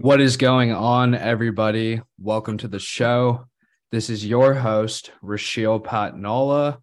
What 0.00 0.20
is 0.20 0.36
going 0.36 0.70
on, 0.70 1.16
everybody? 1.16 2.00
Welcome 2.20 2.56
to 2.58 2.68
the 2.68 2.78
show. 2.78 3.46
This 3.90 4.08
is 4.10 4.24
your 4.24 4.54
host, 4.54 5.10
Rashil 5.24 5.82
Patnola. 5.82 6.78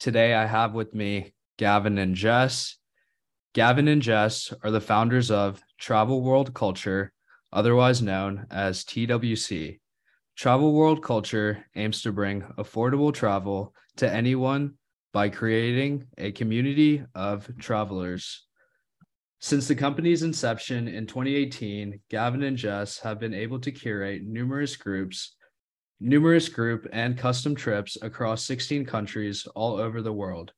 Today, 0.00 0.34
I 0.34 0.44
have 0.44 0.74
with 0.74 0.92
me 0.92 1.32
Gavin 1.58 1.96
and 1.96 2.16
Jess. 2.16 2.76
Gavin 3.52 3.86
and 3.86 4.02
Jess 4.02 4.52
are 4.64 4.72
the 4.72 4.80
founders 4.80 5.30
of 5.30 5.62
Travel 5.78 6.22
World 6.22 6.52
Culture, 6.54 7.12
otherwise 7.52 8.02
known 8.02 8.48
as 8.50 8.82
TWC. 8.82 9.78
Travel 10.36 10.72
World 10.72 11.04
Culture 11.04 11.64
aims 11.76 12.02
to 12.02 12.10
bring 12.10 12.42
affordable 12.58 13.14
travel 13.14 13.72
to 13.98 14.12
anyone 14.12 14.74
by 15.12 15.28
creating 15.28 16.08
a 16.18 16.32
community 16.32 17.04
of 17.14 17.48
travelers. 17.60 18.44
Since 19.44 19.68
the 19.68 19.74
company's 19.74 20.22
inception 20.22 20.88
in 20.88 21.06
2018, 21.06 22.00
Gavin 22.08 22.44
and 22.44 22.56
Jess 22.56 22.98
have 23.00 23.20
been 23.20 23.34
able 23.34 23.58
to 23.60 23.70
curate 23.70 24.22
numerous 24.24 24.74
groups, 24.74 25.36
numerous 26.00 26.48
group 26.48 26.86
and 26.94 27.18
custom 27.18 27.54
trips 27.54 27.98
across 28.00 28.46
16 28.46 28.86
countries 28.86 29.46
all 29.54 29.76
over 29.76 30.00
the 30.00 30.14
world. 30.14 30.54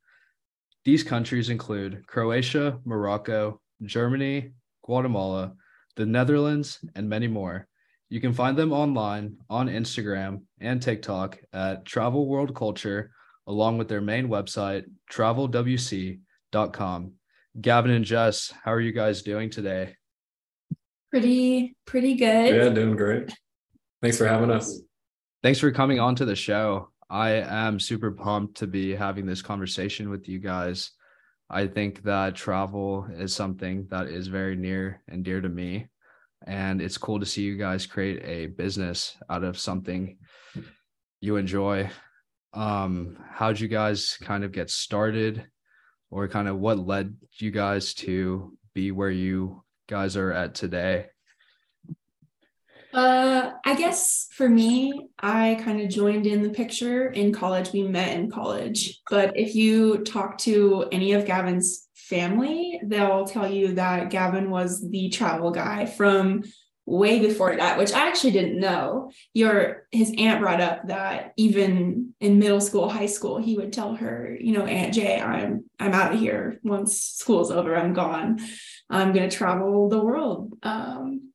These 0.85 1.03
countries 1.03 1.51
include 1.51 2.07
Croatia, 2.07 2.79
Morocco, 2.85 3.61
Germany, 3.83 4.53
Guatemala, 4.85 5.55
the 5.97 6.07
Netherlands, 6.07 6.79
and 6.95 7.09
many 7.09 7.27
more. 7.27 7.67
You 8.09 8.21
can 8.21 8.35
find 8.35 8.57
them 8.57 8.73
online 8.73 9.39
on 9.51 9.67
Instagram 9.67 10.43
and 10.61 10.81
TikTok 10.81 11.41
at 11.53 11.87
Travel 11.87 12.29
World 12.29 12.55
Culture, 12.55 13.11
along 13.49 13.79
with 13.79 13.89
their 13.89 14.01
main 14.01 14.29
website, 14.29 14.85
travelwc.com. 15.11 16.21
Gavin 17.61 17.91
and 17.91 18.05
Jess, 18.05 18.53
how 18.65 18.73
are 18.73 18.81
you 18.81 18.93
guys 18.93 19.23
doing 19.23 19.51
today? 19.51 19.95
Pretty, 21.11 21.77
pretty 21.87 22.15
good. 22.15 22.55
Yeah, 22.55 22.69
doing 22.69 22.97
great. 22.97 23.35
Thanks 24.03 24.19
for 24.19 24.27
having 24.27 24.51
us. 24.51 24.81
Thanks 25.43 25.59
for 25.59 25.71
coming 25.71 25.99
on 25.99 26.15
to 26.17 26.25
the 26.25 26.37
show. 26.37 26.91
I 27.09 27.31
am 27.31 27.81
super 27.81 28.11
pumped 28.11 28.59
to 28.59 28.67
be 28.67 28.95
having 28.95 29.27
this 29.27 29.41
conversation 29.41 30.11
with 30.11 30.29
you 30.29 30.39
guys. 30.39 30.91
I 31.49 31.67
think 31.69 32.03
that 32.03 32.35
travel 32.35 33.07
is 33.17 33.35
something 33.35 33.87
that 33.91 34.09
is 34.09 34.27
very 34.27 34.57
near 34.57 35.03
and 35.09 35.25
dear 35.25 35.41
to 35.41 35.49
me. 35.49 35.87
And 36.47 36.83
it's 36.83 36.99
cool 36.99 37.21
to 37.21 37.27
see 37.27 37.43
you 37.43 37.57
guys 37.57 37.87
create 37.87 38.23
a 38.25 38.47
business 38.47 39.17
out 39.31 39.45
of 39.45 39.59
something 39.59 40.19
you 41.21 41.37
enjoy. 41.37 41.89
Um, 42.53 43.17
how'd 43.31 43.61
you 43.61 43.69
guys 43.69 44.19
kind 44.21 44.45
of 44.45 44.53
get 44.53 44.69
started? 44.69 45.47
Or 46.11 46.29
kind 46.29 46.49
of 46.49 46.59
what 46.59 46.79
led 46.79 47.17
you 47.39 47.51
guys 47.51 47.95
to 47.95 48.57
be 48.75 48.91
where 48.91 49.11
you 49.11 49.63
guys 49.89 50.17
are 50.17 50.33
at 50.33 50.55
today? 50.55 51.07
Uh, 52.93 53.53
I 53.65 53.75
guess 53.75 54.29
for 54.33 54.49
me, 54.49 55.09
I 55.19 55.61
kind 55.63 55.83
of 55.83 55.91
joined 55.91 56.27
in 56.27 56.43
the 56.43 56.49
picture 56.49 57.09
in 57.09 57.31
college. 57.33 57.73
We 57.73 57.83
met 57.83 58.17
in 58.17 58.31
college. 58.31 59.03
But 59.11 59.37
if 59.37 59.55
you 59.55 59.99
talk 59.99 60.39
to 60.39 60.87
any 60.91 61.13
of 61.13 61.27
Gavin's 61.27 61.89
family, 61.95 62.81
they'll 62.85 63.27
tell 63.27 63.51
you 63.51 63.75
that 63.75 64.09
Gavin 64.09 64.51
was 64.51 64.89
the 64.89 65.11
travel 65.11 65.51
guy 65.51 65.85
from 65.85 66.45
way 66.87 67.19
before 67.19 67.57
that, 67.57 67.77
which 67.77 67.93
I 67.93 68.07
actually 68.09 68.31
didn't 68.31 68.61
know. 68.61 69.11
Your 69.35 69.87
his 69.91 70.15
aunt 70.17 70.41
brought 70.41 70.61
up 70.61 70.87
that 70.87 71.35
even 71.37 72.15
in 72.21 72.39
middle 72.39 72.61
school, 72.61 72.89
high 72.89 73.07
school, 73.07 73.39
he 73.39 73.57
would 73.57 73.73
tell 73.73 73.97
her, 73.97 74.37
you 74.41 74.53
know, 74.53 74.65
Aunt 74.65 74.95
Jay, 74.95 75.21
I'm 75.21 75.65
I'm 75.79 75.93
out 75.93 76.15
of 76.15 76.21
here. 76.21 76.61
Once 76.63 77.01
school's 77.01 77.51
over, 77.51 77.77
I'm 77.77 77.93
gone. 77.93 78.41
I'm 78.89 79.13
gonna 79.13 79.31
travel 79.31 79.89
the 79.89 80.01
world. 80.01 80.57
Um, 80.63 81.33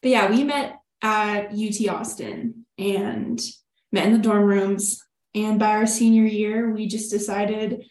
but 0.00 0.10
yeah, 0.12 0.30
we 0.30 0.44
met 0.44 0.78
at 1.02 1.52
UT 1.52 1.88
Austin 1.88 2.64
and 2.78 3.40
met 3.90 4.06
in 4.06 4.12
the 4.12 4.18
dorm 4.18 4.44
rooms. 4.44 5.02
And 5.34 5.58
by 5.58 5.70
our 5.70 5.86
senior 5.86 6.24
year, 6.24 6.70
we 6.70 6.86
just 6.86 7.10
decided 7.10 7.84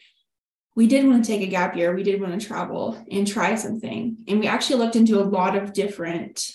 we 0.75 0.87
did 0.87 1.05
want 1.05 1.25
to 1.25 1.31
take 1.31 1.41
a 1.41 1.51
gap 1.51 1.75
year. 1.75 1.93
We 1.93 2.03
did 2.03 2.21
want 2.21 2.39
to 2.39 2.47
travel 2.47 3.03
and 3.11 3.27
try 3.27 3.55
something. 3.55 4.17
And 4.27 4.39
we 4.39 4.47
actually 4.47 4.79
looked 4.79 4.95
into 4.95 5.19
a 5.19 5.25
lot 5.25 5.55
of 5.55 5.73
different 5.73 6.49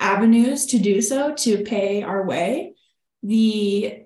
avenues 0.00 0.66
to 0.66 0.78
do 0.78 1.00
so 1.00 1.34
to 1.34 1.62
pay 1.62 2.02
our 2.02 2.26
way. 2.26 2.74
The 3.22 4.02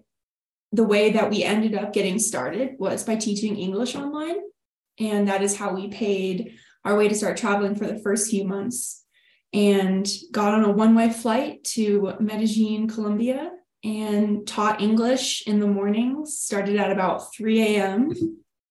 the 0.73 0.85
way 0.85 1.13
that 1.13 1.31
we 1.31 1.45
ended 1.45 1.75
up 1.77 1.93
getting 1.93 2.19
started 2.19 2.75
was 2.79 3.05
by 3.05 3.15
teaching 3.15 3.57
English 3.57 3.95
online. 3.95 4.39
And 4.99 5.29
that 5.29 5.41
is 5.41 5.57
how 5.57 5.73
we 5.73 5.87
paid 5.89 6.57
our 6.85 6.97
way 6.97 7.07
to 7.07 7.15
start 7.15 7.37
traveling 7.37 7.77
for 7.77 7.87
the 7.87 8.01
first 8.01 8.29
few 8.29 8.45
months 8.45 9.05
and 9.53 10.07
got 10.33 10.53
on 10.53 10.65
a 10.65 10.73
one 10.73 10.97
way 10.97 11.11
flight 11.11 11.63
to 11.63 12.15
Medellin, 12.19 12.89
Colombia, 12.89 13.53
and 13.85 14.47
taught 14.49 14.81
English 14.81 15.47
in 15.47 15.61
the 15.61 15.67
mornings, 15.67 16.39
started 16.39 16.77
at 16.77 16.91
about 16.91 17.33
3 17.35 17.63
a.m. 17.63 18.13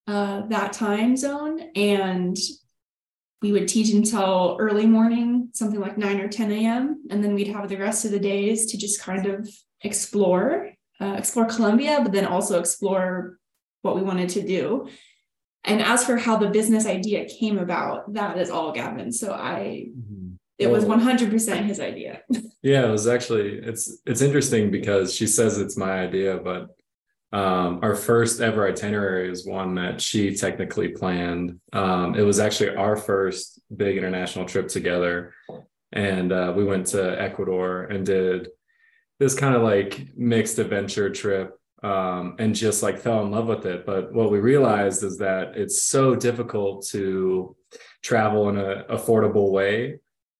Uh, 0.05 0.41
that 0.47 0.73
time 0.73 1.15
zone. 1.15 1.61
And 1.75 2.35
we 3.43 3.51
would 3.51 3.67
teach 3.67 3.91
until 3.91 4.55
early 4.57 4.87
morning, 4.87 5.49
something 5.51 5.81
like 5.81 5.97
9 5.97 6.21
or 6.21 6.29
10 6.29 6.51
a.m. 6.53 7.03
And 7.11 7.21
then 7.21 7.35
we'd 7.35 7.49
have 7.49 7.67
the 7.67 7.75
rest 7.75 8.05
of 8.05 8.11
the 8.11 8.19
days 8.19 8.71
to 8.71 8.77
just 8.77 9.01
kind 9.01 9.25
of 9.25 9.49
explore, 9.81 10.71
uh, 11.01 11.15
explore 11.17 11.45
Colombia, 11.45 11.99
but 12.01 12.13
then 12.13 12.25
also 12.25 12.57
explore 12.57 13.37
what 13.81 13.97
we 13.97 14.01
wanted 14.01 14.29
to 14.29 14.47
do. 14.47 14.87
And 15.65 15.81
as 15.81 16.05
for 16.05 16.15
how 16.15 16.37
the 16.37 16.47
business 16.47 16.85
idea 16.85 17.27
came 17.27 17.59
about, 17.59 18.13
that 18.13 18.37
is 18.37 18.49
all 18.49 18.71
Gavin. 18.71 19.11
So 19.11 19.33
I, 19.33 19.87
mm-hmm. 19.89 20.35
it 20.57 20.67
was 20.67 20.85
100% 20.85 21.65
his 21.65 21.81
idea. 21.81 22.21
yeah, 22.61 22.85
it 22.85 22.91
was 22.91 23.07
actually, 23.07 23.57
it's, 23.57 23.97
it's 24.05 24.21
interesting 24.21 24.71
because 24.71 25.13
she 25.13 25.27
says 25.27 25.57
it's 25.57 25.75
my 25.75 25.99
idea, 25.99 26.37
but 26.37 26.69
um, 27.33 27.79
our 27.81 27.95
first 27.95 28.41
ever 28.41 28.67
itinerary 28.67 29.29
is 29.29 29.45
one 29.45 29.73
that 29.75 29.99
she 29.99 30.35
technically 30.35 30.89
planned. 30.89 31.59
Um, 31.73 32.13
it 32.13 32.21
was 32.21 32.39
actually 32.39 32.75
our 32.75 32.95
first 32.95 33.59
big 33.75 33.97
international 33.97 34.45
trip 34.45 34.67
together. 34.67 35.33
And 35.91 36.31
uh, 36.31 36.53
we 36.55 36.63
went 36.63 36.87
to 36.87 37.19
Ecuador 37.19 37.85
and 37.85 38.05
did 38.05 38.49
this 39.19 39.33
kind 39.33 39.55
of 39.55 39.63
like 39.63 40.15
mixed 40.15 40.59
adventure 40.59 41.09
trip 41.09 41.59
um, 41.81 42.35
and 42.37 42.53
just 42.53 42.83
like 42.83 42.99
fell 42.99 43.23
in 43.25 43.31
love 43.31 43.47
with 43.47 43.65
it. 43.65 43.83
But 43.83 44.13
what 44.13 44.31
we 44.31 44.39
realized 44.39 45.03
is 45.03 45.17
that 45.17 45.57
it's 45.57 45.83
so 45.83 46.15
difficult 46.15 46.85
to 46.89 47.55
travel 48.03 48.49
in 48.49 48.57
an 48.57 48.83
affordable 48.91 49.49
way 49.49 49.99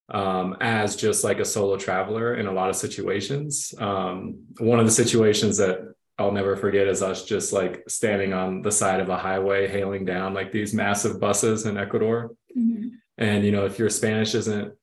um, 0.09 0.57
as 0.61 0.95
just 0.95 1.23
like 1.23 1.39
a 1.39 1.45
solo 1.45 1.75
traveler 1.75 2.35
in 2.35 2.45
a 2.45 2.51
lot 2.51 2.69
of 2.69 2.75
situations. 2.75 3.73
Um, 3.79 4.43
one 4.59 4.79
of 4.79 4.85
the 4.85 4.91
situations 4.91 5.57
that 5.57 5.93
I'll 6.19 6.31
never 6.31 6.55
forget 6.55 6.87
is 6.87 7.01
us 7.01 7.25
just 7.25 7.53
like 7.53 7.83
standing 7.87 8.33
on 8.33 8.61
the 8.61 8.71
side 8.71 8.99
of 8.99 9.09
a 9.09 9.17
highway, 9.17 9.67
hailing 9.67 10.05
down 10.05 10.33
like 10.33 10.51
these 10.51 10.73
massive 10.73 11.19
buses 11.19 11.65
in 11.65 11.77
Ecuador. 11.77 12.31
Mm-hmm. 12.55 12.89
And, 13.17 13.43
you 13.43 13.51
know, 13.51 13.65
if 13.65 13.79
your 13.79 13.89
Spanish 13.89 14.35
isn't 14.35 14.73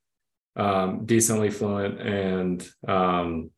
um, 0.56 1.06
decently 1.06 1.50
fluent 1.50 2.00
and, 2.00 2.68
um, 2.88 3.50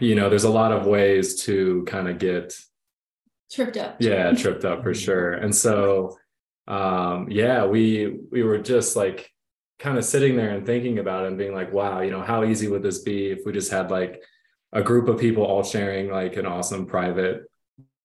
you 0.00 0.16
know, 0.16 0.28
there's 0.28 0.44
a 0.44 0.50
lot 0.50 0.72
of 0.72 0.86
ways 0.86 1.42
to 1.44 1.84
kind 1.86 2.08
of 2.08 2.18
get 2.18 2.54
tripped 3.52 3.76
up. 3.76 3.96
Yeah, 4.00 4.32
tripped 4.32 4.64
up 4.64 4.82
for 4.82 4.92
sure. 4.92 5.32
And 5.32 5.54
so, 5.54 6.16
um, 6.66 7.28
yeah, 7.30 7.66
we, 7.66 8.18
we 8.32 8.42
were 8.42 8.58
just 8.58 8.96
like 8.96 9.30
kind 9.78 9.96
of 9.96 10.04
sitting 10.04 10.36
there 10.36 10.50
and 10.50 10.66
thinking 10.66 10.98
about 10.98 11.24
it 11.24 11.28
and 11.28 11.38
being 11.38 11.54
like, 11.54 11.72
wow, 11.72 12.00
you 12.00 12.10
know, 12.10 12.22
how 12.22 12.42
easy 12.42 12.66
would 12.66 12.82
this 12.82 12.98
be 13.00 13.30
if 13.30 13.40
we 13.46 13.52
just 13.52 13.70
had 13.70 13.92
like, 13.92 14.22
a 14.76 14.82
group 14.82 15.08
of 15.08 15.18
people 15.18 15.42
all 15.42 15.62
sharing 15.62 16.10
like 16.10 16.36
an 16.36 16.46
awesome 16.46 16.86
private 16.86 17.50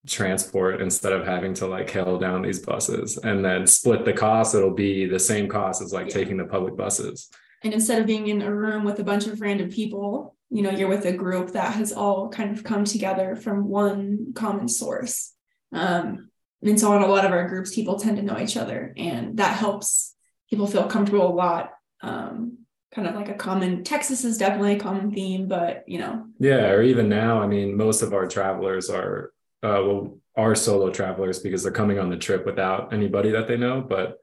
transport 0.08 0.82
instead 0.82 1.14
of 1.14 1.26
having 1.26 1.54
to 1.54 1.68
like 1.68 1.90
hail 1.90 2.18
down 2.18 2.42
these 2.42 2.60
buses 2.60 3.18
and 3.18 3.44
then 3.44 3.68
split 3.68 4.06
the 4.06 4.14
cost. 4.14 4.56
It'll 4.56 4.74
be 4.74 5.06
the 5.06 5.20
same 5.20 5.48
cost 5.48 5.82
as 5.82 5.92
like 5.92 6.08
yeah. 6.08 6.14
taking 6.14 6.38
the 6.38 6.46
public 6.46 6.76
buses. 6.78 7.30
And 7.64 7.74
instead 7.74 8.00
of 8.00 8.08
being 8.08 8.28
in 8.28 8.42
a 8.42 8.54
room 8.54 8.84
with 8.84 9.00
a 9.00 9.04
bunch 9.04 9.28
of 9.28 9.42
random 9.42 9.70
people 9.70 10.36
you 10.52 10.62
know 10.62 10.70
you're 10.70 10.90
with 10.90 11.06
a 11.06 11.14
group 11.14 11.52
that 11.52 11.74
has 11.74 11.94
all 11.94 12.30
kind 12.30 12.56
of 12.56 12.64
come 12.64 12.84
together 12.84 13.36
from 13.36 13.68
one 13.68 14.34
common 14.36 14.68
source. 14.68 15.34
Um, 15.72 16.30
and 16.62 16.80
so 16.80 16.96
in 16.96 17.02
a 17.02 17.08
lot 17.08 17.26
of 17.26 17.32
our 17.32 17.48
groups 17.48 17.74
people 17.74 17.98
tend 17.98 18.18
to 18.18 18.24
know 18.24 18.38
each 18.38 18.58
other 18.58 18.94
and 18.98 19.38
that 19.38 19.58
helps 19.58 20.14
people 20.50 20.68
feel 20.68 20.88
comfortable 20.88 21.28
a 21.28 21.34
lot 21.34 21.72
um, 22.02 22.61
kind 22.94 23.08
of 23.08 23.16
like 23.16 23.30
a 23.30 23.34
common 23.34 23.84
Texas 23.84 24.24
is 24.24 24.38
definitely 24.38 24.76
a 24.76 24.80
common 24.80 25.12
theme, 25.12 25.48
but 25.48 25.84
you 25.88 26.00
know. 26.00 26.26
Yeah, 26.40 26.70
or 26.70 26.82
even 26.82 27.10
now, 27.10 27.42
I 27.42 27.48
mean, 27.48 27.76
most 27.76 28.02
of 28.02 28.14
our 28.14 28.28
travelers 28.28 28.90
are 28.90 29.32
uh, 29.64 29.82
well 29.84 30.18
are 30.38 30.56
solo 30.56 30.90
travelers 30.90 31.40
because 31.40 31.62
they're 31.62 31.72
coming 31.72 32.00
on 32.00 32.10
the 32.10 32.18
trip 32.18 32.46
without 32.46 32.94
anybody 32.94 33.32
that 33.32 33.48
they 33.48 33.58
know. 33.58 33.82
But 33.82 34.18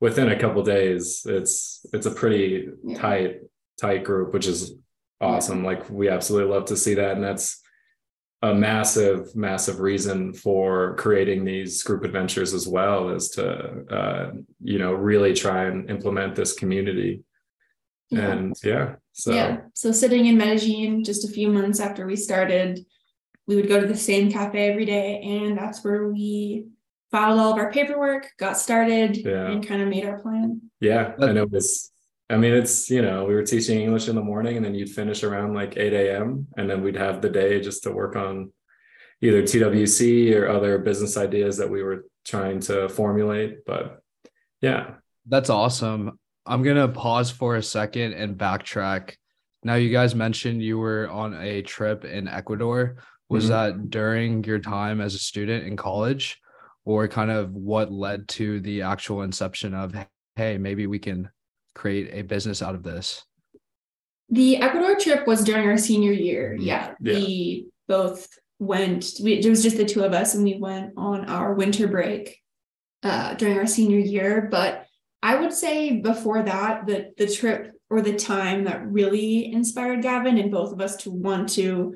within 0.00 0.30
a 0.30 0.38
couple 0.38 0.62
days, 0.62 1.22
it's 1.26 1.84
it's 1.92 2.06
a 2.06 2.10
pretty 2.10 2.68
yeah. 2.84 2.98
tight 2.98 3.40
tight 3.80 4.04
group, 4.04 4.32
which 4.32 4.46
is 4.46 4.74
awesome. 5.20 5.60
Yeah. 5.60 5.66
Like 5.66 5.90
we 5.90 6.08
absolutely 6.08 6.52
love 6.52 6.66
to 6.66 6.76
see 6.76 6.94
that, 6.94 7.12
and 7.12 7.24
that's 7.24 7.60
a 8.42 8.54
massive 8.54 9.34
massive 9.36 9.80
reason 9.80 10.32
for 10.32 10.96
creating 10.96 11.44
these 11.44 11.82
group 11.82 12.02
adventures 12.02 12.52
as 12.54 12.66
well 12.66 13.10
is 13.10 13.30
to 13.30 13.84
uh, 13.90 14.30
you 14.60 14.78
know 14.78 14.92
really 14.92 15.32
try 15.32 15.64
and 15.64 15.88
implement 15.88 16.34
this 16.34 16.54
community 16.54 17.22
Yeah. 18.12 18.30
And 18.32 18.54
yeah, 18.62 18.94
so 19.12 19.32
yeah. 19.32 19.58
So 19.74 19.90
sitting 19.92 20.26
in 20.26 20.36
Medellin 20.36 21.02
just 21.04 21.24
a 21.28 21.32
few 21.32 21.48
months 21.48 21.80
after 21.80 22.06
we 22.06 22.16
started, 22.16 22.80
we 23.46 23.56
would 23.56 23.68
go 23.68 23.80
to 23.80 23.86
the 23.86 23.96
same 23.96 24.30
cafe 24.30 24.70
every 24.70 24.84
day. 24.84 25.20
And 25.22 25.56
that's 25.58 25.82
where 25.82 26.08
we 26.08 26.66
filed 27.10 27.38
all 27.40 27.52
of 27.52 27.58
our 27.58 27.70
paperwork, 27.72 28.30
got 28.38 28.56
started, 28.58 29.16
Yeah. 29.16 29.50
and 29.50 29.66
kind 29.66 29.82
of 29.82 29.88
made 29.88 30.04
our 30.04 30.18
plan. 30.20 30.60
yeah, 30.80 31.14
But- 31.18 31.30
and 31.30 31.38
it 31.38 31.50
was. 31.50 31.90
I 32.30 32.38
mean, 32.38 32.54
it's 32.54 32.88
you 32.88 33.02
know, 33.02 33.26
we 33.26 33.34
were 33.34 33.42
teaching 33.42 33.80
English 33.80 34.08
in 34.08 34.14
the 34.14 34.22
morning, 34.22 34.56
and 34.56 34.64
then 34.64 34.74
you'd 34.74 34.88
finish 34.88 35.22
around 35.22 35.52
like 35.54 35.76
eight 35.76 35.92
a.m. 35.92 36.46
and 36.56 36.70
then 36.70 36.82
we'd 36.82 36.96
have 36.96 37.20
the 37.20 37.28
day 37.28 37.60
just 37.60 37.82
to 37.82 37.90
work 37.90 38.16
on 38.16 38.52
either 39.20 39.42
TWC 39.42 40.34
or 40.34 40.48
other 40.48 40.78
business 40.78 41.16
ideas 41.18 41.58
that 41.58 41.68
we 41.70 41.82
were 41.82 42.06
trying 42.24 42.58
to 42.60 42.88
formulate. 42.88 43.64
But 43.66 44.00
yeah, 44.62 44.94
That's 45.26 45.50
awesome. 45.50 46.18
I'm 46.46 46.62
going 46.62 46.76
to 46.76 46.88
pause 46.88 47.30
for 47.30 47.56
a 47.56 47.62
second 47.62 48.14
and 48.14 48.36
backtrack. 48.36 49.14
Now, 49.64 49.74
you 49.76 49.90
guys 49.90 50.14
mentioned 50.14 50.62
you 50.62 50.78
were 50.78 51.08
on 51.08 51.34
a 51.34 51.62
trip 51.62 52.04
in 52.04 52.26
Ecuador. 52.28 52.96
Was 53.28 53.46
Mhm. 53.46 53.48
that 53.48 53.90
during 53.90 54.44
your 54.44 54.58
time 54.58 55.00
as 55.00 55.14
a 55.14 55.18
student 55.18 55.66
in 55.66 55.76
college, 55.76 56.38
or 56.84 57.06
kind 57.08 57.30
of 57.30 57.52
what 57.54 57.92
led 57.92 58.28
to 58.28 58.60
the 58.60 58.82
actual 58.82 59.22
inception 59.22 59.72
of, 59.72 59.94
hey, 60.36 60.58
maybe 60.58 60.86
we 60.86 60.98
can 60.98 61.30
create 61.74 62.10
a 62.12 62.22
business 62.22 62.60
out 62.60 62.74
of 62.74 62.82
this? 62.82 63.24
The 64.28 64.56
Ecuador 64.56 64.96
trip 64.98 65.26
was 65.26 65.44
during 65.44 65.66
our 65.68 65.78
senior 65.78 66.12
year. 66.12 66.56
Mhm. 66.58 66.64
Yeah. 66.64 66.94
Yeah. 67.00 67.14
We 67.14 67.68
both 67.88 68.28
went, 68.58 69.12
we, 69.22 69.34
it 69.34 69.48
was 69.48 69.62
just 69.62 69.76
the 69.76 69.84
two 69.84 70.02
of 70.04 70.12
us, 70.12 70.34
and 70.34 70.44
we 70.44 70.58
went 70.58 70.92
on 70.96 71.26
our 71.26 71.54
winter 71.54 71.86
break 71.86 72.38
uh, 73.04 73.34
during 73.34 73.58
our 73.58 73.66
senior 73.66 73.98
year. 73.98 74.48
But 74.50 74.86
I 75.22 75.36
would 75.36 75.52
say 75.52 76.00
before 76.00 76.42
that, 76.42 76.86
the, 76.86 77.12
the 77.16 77.32
trip 77.32 77.72
or 77.88 78.02
the 78.02 78.16
time 78.16 78.64
that 78.64 78.86
really 78.86 79.52
inspired 79.52 80.02
Gavin 80.02 80.38
and 80.38 80.50
both 80.50 80.72
of 80.72 80.80
us 80.80 80.96
to 80.96 81.10
want 81.10 81.50
to 81.50 81.94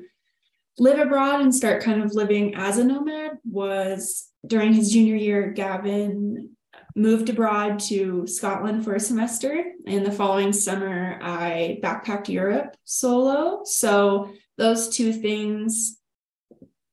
live 0.77 0.99
abroad 0.99 1.41
and 1.41 1.53
start 1.53 1.83
kind 1.83 2.01
of 2.01 2.13
living 2.13 2.55
as 2.55 2.77
a 2.77 2.83
nomad 2.83 3.31
was 3.43 4.27
during 4.45 4.73
his 4.73 4.91
junior 4.91 5.15
year. 5.15 5.51
Gavin 5.51 6.51
moved 6.95 7.29
abroad 7.29 7.79
to 7.79 8.25
Scotland 8.27 8.83
for 8.83 8.95
a 8.95 8.99
semester. 8.99 9.63
And 9.85 10.05
the 10.05 10.11
following 10.11 10.53
summer, 10.53 11.19
I 11.21 11.79
backpacked 11.83 12.29
Europe 12.29 12.75
solo. 12.85 13.61
So 13.65 14.33
those 14.57 14.89
two 14.89 15.13
things 15.13 15.99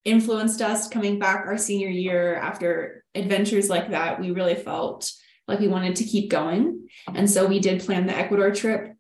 influenced 0.05 0.61
us 0.61 0.89
coming 0.89 1.19
back 1.19 1.47
our 1.47 1.57
senior 1.57 1.89
year 1.89 2.37
after 2.37 3.05
adventures 3.15 3.71
like 3.71 3.91
that. 3.91 4.21
We 4.21 4.31
really 4.33 4.55
felt 4.55 5.11
like 5.47 5.61
we 5.61 5.69
wanted 5.69 5.97
to 5.97 6.05
keep 6.05 6.31
going. 6.31 6.89
And 7.13 7.31
so 7.31 7.47
we 7.47 7.61
did 7.61 7.83
plan 7.83 8.07
the 8.07 8.17
Ecuador 8.17 8.51
trip. 8.53 8.97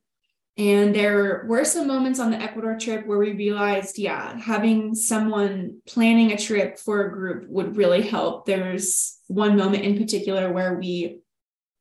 And 0.56 0.94
there 0.94 1.44
were 1.48 1.64
some 1.64 1.88
moments 1.88 2.20
on 2.20 2.30
the 2.30 2.40
Ecuador 2.40 2.78
trip 2.78 3.06
where 3.06 3.18
we 3.18 3.32
realized, 3.32 3.98
yeah, 3.98 4.38
having 4.38 4.94
someone 4.94 5.80
planning 5.86 6.30
a 6.30 6.38
trip 6.38 6.78
for 6.78 7.04
a 7.04 7.12
group 7.12 7.48
would 7.48 7.76
really 7.76 8.02
help. 8.02 8.46
There's 8.46 9.18
one 9.26 9.56
moment 9.56 9.84
in 9.84 9.98
particular 9.98 10.52
where 10.52 10.74
we 10.74 11.20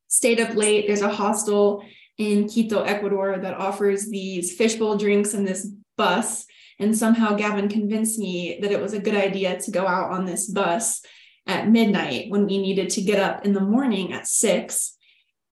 stayed 0.07 0.39
up 0.39 0.55
late. 0.55 0.87
There's 0.87 1.01
a 1.01 1.09
hostel 1.09 1.83
in 2.17 2.47
Quito, 2.47 2.81
Ecuador 2.81 3.37
that 3.37 3.53
offers 3.55 4.09
these 4.09 4.55
fishbowl 4.55 4.97
drinks 4.97 5.33
and 5.35 5.47
this 5.47 5.67
bus. 5.97 6.45
And 6.79 6.97
somehow 6.97 7.35
Gavin 7.35 7.69
convinced 7.69 8.17
me 8.17 8.57
that 8.61 8.71
it 8.71 8.81
was 8.81 8.93
a 8.93 8.99
good 8.99 9.15
idea 9.15 9.59
to 9.59 9.71
go 9.71 9.85
out 9.85 10.11
on 10.11 10.25
this 10.25 10.49
bus 10.49 11.03
at 11.45 11.69
midnight 11.69 12.29
when 12.29 12.45
we 12.45 12.57
needed 12.57 12.89
to 12.91 13.01
get 13.01 13.19
up 13.19 13.45
in 13.45 13.53
the 13.53 13.59
morning 13.59 14.13
at 14.13 14.27
six. 14.27 14.95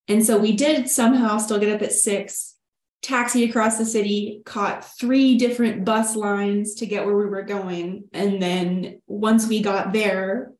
And 0.07 0.25
so 0.25 0.38
we 0.38 0.53
did 0.53 0.89
somehow 0.89 1.38
still 1.38 1.59
get 1.59 1.73
up 1.73 1.81
at 1.81 1.93
six, 1.93 2.55
taxi 3.01 3.43
across 3.43 3.77
the 3.77 3.85
city, 3.85 4.41
caught 4.45 4.85
three 4.99 5.38
different 5.38 5.85
bus 5.85 6.15
lines 6.15 6.75
to 6.75 6.85
get 6.85 7.05
where 7.05 7.17
we 7.17 7.25
were 7.25 7.43
going. 7.43 8.05
And 8.13 8.41
then 8.41 9.01
once 9.07 9.47
we 9.47 9.61
got 9.61 9.93
there, 9.93 10.53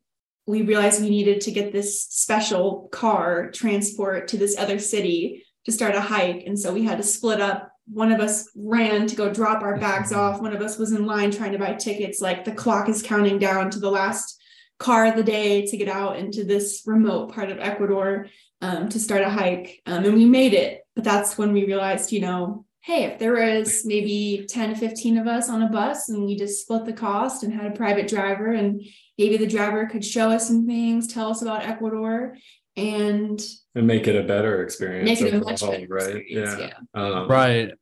we 0.46 0.62
realized 0.62 1.00
we 1.00 1.10
needed 1.10 1.40
to 1.42 1.52
get 1.52 1.72
this 1.72 2.04
special 2.04 2.88
car 2.90 3.50
transport 3.50 4.28
to 4.28 4.36
this 4.36 4.58
other 4.58 4.78
city 4.78 5.44
to 5.64 5.72
start 5.72 5.94
a 5.94 6.00
hike. 6.00 6.44
And 6.46 6.58
so 6.58 6.72
we 6.72 6.84
had 6.84 6.98
to 6.98 7.04
split 7.04 7.40
up. 7.40 7.70
One 7.92 8.10
of 8.10 8.20
us 8.20 8.50
ran 8.56 9.06
to 9.06 9.16
go 9.16 9.32
drop 9.32 9.62
our 9.62 9.78
bags 9.78 10.10
mm-hmm. 10.10 10.20
off. 10.20 10.40
One 10.40 10.54
of 10.54 10.62
us 10.62 10.78
was 10.78 10.92
in 10.92 11.06
line 11.06 11.30
trying 11.30 11.52
to 11.52 11.58
buy 11.58 11.74
tickets. 11.74 12.20
Like 12.20 12.44
the 12.44 12.52
clock 12.52 12.88
is 12.88 13.02
counting 13.02 13.38
down 13.38 13.70
to 13.70 13.78
the 13.78 13.90
last 13.90 14.40
car 14.78 15.06
of 15.06 15.16
the 15.16 15.22
day 15.22 15.66
to 15.66 15.76
get 15.76 15.88
out 15.88 16.16
into 16.16 16.44
this 16.44 16.82
remote 16.86 17.32
part 17.32 17.50
of 17.50 17.58
Ecuador 17.58 18.28
um, 18.60 18.88
to 18.88 18.98
start 18.98 19.22
a 19.22 19.30
hike. 19.30 19.80
Um, 19.86 20.04
and 20.04 20.14
we 20.14 20.24
made 20.24 20.54
it. 20.54 20.82
But 20.94 21.04
that's 21.04 21.38
when 21.38 21.52
we 21.52 21.66
realized, 21.66 22.12
you 22.12 22.20
know, 22.20 22.64
hey, 22.80 23.04
if 23.04 23.18
there 23.18 23.34
was 23.34 23.84
maybe 23.84 24.44
10 24.48 24.70
to 24.70 24.76
15 24.76 25.18
of 25.18 25.26
us 25.26 25.48
on 25.48 25.62
a 25.62 25.68
bus 25.68 26.08
and 26.08 26.24
we 26.24 26.36
just 26.36 26.62
split 26.62 26.84
the 26.84 26.92
cost 26.92 27.44
and 27.44 27.52
had 27.52 27.66
a 27.70 27.76
private 27.76 28.08
driver 28.08 28.52
and 28.52 28.82
maybe 29.16 29.36
the 29.36 29.46
driver 29.46 29.86
could 29.86 30.04
show 30.04 30.30
us 30.30 30.48
some 30.48 30.66
things, 30.66 31.06
tell 31.06 31.30
us 31.30 31.42
about 31.42 31.62
Ecuador 31.62 32.36
and 32.76 33.40
and 33.74 33.86
make 33.86 34.08
it 34.08 34.16
a 34.16 34.26
better 34.26 34.62
experience. 34.62 35.08
make 35.08 35.20
it 35.20 35.32
a 35.32 35.36
overall, 35.36 35.50
much 35.50 35.60
better 35.60 35.86
right? 35.88 36.16
experience. 36.16 36.58
Yeah. 36.58 36.70
Yeah. 36.94 37.00
Um, 37.00 37.28
Right. 37.28 37.72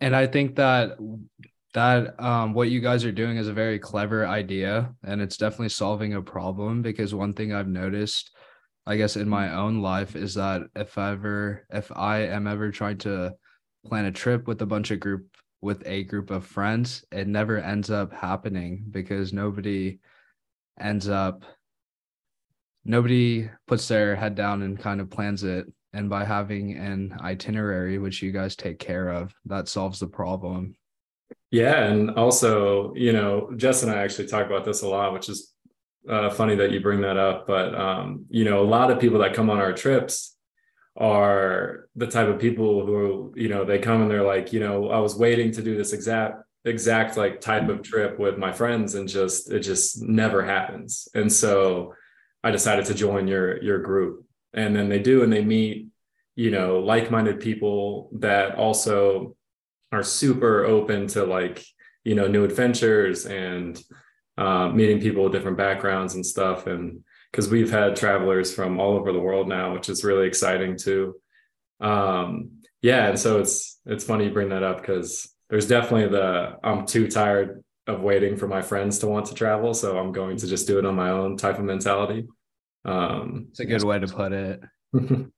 And 0.00 0.14
I 0.14 0.26
think 0.26 0.56
that 0.56 0.96
that 1.76 2.18
um 2.18 2.54
what 2.54 2.70
you 2.70 2.80
guys 2.80 3.04
are 3.04 3.12
doing 3.12 3.36
is 3.36 3.48
a 3.48 3.52
very 3.52 3.78
clever 3.78 4.26
idea 4.26 4.90
and 5.04 5.20
it's 5.20 5.36
definitely 5.36 5.68
solving 5.68 6.14
a 6.14 6.22
problem 6.22 6.80
because 6.80 7.14
one 7.14 7.34
thing 7.34 7.52
I've 7.52 7.68
noticed 7.68 8.30
I 8.86 8.96
guess 8.96 9.16
in 9.16 9.28
my 9.28 9.54
own 9.54 9.82
life 9.82 10.16
is 10.16 10.34
that 10.34 10.62
if 10.74 10.96
ever 10.96 11.66
if 11.70 11.92
I 11.94 12.20
am 12.20 12.46
ever 12.46 12.70
trying 12.70 12.98
to 12.98 13.34
plan 13.84 14.06
a 14.06 14.12
trip 14.12 14.48
with 14.48 14.62
a 14.62 14.66
bunch 14.66 14.90
of 14.90 15.00
group 15.00 15.26
with 15.60 15.82
a 15.86 16.04
group 16.04 16.30
of 16.30 16.46
friends, 16.46 17.04
it 17.10 17.26
never 17.26 17.58
ends 17.58 17.90
up 17.90 18.12
happening 18.12 18.84
because 18.90 19.32
nobody 19.32 19.98
ends 20.78 21.08
up 21.08 21.44
nobody 22.84 23.50
puts 23.66 23.88
their 23.88 24.14
head 24.16 24.34
down 24.34 24.62
and 24.62 24.78
kind 24.78 25.00
of 25.00 25.10
plans 25.10 25.44
it. 25.44 25.66
And 25.92 26.08
by 26.08 26.24
having 26.24 26.76
an 26.76 27.16
itinerary 27.20 27.98
which 27.98 28.22
you 28.22 28.30
guys 28.30 28.54
take 28.54 28.78
care 28.78 29.08
of 29.08 29.34
that 29.46 29.68
solves 29.68 29.98
the 29.98 30.06
problem 30.06 30.74
Yeah, 31.50 31.84
and 31.84 32.10
also, 32.10 32.92
you 32.94 33.12
know, 33.12 33.50
Jess 33.56 33.82
and 33.82 33.92
I 33.92 34.02
actually 34.02 34.26
talk 34.28 34.46
about 34.46 34.64
this 34.64 34.82
a 34.82 34.88
lot, 34.88 35.12
which 35.12 35.28
is 35.28 35.52
uh, 36.08 36.30
funny 36.30 36.56
that 36.56 36.70
you 36.70 36.80
bring 36.80 37.00
that 37.02 37.16
up. 37.16 37.46
But 37.46 37.74
um, 37.74 38.26
you 38.28 38.44
know, 38.44 38.60
a 38.62 38.66
lot 38.66 38.90
of 38.90 39.00
people 39.00 39.20
that 39.20 39.34
come 39.34 39.50
on 39.50 39.58
our 39.58 39.72
trips 39.72 40.36
are 40.96 41.88
the 41.94 42.06
type 42.06 42.28
of 42.28 42.38
people 42.38 42.84
who, 42.86 43.32
you 43.36 43.48
know, 43.48 43.64
they 43.64 43.78
come 43.78 44.02
and 44.02 44.10
they're 44.10 44.24
like, 44.24 44.52
you 44.52 44.60
know, 44.60 44.88
I 44.90 44.98
was 44.98 45.16
waiting 45.16 45.52
to 45.52 45.62
do 45.62 45.76
this 45.76 45.92
exact 45.92 46.42
exact 46.64 47.16
like 47.16 47.40
type 47.40 47.68
of 47.68 47.82
trip 47.82 48.18
with 48.18 48.38
my 48.38 48.52
friends, 48.52 48.94
and 48.94 49.08
just 49.08 49.50
it 49.50 49.60
just 49.60 50.02
never 50.02 50.44
happens. 50.44 51.08
And 51.14 51.32
so 51.32 51.94
I 52.42 52.50
decided 52.50 52.86
to 52.86 52.94
join 52.94 53.28
your 53.28 53.62
your 53.62 53.78
group, 53.78 54.24
and 54.52 54.74
then 54.74 54.88
they 54.88 54.98
do, 54.98 55.22
and 55.22 55.32
they 55.32 55.44
meet, 55.44 55.88
you 56.34 56.50
know, 56.50 56.80
like-minded 56.80 57.40
people 57.40 58.10
that 58.14 58.56
also 58.56 59.36
are 59.92 60.02
super 60.02 60.64
open 60.64 61.06
to 61.08 61.24
like 61.24 61.64
you 62.04 62.14
know 62.14 62.26
new 62.26 62.44
adventures 62.44 63.26
and 63.26 63.80
uh, 64.38 64.68
meeting 64.68 65.00
people 65.00 65.24
with 65.24 65.32
different 65.32 65.56
backgrounds 65.56 66.14
and 66.14 66.24
stuff. 66.24 66.66
And 66.66 67.02
because 67.30 67.50
we've 67.50 67.70
had 67.70 67.96
travelers 67.96 68.54
from 68.54 68.80
all 68.80 68.94
over 68.94 69.12
the 69.12 69.20
world 69.20 69.48
now 69.48 69.74
which 69.74 69.88
is 69.88 70.04
really 70.04 70.26
exciting 70.26 70.76
too. 70.76 71.14
Um 71.80 72.62
yeah 72.82 73.08
and 73.08 73.18
so 73.18 73.40
it's 73.40 73.80
it's 73.84 74.04
funny 74.04 74.24
you 74.24 74.30
bring 74.30 74.50
that 74.50 74.62
up 74.62 74.80
because 74.80 75.34
there's 75.50 75.66
definitely 75.66 76.08
the 76.08 76.56
i'm 76.62 76.86
too 76.86 77.08
tired 77.08 77.62
of 77.86 78.00
waiting 78.00 78.36
for 78.36 78.46
my 78.46 78.62
friends 78.62 78.98
to 78.98 79.06
want 79.06 79.26
to 79.26 79.34
travel 79.34 79.74
so 79.74 79.98
i'm 79.98 80.12
going 80.12 80.36
to 80.36 80.46
just 80.46 80.66
do 80.66 80.78
it 80.78 80.86
on 80.86 80.94
my 80.94 81.10
own 81.10 81.36
type 81.36 81.58
of 81.58 81.64
mentality. 81.64 82.26
Um 82.84 83.48
it's 83.50 83.60
a 83.60 83.64
good 83.66 83.82
way 83.82 83.98
to 83.98 84.06
put 84.06 84.32
it. 84.32 84.60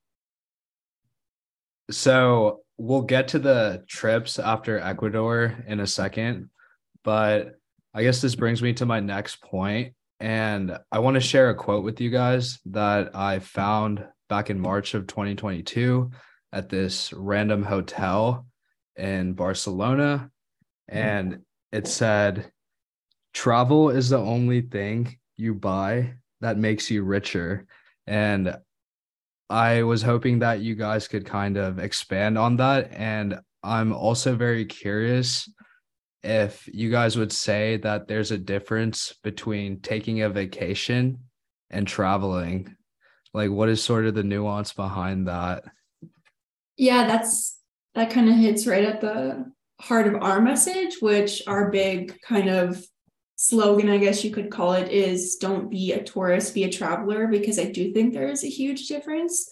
So 1.90 2.60
we'll 2.78 3.02
get 3.02 3.28
to 3.28 3.38
the 3.38 3.84
trips 3.88 4.38
after 4.38 4.78
Ecuador 4.78 5.56
in 5.66 5.80
a 5.80 5.86
second, 5.86 6.48
but 7.04 7.58
I 7.92 8.02
guess 8.04 8.20
this 8.20 8.36
brings 8.36 8.62
me 8.62 8.72
to 8.74 8.86
my 8.86 9.00
next 9.00 9.42
point, 9.42 9.94
and 10.20 10.78
I 10.92 11.00
want 11.00 11.14
to 11.14 11.20
share 11.20 11.50
a 11.50 11.54
quote 11.54 11.84
with 11.84 12.00
you 12.00 12.10
guys 12.10 12.60
that 12.66 13.14
I 13.14 13.40
found 13.40 14.06
back 14.28 14.50
in 14.50 14.60
March 14.60 14.94
of 14.94 15.06
2022 15.06 16.10
at 16.52 16.68
this 16.68 17.12
random 17.12 17.62
hotel 17.62 18.46
in 18.96 19.32
Barcelona, 19.32 20.30
and 20.86 21.42
it 21.72 21.86
said, 21.88 22.52
"Travel 23.34 23.90
is 23.90 24.08
the 24.08 24.18
only 24.18 24.60
thing 24.60 25.18
you 25.36 25.54
buy 25.54 26.14
that 26.40 26.56
makes 26.56 26.90
you 26.90 27.02
richer." 27.02 27.66
And 28.06 28.56
I 29.50 29.82
was 29.82 30.02
hoping 30.02 30.40
that 30.40 30.60
you 30.60 30.74
guys 30.74 31.08
could 31.08 31.24
kind 31.24 31.56
of 31.56 31.78
expand 31.78 32.36
on 32.36 32.56
that. 32.56 32.92
And 32.92 33.40
I'm 33.62 33.92
also 33.92 34.36
very 34.36 34.64
curious 34.64 35.50
if 36.22 36.68
you 36.72 36.90
guys 36.90 37.16
would 37.16 37.32
say 37.32 37.78
that 37.78 38.08
there's 38.08 38.30
a 38.30 38.38
difference 38.38 39.14
between 39.22 39.80
taking 39.80 40.22
a 40.22 40.28
vacation 40.28 41.18
and 41.70 41.86
traveling. 41.86 42.76
Like, 43.32 43.50
what 43.50 43.68
is 43.68 43.82
sort 43.82 44.06
of 44.06 44.14
the 44.14 44.22
nuance 44.22 44.72
behind 44.72 45.28
that? 45.28 45.64
Yeah, 46.76 47.06
that's 47.06 47.58
that 47.94 48.10
kind 48.10 48.28
of 48.28 48.36
hits 48.36 48.66
right 48.66 48.84
at 48.84 49.00
the 49.00 49.50
heart 49.80 50.06
of 50.06 50.22
our 50.22 50.40
message, 50.40 50.96
which 51.00 51.42
our 51.46 51.70
big 51.70 52.20
kind 52.20 52.48
of 52.48 52.82
slogan, 53.40 53.88
I 53.88 53.98
guess 53.98 54.24
you 54.24 54.32
could 54.32 54.50
call 54.50 54.72
it, 54.72 54.90
is 54.90 55.36
don't 55.36 55.70
be 55.70 55.92
a 55.92 56.02
tourist, 56.02 56.54
be 56.54 56.64
a 56.64 56.72
traveler, 56.72 57.28
because 57.28 57.56
I 57.56 57.66
do 57.66 57.92
think 57.92 58.12
there 58.12 58.28
is 58.28 58.42
a 58.42 58.48
huge 58.48 58.88
difference 58.88 59.48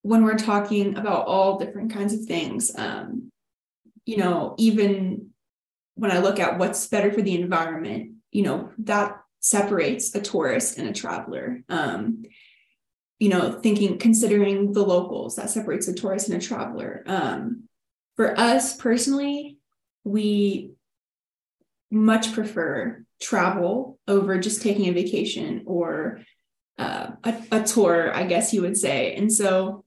when 0.00 0.24
we're 0.24 0.38
talking 0.38 0.96
about 0.96 1.26
all 1.26 1.58
different 1.58 1.92
kinds 1.92 2.14
of 2.14 2.24
things. 2.24 2.72
Um, 2.74 3.30
you 4.06 4.16
know, 4.16 4.54
even 4.56 5.28
when 5.94 6.10
I 6.10 6.20
look 6.20 6.40
at 6.40 6.58
what's 6.58 6.86
better 6.86 7.12
for 7.12 7.20
the 7.20 7.38
environment, 7.38 8.14
you 8.30 8.44
know, 8.44 8.70
that 8.78 9.20
separates 9.40 10.14
a 10.14 10.20
tourist 10.22 10.78
and 10.78 10.88
a 10.88 10.92
traveler. 10.92 11.62
Um, 11.68 12.22
you 13.18 13.28
know, 13.28 13.52
thinking, 13.52 13.98
considering 13.98 14.72
the 14.72 14.82
locals, 14.82 15.36
that 15.36 15.50
separates 15.50 15.86
a 15.86 15.94
tourist 15.94 16.30
and 16.30 16.42
a 16.42 16.44
traveler. 16.44 17.04
Um, 17.06 17.68
for 18.16 18.40
us 18.40 18.74
personally, 18.74 19.58
we 20.02 20.71
much 21.92 22.32
prefer 22.32 23.04
travel 23.20 23.98
over 24.08 24.38
just 24.38 24.62
taking 24.62 24.88
a 24.88 24.92
vacation 24.92 25.62
or 25.66 26.22
uh, 26.78 27.10
a, 27.22 27.42
a 27.52 27.62
tour, 27.62 28.12
I 28.12 28.24
guess 28.24 28.52
you 28.52 28.62
would 28.62 28.76
say. 28.76 29.14
And 29.14 29.32
so, 29.32 29.84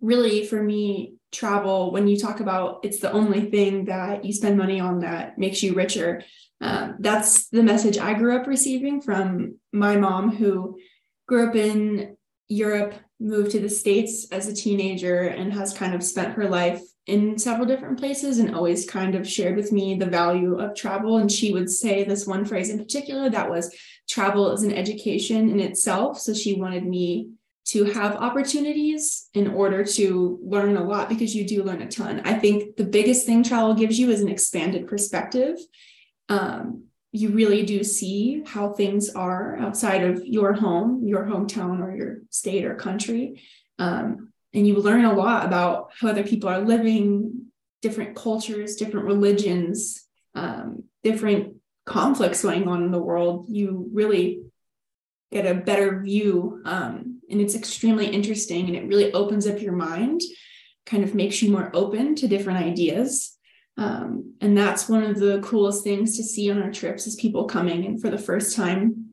really, 0.00 0.46
for 0.46 0.62
me, 0.62 1.14
travel, 1.32 1.90
when 1.90 2.06
you 2.06 2.16
talk 2.16 2.40
about 2.40 2.80
it's 2.84 3.00
the 3.00 3.10
only 3.10 3.50
thing 3.50 3.86
that 3.86 4.24
you 4.24 4.32
spend 4.32 4.58
money 4.58 4.78
on 4.78 5.00
that 5.00 5.38
makes 5.38 5.62
you 5.62 5.74
richer, 5.74 6.22
um, 6.60 6.96
that's 7.00 7.48
the 7.48 7.62
message 7.62 7.98
I 7.98 8.14
grew 8.14 8.36
up 8.36 8.46
receiving 8.46 9.00
from 9.00 9.58
my 9.72 9.96
mom, 9.96 10.36
who 10.36 10.78
grew 11.26 11.48
up 11.48 11.56
in 11.56 12.16
Europe, 12.48 12.94
moved 13.18 13.52
to 13.52 13.60
the 13.60 13.70
States 13.70 14.28
as 14.30 14.46
a 14.46 14.54
teenager, 14.54 15.22
and 15.22 15.52
has 15.52 15.72
kind 15.72 15.94
of 15.94 16.04
spent 16.04 16.34
her 16.34 16.48
life 16.48 16.82
in 17.06 17.38
several 17.38 17.66
different 17.66 17.98
places 17.98 18.38
and 18.38 18.54
always 18.54 18.88
kind 18.88 19.14
of 19.14 19.28
shared 19.28 19.56
with 19.56 19.72
me 19.72 19.94
the 19.94 20.06
value 20.06 20.58
of 20.58 20.74
travel. 20.74 21.18
And 21.18 21.30
she 21.30 21.52
would 21.52 21.70
say 21.70 22.02
this 22.02 22.26
one 22.26 22.44
phrase 22.44 22.70
in 22.70 22.78
particular 22.78 23.28
that 23.28 23.50
was 23.50 23.74
travel 24.08 24.50
is 24.52 24.62
an 24.62 24.72
education 24.72 25.50
in 25.50 25.60
itself. 25.60 26.18
So 26.18 26.32
she 26.32 26.54
wanted 26.54 26.86
me 26.86 27.30
to 27.66 27.84
have 27.84 28.16
opportunities 28.16 29.28
in 29.32 29.48
order 29.48 29.84
to 29.84 30.38
learn 30.42 30.76
a 30.76 30.84
lot 30.84 31.08
because 31.08 31.34
you 31.34 31.46
do 31.46 31.62
learn 31.62 31.82
a 31.82 31.88
ton. 31.88 32.20
I 32.24 32.34
think 32.34 32.76
the 32.76 32.84
biggest 32.84 33.24
thing 33.24 33.42
travel 33.42 33.74
gives 33.74 33.98
you 33.98 34.10
is 34.10 34.20
an 34.20 34.28
expanded 34.28 34.86
perspective. 34.86 35.56
Um, 36.28 36.84
you 37.12 37.30
really 37.30 37.64
do 37.64 37.84
see 37.84 38.42
how 38.44 38.72
things 38.72 39.10
are 39.10 39.56
outside 39.56 40.02
of 40.02 40.26
your 40.26 40.52
home, 40.52 41.06
your 41.06 41.24
hometown, 41.24 41.80
or 41.80 41.94
your 41.94 42.16
state 42.30 42.64
or 42.64 42.74
country. 42.74 43.40
Um, 43.78 44.32
and 44.54 44.66
you 44.66 44.76
learn 44.76 45.04
a 45.04 45.12
lot 45.12 45.44
about 45.44 45.90
how 45.98 46.08
other 46.08 46.22
people 46.22 46.48
are 46.48 46.60
living, 46.60 47.46
different 47.82 48.14
cultures, 48.14 48.76
different 48.76 49.06
religions, 49.06 50.06
um, 50.34 50.84
different 51.02 51.56
conflicts 51.84 52.42
going 52.42 52.68
on 52.68 52.84
in 52.84 52.92
the 52.92 53.02
world. 53.02 53.46
You 53.48 53.90
really 53.92 54.42
get 55.32 55.46
a 55.46 55.54
better 55.54 56.00
view. 56.00 56.62
Um, 56.64 57.20
and 57.28 57.40
it's 57.40 57.56
extremely 57.56 58.06
interesting 58.06 58.66
and 58.66 58.76
it 58.76 58.86
really 58.86 59.12
opens 59.12 59.46
up 59.46 59.60
your 59.60 59.72
mind, 59.72 60.20
kind 60.86 61.02
of 61.02 61.14
makes 61.14 61.42
you 61.42 61.50
more 61.50 61.70
open 61.74 62.14
to 62.16 62.28
different 62.28 62.60
ideas. 62.60 63.36
Um, 63.76 64.34
and 64.40 64.56
that's 64.56 64.88
one 64.88 65.02
of 65.02 65.18
the 65.18 65.40
coolest 65.40 65.82
things 65.82 66.16
to 66.16 66.22
see 66.22 66.48
on 66.50 66.62
our 66.62 66.70
trips 66.70 67.08
is 67.08 67.16
people 67.16 67.46
coming 67.46 67.84
and 67.86 68.00
for 68.00 68.08
the 68.08 68.18
first 68.18 68.54
time 68.54 69.12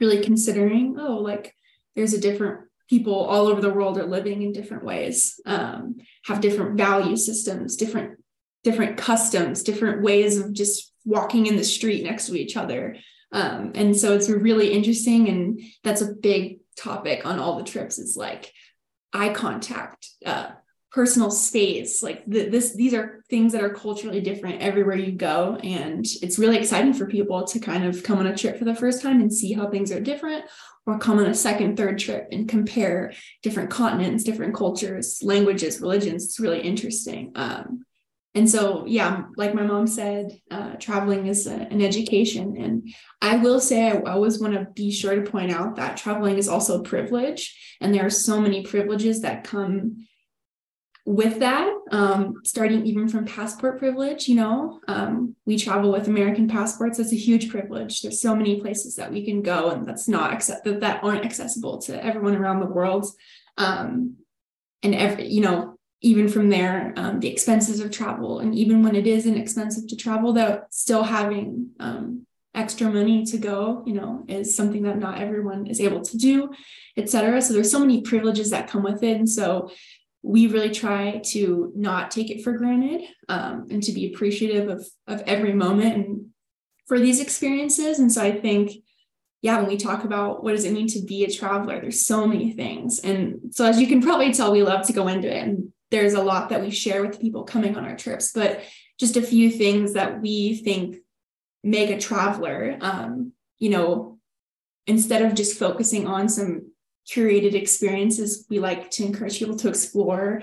really 0.00 0.22
considering, 0.22 0.96
oh, 0.98 1.18
like 1.18 1.54
there's 1.94 2.14
a 2.14 2.20
different 2.20 2.69
people 2.90 3.14
all 3.14 3.46
over 3.46 3.60
the 3.60 3.72
world 3.72 3.96
are 3.96 4.04
living 4.04 4.42
in 4.42 4.52
different 4.52 4.84
ways, 4.84 5.40
um, 5.46 5.96
have 6.24 6.40
different 6.40 6.76
value 6.76 7.16
systems, 7.16 7.76
different 7.76 8.18
different 8.64 8.98
customs, 8.98 9.62
different 9.62 10.02
ways 10.02 10.36
of 10.36 10.52
just 10.52 10.92
walking 11.06 11.46
in 11.46 11.56
the 11.56 11.64
street 11.64 12.04
next 12.04 12.26
to 12.26 12.36
each 12.36 12.58
other. 12.58 12.96
Um, 13.32 13.72
and 13.74 13.96
so 13.96 14.12
it's 14.14 14.28
really 14.28 14.72
interesting, 14.72 15.28
and 15.28 15.60
that's 15.84 16.02
a 16.02 16.12
big 16.12 16.58
topic 16.76 17.24
on 17.24 17.38
all 17.38 17.56
the 17.56 17.64
trips. 17.64 17.98
Is 17.98 18.16
like 18.16 18.52
eye 19.12 19.32
contact, 19.32 20.08
uh, 20.26 20.50
personal 20.90 21.30
space. 21.30 22.02
Like 22.02 22.24
the, 22.26 22.48
this 22.48 22.74
these 22.74 22.94
are 22.94 23.22
things 23.30 23.52
that 23.52 23.62
are 23.62 23.72
culturally 23.72 24.20
different 24.20 24.60
everywhere 24.60 24.96
you 24.96 25.12
go 25.12 25.56
and 25.62 26.04
it's 26.20 26.38
really 26.38 26.58
exciting 26.58 26.92
for 26.92 27.06
people 27.06 27.44
to 27.44 27.60
kind 27.60 27.84
of 27.84 28.02
come 28.02 28.18
on 28.18 28.26
a 28.26 28.36
trip 28.36 28.58
for 28.58 28.64
the 28.64 28.74
first 28.74 29.02
time 29.02 29.20
and 29.20 29.32
see 29.32 29.52
how 29.52 29.68
things 29.68 29.92
are 29.92 30.00
different 30.00 30.44
or 30.86 30.98
come 30.98 31.18
on 31.18 31.26
a 31.26 31.34
second 31.34 31.76
third 31.76 31.98
trip 31.98 32.26
and 32.32 32.48
compare 32.48 33.12
different 33.42 33.70
continents 33.70 34.24
different 34.24 34.54
cultures 34.54 35.20
languages 35.22 35.80
religions. 35.80 36.24
It's 36.24 36.40
really 36.40 36.60
interesting. 36.60 37.32
Um, 37.36 37.84
and 38.34 38.48
so 38.48 38.84
yeah 38.86 39.24
like 39.36 39.54
my 39.54 39.64
mom 39.64 39.88
said 39.88 40.40
uh, 40.52 40.74
traveling 40.74 41.26
is 41.26 41.46
a, 41.46 41.54
an 41.54 41.80
education. 41.80 42.56
And 42.56 42.92
i 43.22 43.36
will 43.36 43.60
say 43.60 43.90
i 43.90 44.00
always 44.00 44.40
want 44.40 44.54
to 44.54 44.66
be 44.74 44.90
sure 44.90 45.14
to 45.14 45.30
point 45.30 45.52
out 45.52 45.76
that 45.76 45.96
traveling 45.96 46.36
is 46.36 46.48
also 46.48 46.80
a 46.80 46.84
privilege 46.84 47.76
and 47.80 47.94
there 47.94 48.06
are 48.06 48.10
so 48.10 48.40
many 48.40 48.64
privileges 48.64 49.22
that 49.22 49.44
come 49.44 50.06
with 51.06 51.40
that, 51.40 51.72
um, 51.90 52.34
starting 52.44 52.86
even 52.86 53.08
from 53.08 53.24
passport 53.24 53.78
privilege, 53.78 54.28
you 54.28 54.36
know, 54.36 54.80
um, 54.86 55.34
we 55.46 55.56
travel 55.56 55.90
with 55.90 56.08
American 56.08 56.46
passports. 56.46 56.98
That's 56.98 57.12
a 57.12 57.16
huge 57.16 57.50
privilege. 57.50 58.02
There's 58.02 58.20
so 58.20 58.36
many 58.36 58.60
places 58.60 58.96
that 58.96 59.10
we 59.10 59.24
can 59.24 59.42
go, 59.42 59.70
and 59.70 59.86
that's 59.86 60.08
not 60.08 60.32
accept 60.32 60.64
that 60.64 60.80
that 60.80 61.02
aren't 61.02 61.24
accessible 61.24 61.78
to 61.82 62.04
everyone 62.04 62.36
around 62.36 62.60
the 62.60 62.66
world. 62.66 63.06
Um, 63.56 64.16
and 64.82 64.94
every, 64.94 65.28
you 65.28 65.40
know, 65.40 65.78
even 66.02 66.28
from 66.28 66.48
there, 66.48 66.94
um, 66.96 67.20
the 67.20 67.28
expenses 67.28 67.80
of 67.80 67.90
travel, 67.90 68.38
and 68.38 68.54
even 68.54 68.82
when 68.82 68.94
it 68.94 69.06
is 69.06 69.26
inexpensive 69.26 69.88
to 69.88 69.96
travel, 69.96 70.32
that 70.34 70.72
still 70.72 71.02
having 71.02 71.70
um, 71.80 72.26
extra 72.54 72.90
money 72.90 73.24
to 73.24 73.38
go, 73.38 73.82
you 73.86 73.92
know, 73.92 74.24
is 74.26 74.56
something 74.56 74.82
that 74.82 74.98
not 74.98 75.18
everyone 75.18 75.66
is 75.66 75.80
able 75.80 76.00
to 76.00 76.16
do, 76.16 76.50
et 76.96 77.08
cetera. 77.08 77.40
So 77.40 77.52
there's 77.52 77.70
so 77.70 77.78
many 77.78 78.00
privileges 78.02 78.50
that 78.50 78.68
come 78.68 78.82
with 78.82 79.02
it, 79.02 79.16
and 79.16 79.28
so 79.28 79.70
we 80.22 80.46
really 80.46 80.70
try 80.70 81.20
to 81.24 81.72
not 81.74 82.10
take 82.10 82.30
it 82.30 82.42
for 82.42 82.52
granted 82.52 83.02
um, 83.28 83.66
and 83.70 83.82
to 83.82 83.92
be 83.92 84.12
appreciative 84.12 84.68
of, 84.68 84.86
of 85.06 85.22
every 85.26 85.54
moment 85.54 85.94
and 85.94 86.26
for 86.86 86.98
these 86.98 87.20
experiences. 87.20 87.98
And 87.98 88.12
so 88.12 88.22
I 88.22 88.32
think, 88.32 88.72
yeah, 89.42 89.58
when 89.58 89.68
we 89.68 89.76
talk 89.76 90.04
about 90.04 90.44
what 90.44 90.52
does 90.52 90.64
it 90.64 90.72
mean 90.72 90.88
to 90.88 91.02
be 91.02 91.24
a 91.24 91.30
traveler, 91.30 91.80
there's 91.80 92.04
so 92.04 92.26
many 92.26 92.52
things. 92.52 93.00
And 93.00 93.52
so 93.52 93.64
as 93.64 93.80
you 93.80 93.86
can 93.86 94.02
probably 94.02 94.32
tell, 94.32 94.52
we 94.52 94.62
love 94.62 94.86
to 94.88 94.92
go 94.92 95.08
into 95.08 95.34
it. 95.34 95.42
And 95.42 95.72
there's 95.90 96.14
a 96.14 96.22
lot 96.22 96.50
that 96.50 96.60
we 96.60 96.70
share 96.70 97.04
with 97.04 97.20
people 97.20 97.44
coming 97.44 97.76
on 97.76 97.84
our 97.84 97.96
trips, 97.96 98.32
but 98.32 98.62
just 98.98 99.16
a 99.16 99.22
few 99.22 99.50
things 99.50 99.94
that 99.94 100.20
we 100.20 100.56
think 100.56 100.96
make 101.64 101.90
a 101.90 101.98
traveler, 101.98 102.76
um, 102.80 103.32
you 103.58 103.70
know, 103.70 104.18
instead 104.86 105.22
of 105.22 105.34
just 105.34 105.58
focusing 105.58 106.06
on 106.06 106.28
some 106.28 106.72
curated 107.08 107.54
experiences 107.54 108.46
we 108.48 108.58
like 108.58 108.90
to 108.90 109.04
encourage 109.04 109.38
people 109.38 109.56
to 109.56 109.68
explore 109.68 110.42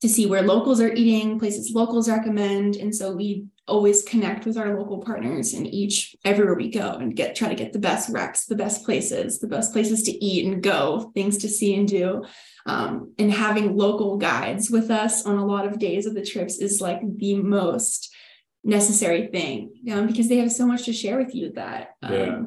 to 0.00 0.08
see 0.08 0.26
where 0.26 0.42
locals 0.42 0.80
are 0.80 0.92
eating 0.92 1.38
places 1.38 1.72
locals 1.74 2.08
recommend 2.08 2.76
and 2.76 2.94
so 2.94 3.12
we 3.12 3.46
always 3.66 4.02
connect 4.02 4.44
with 4.44 4.58
our 4.58 4.78
local 4.78 4.98
partners 4.98 5.54
in 5.54 5.64
each 5.64 6.14
everywhere 6.24 6.54
we 6.54 6.70
go 6.70 6.92
and 6.92 7.16
get 7.16 7.34
try 7.34 7.48
to 7.48 7.54
get 7.54 7.72
the 7.72 7.78
best 7.78 8.12
recs 8.12 8.46
the 8.46 8.54
best 8.54 8.84
places 8.84 9.38
the 9.38 9.46
best 9.46 9.72
places 9.72 10.02
to 10.02 10.12
eat 10.24 10.44
and 10.44 10.62
go 10.62 11.10
things 11.14 11.38
to 11.38 11.48
see 11.48 11.74
and 11.74 11.88
do 11.88 12.22
um, 12.66 13.12
and 13.18 13.32
having 13.32 13.76
local 13.76 14.16
guides 14.16 14.70
with 14.70 14.90
us 14.90 15.24
on 15.24 15.36
a 15.36 15.46
lot 15.46 15.66
of 15.66 15.78
days 15.78 16.06
of 16.06 16.14
the 16.14 16.24
trips 16.24 16.58
is 16.58 16.80
like 16.80 17.00
the 17.16 17.36
most 17.36 18.14
necessary 18.62 19.28
thing 19.28 19.72
um, 19.90 20.06
because 20.06 20.28
they 20.28 20.38
have 20.38 20.52
so 20.52 20.66
much 20.66 20.84
to 20.84 20.92
share 20.92 21.18
with 21.18 21.34
you 21.34 21.52
that 21.52 21.94
um, 22.02 22.12
yeah. 22.12 22.42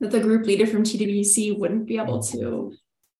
that 0.00 0.10
the 0.10 0.20
group 0.20 0.46
leader 0.46 0.66
from 0.66 0.82
TWC 0.82 1.58
wouldn't 1.58 1.86
be 1.86 1.98
able 1.98 2.22
to 2.24 2.74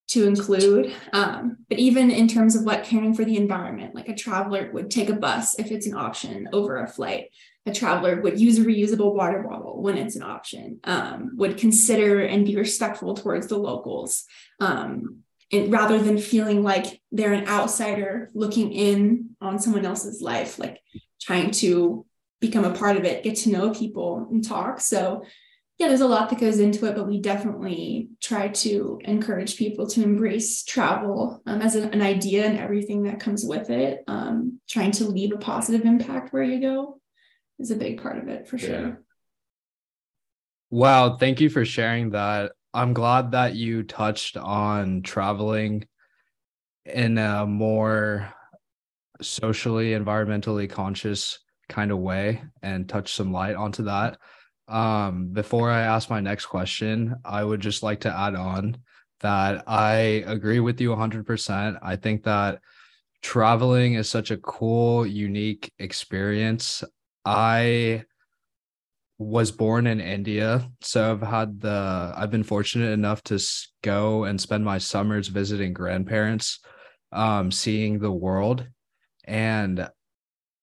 to 0.08 0.26
include. 0.26 0.94
Um, 1.12 1.58
but 1.68 1.78
even 1.78 2.10
in 2.10 2.28
terms 2.28 2.56
of 2.56 2.64
what 2.64 2.84
caring 2.84 3.14
for 3.14 3.24
the 3.24 3.36
environment, 3.36 3.94
like 3.94 4.08
a 4.08 4.14
traveler 4.14 4.70
would 4.72 4.90
take 4.90 5.10
a 5.10 5.14
bus 5.14 5.58
if 5.58 5.70
it's 5.70 5.86
an 5.86 5.94
option 5.94 6.48
over 6.52 6.78
a 6.78 6.88
flight. 6.88 7.26
A 7.66 7.72
traveler 7.72 8.20
would 8.22 8.40
use 8.40 8.58
a 8.58 8.64
reusable 8.64 9.14
water 9.14 9.44
bottle 9.46 9.82
when 9.82 9.98
it's 9.98 10.16
an 10.16 10.22
option, 10.22 10.80
um, 10.84 11.32
would 11.36 11.58
consider 11.58 12.20
and 12.20 12.46
be 12.46 12.56
respectful 12.56 13.12
towards 13.12 13.48
the 13.48 13.58
locals. 13.58 14.24
Um, 14.58 15.18
and 15.52 15.70
rather 15.70 15.98
than 15.98 16.18
feeling 16.18 16.62
like 16.62 17.00
they're 17.12 17.32
an 17.34 17.46
outsider 17.46 18.30
looking 18.34 18.72
in 18.72 19.30
on 19.40 19.58
someone 19.58 19.84
else's 19.84 20.22
life, 20.22 20.58
like 20.58 20.80
trying 21.20 21.50
to 21.50 22.06
become 22.40 22.64
a 22.64 22.74
part 22.74 22.96
of 22.96 23.04
it, 23.04 23.22
get 23.22 23.36
to 23.36 23.50
know 23.50 23.74
people 23.74 24.26
and 24.30 24.46
talk. 24.46 24.80
So 24.80 25.24
yeah, 25.78 25.87
there's 25.87 26.00
a 26.00 26.08
lot 26.08 26.28
that 26.30 26.40
goes 26.40 26.58
into 26.58 26.87
it, 26.87 26.97
but 26.97 27.06
we 27.06 27.20
definitely 27.20 28.08
try 28.20 28.49
to 28.49 29.00
encourage 29.04 29.56
people 29.56 29.87
to 29.87 30.02
embrace 30.02 30.64
travel 30.64 31.40
um, 31.47 31.62
as 31.62 31.76
an, 31.76 31.94
an, 31.94 32.02
idea 32.02 32.44
and 32.47 32.58
everything 32.58 33.04
that 33.04 33.20
comes 33.20 33.44
with 33.44 33.70
it. 33.70 34.02
Um, 34.08 34.61
trying 34.68 34.90
to 34.92 35.04
leave 35.04 35.32
a 35.32 35.38
positive 35.38 35.87
impact 35.87 36.32
where 36.32 36.42
you 36.42 36.61
go 36.61 37.00
is 37.61 37.70
a 37.70 37.76
big 37.76 38.02
part 38.02 38.18
of 38.18 38.26
it 38.26 38.49
for 38.49 38.58
sure. 38.58 38.80
Yeah. 38.80 38.92
Wow, 40.70 41.16
thank 41.16 41.40
you 41.40 41.49
for 41.49 41.64
sharing 41.64 42.11
that. 42.11 42.52
I'm 42.75 42.92
glad 42.92 43.30
that 43.30 43.54
you 43.54 43.85
touched 43.85 44.37
on 44.37 45.02
traveling 45.02 45.87
in 46.85 47.18
a 47.18 47.47
more 47.47 48.35
socially, 49.23 49.90
environmentally 49.90 50.68
conscious 50.68 51.38
kind 51.68 51.92
of 51.92 51.99
way 51.99 52.42
and 52.62 52.88
touch 52.88 53.14
some 53.14 53.32
light 53.32 53.54
onto 53.54 53.85
that. 53.85 54.18
Um, 54.68 55.28
before 55.32 55.70
I 55.70 55.80
ask 55.80 56.10
my 56.10 56.20
next 56.20 56.46
question, 56.46 57.16
I 57.25 57.42
would 57.42 57.60
just 57.60 57.82
like 57.82 58.00
to 58.00 58.14
add 58.14 58.34
on 58.34 58.76
that 59.20 59.64
I 59.66 60.22
agree 60.26 60.60
with 60.60 60.80
you 60.80 60.90
100%. 60.90 61.78
I 61.82 61.96
think 61.96 62.25
that 62.25 62.60
traveling 63.22 63.94
is 63.94 64.08
such 64.08 64.30
a 64.30 64.37
cool, 64.37 65.06
unique 65.06 65.72
experience. 65.78 66.84
I 67.25 68.04
was 69.18 69.50
born 69.50 69.87
in 69.87 70.00
India, 70.00 70.70
so 70.80 71.10
I've 71.10 71.22
had 71.22 71.60
the 71.60 72.12
I've 72.16 72.30
been 72.30 72.44
fortunate 72.44 72.92
enough 72.92 73.22
to 73.25 73.40
go 73.82 74.25
and 74.25 74.40
spend 74.40 74.64
my 74.64 74.78
summers 74.78 75.26
visiting 75.28 75.72
grandparents, 75.72 76.60
um, 77.10 77.50
seeing 77.50 77.98
the 77.98 78.12
world, 78.12 78.68
and 79.25 79.88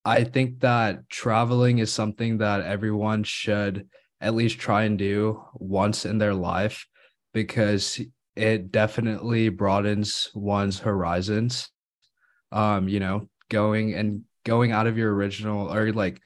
I 0.05 0.23
think 0.23 0.59
that 0.59 1.09
traveling 1.09 1.79
is 1.79 1.91
something 1.91 2.37
that 2.37 2.61
everyone 2.61 3.23
should 3.23 3.89
at 4.21 4.35
least 4.35 4.59
try 4.59 4.83
and 4.83 4.99
do 4.99 5.43
once 5.55 6.05
in 6.05 6.19
their 6.19 6.35
life 6.35 6.85
because 7.33 7.99
it 8.35 8.71
definitely 8.71 9.49
broadens 9.49 10.29
one's 10.35 10.79
horizons. 10.79 11.69
Um, 12.51 12.87
you 12.87 12.99
know, 12.99 13.27
going 13.49 13.95
and 13.95 14.21
going 14.45 14.71
out 14.71 14.85
of 14.85 14.97
your 14.97 15.13
original 15.13 15.73
or 15.73 15.91
like 15.91 16.21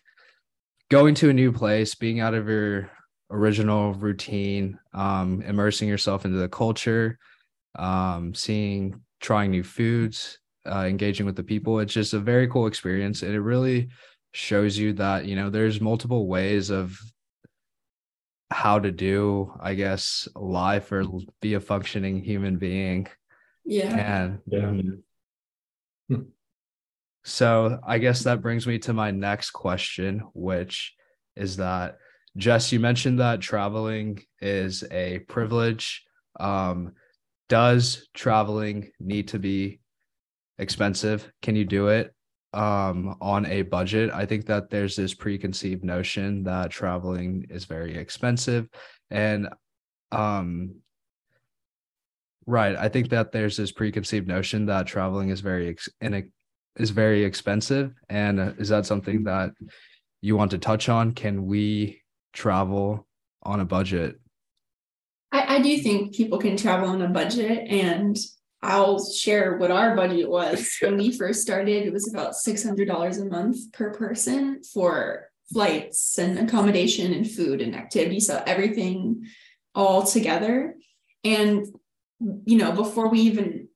going 0.90 1.16
to 1.16 1.30
a 1.30 1.34
new 1.34 1.54
place, 1.54 1.96
being 1.96 2.20
out 2.20 2.34
of 2.34 2.50
your 2.50 2.92
original 3.32 3.94
routine, 3.94 4.78
um, 4.94 5.42
immersing 5.42 5.88
yourself 5.88 6.26
into 6.26 6.38
the 6.38 6.50
culture, 6.50 7.18
um, 7.78 8.34
seeing, 8.36 9.02
trying 9.22 9.52
new 9.52 9.64
foods, 9.64 10.40
uh, 10.66 10.86
engaging 10.86 11.26
with 11.26 11.36
the 11.36 11.44
people. 11.44 11.80
It's 11.80 11.94
just 11.94 12.14
a 12.14 12.20
very 12.20 12.48
cool 12.48 12.68
experience. 12.68 13.22
And 13.22 13.34
it 13.34 13.42
really 13.42 13.90
shows 14.34 14.78
you 14.78 14.94
that, 14.94 15.26
you 15.26 15.36
know, 15.36 15.50
there's 15.50 15.82
multiple 15.82 16.28
ways 16.28 16.70
of 16.70 16.98
how 18.52 18.80
to 18.80 18.92
do, 18.92 19.54
I 19.62 19.76
guess, 19.76 20.28
life 20.36 20.92
or 20.92 21.04
be 21.42 21.54
a 21.54 21.60
functioning 21.60 22.24
human 22.24 22.58
being. 22.58 23.08
Yeah. 23.66 24.40
And 24.48 24.92
Yeah. 26.10 26.18
so 27.24 27.80
I 27.86 28.00
guess 28.00 28.24
that 28.24 28.42
brings 28.42 28.66
me 28.66 28.80
to 28.80 28.94
my 28.94 29.12
next 29.12 29.52
question, 29.52 30.24
which 30.34 30.96
is 31.36 31.58
that 31.58 31.98
Jess, 32.38 32.72
you 32.72 32.80
mentioned 32.80 33.20
that 33.20 33.42
traveling 33.42 34.20
is 34.42 34.84
a 34.92 35.20
privilege. 35.20 36.04
Um, 36.40 36.94
does 37.50 38.08
traveling 38.14 38.92
need 39.00 39.30
to 39.30 39.40
be 39.40 39.79
expensive? 40.60 41.32
Can 41.42 41.56
you 41.56 41.66
do 41.66 41.88
it 41.88 42.14
um, 42.54 43.16
on 43.22 43.46
a 43.48 43.64
budget? 43.64 44.12
I 44.14 44.26
think 44.26 44.46
that 44.46 44.70
there's 44.70 44.96
this 44.96 45.14
preconceived 45.14 45.84
notion 45.84 46.44
that 46.44 46.70
traveling 46.70 47.48
is 47.50 47.66
very 47.66 47.98
expensive. 47.98 48.70
And 49.10 49.50
um, 50.12 50.76
right, 52.46 52.76
I 52.76 52.90
think 52.90 53.10
that 53.10 53.32
there's 53.32 53.58
this 53.58 53.72
preconceived 53.72 54.28
notion 54.28 54.66
that 54.68 54.86
traveling 54.86 55.30
is 55.30 55.40
very 55.42 55.70
ex- 55.70 55.90
in 56.02 56.32
is 56.76 56.92
very 56.92 57.24
expensive. 57.24 57.94
And 58.10 58.40
uh, 58.40 58.52
is 58.58 58.70
that 58.70 58.86
something 58.86 59.24
that 59.24 59.52
you 60.22 60.38
want 60.38 60.52
to 60.52 60.58
touch 60.58 60.90
on? 60.90 61.14
Can 61.14 61.46
we 61.46 62.02
travel 62.34 63.08
on 63.44 63.60
a 63.60 63.66
budget? 63.66 64.20
I, 65.32 65.58
I 65.58 65.62
do 65.62 65.78
think 65.80 66.16
people 66.16 66.40
can 66.40 66.58
travel 66.58 66.90
on 66.90 67.02
a 67.02 67.10
budget 67.10 67.68
and 67.70 68.18
I'll 68.62 69.04
share 69.12 69.58
what 69.58 69.72
our 69.72 69.96
budget 69.96 70.30
was 70.30 70.78
when 70.82 70.98
we 70.98 71.18
first 71.18 71.42
started. 71.42 71.86
It 71.86 71.94
was 71.94 72.12
about 72.12 72.34
$600 72.34 73.22
a 73.22 73.26
month 73.26 73.72
per 73.72 73.94
person 73.94 74.62
for 74.64 75.30
flights 75.52 76.18
and 76.18 76.38
accommodation 76.38 77.14
and 77.14 77.30
food 77.30 77.62
and 77.62 77.76
activity. 77.76 78.20
So 78.20 78.44
everything 78.46 79.26
all 79.74 80.04
together. 80.04 80.76
And, 81.24 81.66
you 82.20 82.58
know, 82.58 82.72
before 82.72 83.10
we 83.10 83.22
even 83.22 83.70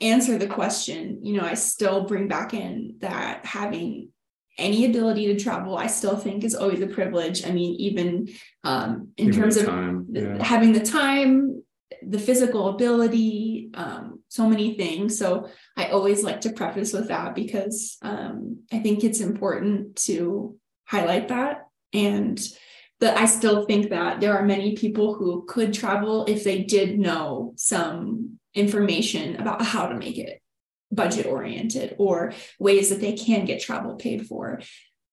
answer 0.00 0.38
the 0.38 0.46
question, 0.46 1.20
you 1.24 1.34
know, 1.36 1.44
I 1.44 1.54
still 1.54 2.04
bring 2.04 2.28
back 2.28 2.54
in 2.54 2.96
that 3.00 3.44
having 3.44 4.10
any 4.58 4.84
ability 4.84 5.26
to 5.26 5.42
travel, 5.42 5.76
I 5.76 5.86
still 5.86 6.16
think 6.16 6.44
is 6.44 6.54
always 6.54 6.80
a 6.80 6.86
privilege. 6.86 7.46
I 7.46 7.50
mean, 7.50 7.74
even 7.80 8.28
um, 8.62 9.08
in 9.16 9.28
Even 9.28 9.40
terms 9.40 9.56
of 9.56 9.68
yeah. 10.10 10.42
having 10.42 10.72
the 10.72 10.80
time, 10.80 11.62
the 12.02 12.18
physical 12.18 12.68
ability, 12.68 13.70
um, 13.74 14.20
so 14.28 14.48
many 14.48 14.74
things. 14.74 15.18
So 15.18 15.48
I 15.76 15.86
always 15.86 16.22
like 16.22 16.42
to 16.42 16.52
preface 16.52 16.92
with 16.92 17.08
that 17.08 17.34
because 17.34 17.98
um, 18.02 18.62
I 18.72 18.78
think 18.78 19.04
it's 19.04 19.20
important 19.20 19.96
to 20.04 20.56
highlight 20.86 21.28
that. 21.28 21.68
And 21.92 22.40
that 23.00 23.16
I 23.16 23.26
still 23.26 23.64
think 23.64 23.90
that 23.90 24.20
there 24.20 24.36
are 24.36 24.44
many 24.44 24.76
people 24.76 25.14
who 25.14 25.44
could 25.48 25.72
travel 25.72 26.26
if 26.26 26.44
they 26.44 26.62
did 26.62 26.98
know 26.98 27.54
some 27.56 28.38
information 28.54 29.36
about 29.36 29.62
how 29.62 29.86
to 29.86 29.96
make 29.96 30.18
it 30.18 30.40
budget 30.92 31.26
oriented 31.26 31.94
or 31.98 32.32
ways 32.58 32.90
that 32.90 33.00
they 33.00 33.12
can 33.12 33.44
get 33.44 33.60
travel 33.60 33.94
paid 33.94 34.26
for 34.26 34.60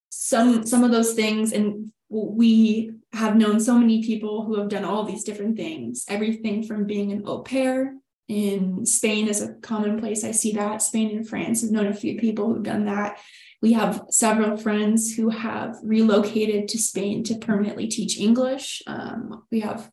some 0.10 0.65
some 0.65 0.84
of 0.84 0.91
those 0.91 1.13
things 1.13 1.52
and 1.52 1.91
we 2.10 2.91
have 3.13 3.36
known 3.36 3.60
so 3.60 3.78
many 3.78 4.04
people 4.04 4.43
who 4.43 4.60
have 4.60 4.70
done 4.70 4.84
all 4.86 5.04
these 5.04 5.24
different 5.24 5.56
things 5.58 6.06
everything 6.10 6.63
from 6.63 6.86
being 6.86 7.12
an 7.12 7.24
au 7.26 7.39
pair 7.39 7.96
in 8.28 8.86
spain 8.86 9.28
is 9.28 9.41
a 9.41 9.54
common 9.56 10.00
place 10.00 10.24
i 10.26 10.32
see 10.32 10.52
that. 10.52 10.82
Spain 10.82 11.15
and 11.15 11.28
france 11.28 11.62
have 11.62 11.72
known 11.72 11.88
a 11.88 11.93
few 11.93 12.20
people 12.20 12.48
who've 12.48 12.63
done 12.63 12.86
that. 12.86 13.20
We 13.62 13.74
have 13.74 14.04
several 14.12 14.56
friends 14.58 15.15
who 15.15 15.30
have 15.30 15.78
relocated 15.82 16.67
to 16.67 16.78
spain 16.78 17.24
to 17.24 17.36
permanently 17.36 17.88
teach 17.88 18.20
english. 18.20 18.84
Um, 18.86 19.43
we 19.52 19.62
have 19.62 19.89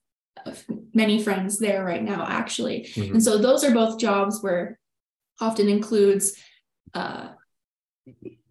many 0.92 1.22
friends 1.22 1.58
there 1.58 1.84
right 1.84 2.02
now 2.02 2.26
actually. 2.28 2.90
Mhm. 2.94 3.10
and 3.12 3.22
so 3.22 3.38
those 3.38 3.62
are 3.64 3.72
both 3.72 3.98
jobs 3.98 4.42
where 4.42 4.78
often 5.40 5.68
includes 5.68 6.36
uh, 6.92 7.28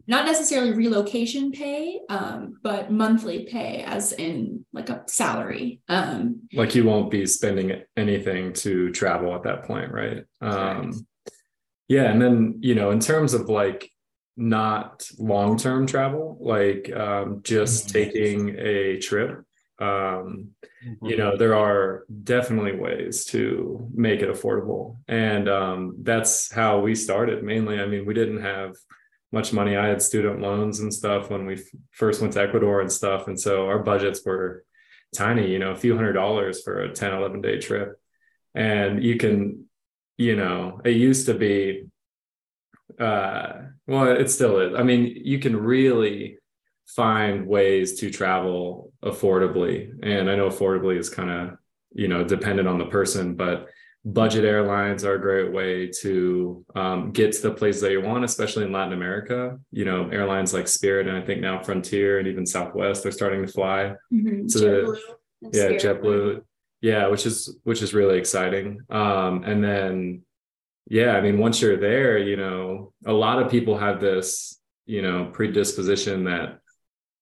not 0.07 0.25
necessarily 0.25 0.73
relocation 0.73 1.51
pay, 1.51 1.99
um, 2.09 2.59
but 2.61 2.91
monthly 2.91 3.45
pay, 3.45 3.83
as 3.83 4.11
in 4.11 4.65
like 4.73 4.89
a 4.89 5.03
salary. 5.07 5.81
Um, 5.87 6.41
like 6.53 6.75
you 6.75 6.83
won't 6.83 7.09
be 7.09 7.25
spending 7.25 7.81
anything 7.95 8.53
to 8.53 8.91
travel 8.91 9.33
at 9.35 9.43
that 9.43 9.63
point 9.63 9.91
right? 9.91 10.23
Um 10.41 11.05
yeah 11.89 12.05
and 12.11 12.21
then 12.21 12.57
you 12.61 12.75
know 12.75 12.91
in 12.91 12.99
terms 12.99 13.33
of 13.33 13.49
like 13.49 13.89
not 14.37 15.07
long-term 15.19 15.85
travel 15.85 16.37
like 16.39 16.91
um 16.95 17.41
just 17.43 17.87
Mhm. 17.89 17.93
taking 17.93 18.55
a 18.57 18.97
trip 18.99 19.43
um 19.79 20.49
you 21.03 21.17
know 21.17 21.35
there 21.37 21.55
are 21.55 22.05
definitely 22.23 22.75
ways 22.75 23.25
to 23.25 23.89
make 23.93 24.21
it 24.21 24.29
affordable. 24.29 24.97
And 25.07 25.47
um 25.49 25.95
that's 26.03 26.51
how 26.53 26.79
we 26.79 26.93
started 26.95 27.43
mainly. 27.43 27.79
I 27.79 27.85
mean 27.85 28.05
we 28.05 28.13
didn't 28.13 28.41
have 28.41 28.75
much 29.33 29.51
money. 29.51 29.75
I 29.75 29.87
had 29.87 30.01
student 30.01 30.39
loans 30.39 30.79
and 30.79 30.93
stuff 30.93 31.29
when 31.29 31.45
we 31.45 31.59
first 31.91 32.21
went 32.21 32.33
to 32.33 32.41
ecuador 32.41 32.81
and 32.81 32.91
stuff. 32.91 33.27
And 33.27 33.39
so 33.39 33.65
our 33.65 33.79
budgets 33.79 34.23
were 34.23 34.63
tiny 35.13 35.51
you 35.51 35.59
know 35.59 35.71
a 35.71 35.75
few 35.75 35.95
hundred 35.95 36.13
dollars 36.13 36.63
for 36.63 36.81
a 36.81 36.93
10 36.93 37.13
11 37.13 37.41
day 37.41 37.59
trip. 37.59 37.99
And 38.55 39.03
you 39.03 39.17
can 39.17 39.65
you 40.17 40.35
know 40.35 40.79
it 40.85 40.91
used 40.91 41.25
to 41.25 41.33
be 41.33 41.85
uh 42.99 43.53
well 43.87 44.11
it 44.11 44.29
still 44.29 44.59
is. 44.59 44.75
I 44.75 44.83
mean 44.83 45.21
you 45.23 45.39
can 45.39 45.55
really 45.55 46.37
find 46.85 47.47
ways 47.47 47.99
to 48.01 48.11
travel 48.11 48.93
affordably. 49.03 49.89
And 50.03 50.29
i 50.29 50.35
know 50.35 50.49
affordably 50.49 50.97
is 50.97 51.09
kind 51.09 51.31
of 51.31 51.57
you 51.91 52.07
know 52.07 52.23
dependent 52.23 52.67
on 52.67 52.77
the 52.77 52.85
person 52.85 53.35
but 53.35 53.67
budget 54.05 54.43
airlines 54.43 55.05
are 55.05 55.13
a 55.15 55.21
great 55.21 55.51
way 55.53 55.87
to 56.01 56.65
um, 56.75 57.11
get 57.11 57.31
to 57.31 57.41
the 57.41 57.51
places 57.51 57.81
that 57.81 57.91
you 57.91 58.01
want 58.01 58.23
especially 58.25 58.65
in 58.65 58.71
latin 58.71 58.93
america. 58.93 59.57
You 59.71 59.85
know 59.85 60.09
airlines 60.09 60.53
like 60.53 60.67
spirit 60.67 61.07
and 61.07 61.15
i 61.17 61.21
think 61.21 61.39
now 61.41 61.61
frontier 61.63 62.19
and 62.19 62.27
even 62.27 62.45
southwest 62.45 63.05
are 63.05 63.11
starting 63.11 63.45
to 63.45 63.51
fly. 63.51 63.93
Mhm, 64.11 64.49
So 64.51 64.59
the- 64.59 64.67
JetBlue 64.67 64.97
and 65.43 65.53
yeah 65.55 65.77
Spirit. 65.79 65.81
JetBlue. 66.01 66.41
yeah 66.81 67.07
which 67.07 67.25
is 67.25 67.57
which 67.63 67.81
is 67.81 67.93
really 67.93 68.17
exciting. 68.17 68.81
Um 68.89 69.43
and 69.45 69.63
then 69.63 70.23
yeah 70.89 71.11
i 71.15 71.21
mean 71.21 71.37
once 71.39 71.61
you're 71.61 71.77
there 71.79 72.17
you 72.17 72.35
know 72.35 72.91
a 73.05 73.13
lot 73.13 73.41
of 73.41 73.49
people 73.49 73.77
have 73.77 74.01
this 74.01 74.59
you 74.85 75.01
know 75.01 75.29
predisposition 75.31 76.25
that 76.25 76.59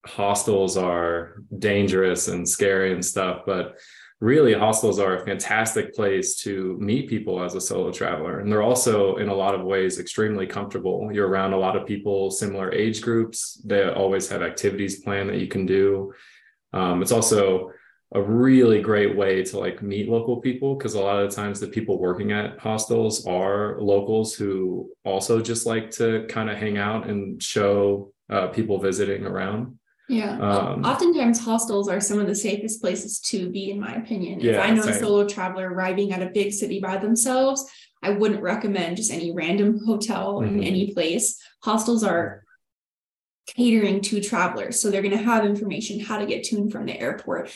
hostels 0.03 0.77
are 0.77 1.43
dangerous 1.59 2.27
and 2.27 2.49
scary 2.49 2.91
and 2.91 3.05
stuff 3.05 3.41
but 3.45 3.77
really 4.21 4.53
hostels 4.53 4.99
are 4.99 5.17
a 5.17 5.25
fantastic 5.25 5.95
place 5.95 6.35
to 6.35 6.77
meet 6.79 7.09
people 7.09 7.43
as 7.43 7.55
a 7.55 7.61
solo 7.61 7.91
traveler. 7.91 8.39
And 8.39 8.51
they're 8.51 8.61
also 8.61 9.15
in 9.15 9.29
a 9.29 9.33
lot 9.33 9.55
of 9.55 9.63
ways 9.63 9.99
extremely 9.99 10.45
comfortable. 10.45 11.09
You're 11.11 11.27
around 11.27 11.53
a 11.53 11.59
lot 11.59 11.75
of 11.75 11.87
people 11.87 12.29
similar 12.29 12.71
age 12.71 13.01
groups 13.01 13.59
they 13.65 13.89
always 13.89 14.29
have 14.29 14.43
activities 14.43 15.01
planned 15.01 15.29
that 15.29 15.39
you 15.39 15.47
can 15.47 15.65
do. 15.65 16.13
Um, 16.71 17.01
it's 17.01 17.11
also 17.11 17.71
a 18.13 18.21
really 18.21 18.79
great 18.79 19.17
way 19.17 19.41
to 19.41 19.57
like 19.57 19.81
meet 19.81 20.07
local 20.07 20.37
people 20.37 20.75
because 20.75 20.93
a 20.93 21.01
lot 21.01 21.23
of 21.23 21.33
times 21.33 21.59
the 21.59 21.67
people 21.67 21.97
working 21.97 22.31
at 22.31 22.59
hostels 22.59 23.25
are 23.25 23.81
locals 23.81 24.35
who 24.35 24.91
also 25.03 25.41
just 25.41 25.65
like 25.65 25.89
to 25.91 26.25
kind 26.29 26.49
of 26.49 26.57
hang 26.57 26.77
out 26.77 27.09
and 27.09 27.41
show 27.41 28.13
uh, 28.29 28.47
people 28.47 28.77
visiting 28.79 29.25
around. 29.25 29.79
Yeah. 30.11 30.37
Um, 30.39 30.83
Oftentimes, 30.83 31.39
hostels 31.39 31.87
are 31.87 32.01
some 32.01 32.19
of 32.19 32.27
the 32.27 32.35
safest 32.35 32.81
places 32.81 33.19
to 33.21 33.49
be, 33.49 33.71
in 33.71 33.79
my 33.79 33.95
opinion. 33.95 34.41
Yeah, 34.41 34.51
if 34.53 34.59
I 34.59 34.71
know 34.71 34.81
same. 34.81 34.91
a 34.93 34.99
solo 34.99 35.25
traveler 35.27 35.69
arriving 35.73 36.11
at 36.11 36.21
a 36.21 36.29
big 36.29 36.51
city 36.51 36.81
by 36.81 36.97
themselves, 36.97 37.65
I 38.03 38.09
wouldn't 38.09 38.41
recommend 38.41 38.97
just 38.97 39.09
any 39.11 39.31
random 39.31 39.79
hotel 39.85 40.41
Mhm. 40.41 40.47
in 40.49 40.63
any 40.63 40.93
place. 40.93 41.39
Hostels 41.63 42.03
are 42.03 42.43
catering 43.47 44.01
to 44.01 44.19
travelers. 44.21 44.79
So 44.81 44.91
they're 44.91 45.01
going 45.01 45.17
to 45.17 45.23
have 45.23 45.45
information 45.45 45.99
how 46.01 46.19
to 46.19 46.25
get 46.25 46.43
to 46.45 46.57
and 46.57 46.71
from 46.71 46.85
the 46.87 46.99
airport, 46.99 47.49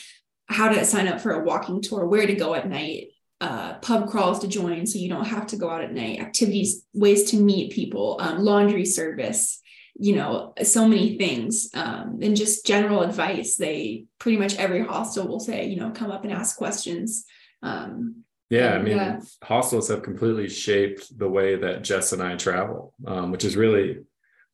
how 0.48 0.68
to 0.70 0.84
sign 0.84 1.08
up 1.08 1.20
for 1.20 1.32
a 1.32 1.44
walking 1.44 1.82
tour, 1.82 2.06
where 2.06 2.26
to 2.26 2.34
go 2.34 2.54
at 2.54 2.68
night, 2.68 3.08
uh, 3.42 3.74
pub 3.80 4.08
crawls 4.08 4.38
to 4.38 4.48
join 4.48 4.86
so 4.86 4.98
you 4.98 5.10
don't 5.10 5.26
have 5.26 5.46
to 5.48 5.56
go 5.56 5.68
out 5.68 5.82
at 5.84 5.92
night, 5.92 6.20
activities, 6.20 6.84
ways 6.94 7.30
to 7.30 7.36
meet 7.36 7.70
people, 7.72 8.16
um, 8.20 8.38
laundry 8.42 8.84
service, 8.86 9.60
you 9.98 10.14
know, 10.14 10.52
so 10.62 10.86
many 10.86 11.16
things. 11.16 11.70
Um, 11.74 12.18
and 12.22 12.36
just 12.36 12.66
general 12.66 13.02
advice. 13.02 13.56
They 13.56 14.04
pretty 14.18 14.38
much 14.38 14.56
every 14.56 14.84
hostel 14.84 15.26
will 15.26 15.40
say, 15.40 15.66
you 15.66 15.76
know, 15.76 15.90
come 15.90 16.10
up 16.10 16.24
and 16.24 16.32
ask 16.32 16.56
questions. 16.56 17.24
Um, 17.62 18.22
Yeah, 18.48 18.74
I 18.74 18.78
mean, 18.82 18.96
Yeah. 18.96 19.20
hostels 19.42 19.88
have 19.88 20.02
completely 20.02 20.48
shaped 20.48 21.18
the 21.18 21.28
way 21.28 21.56
that 21.56 21.82
Jess 21.82 22.12
and 22.12 22.22
I 22.22 22.36
travel, 22.36 22.92
um, 23.06 23.32
which 23.32 23.44
is 23.44 23.56
really 23.56 23.98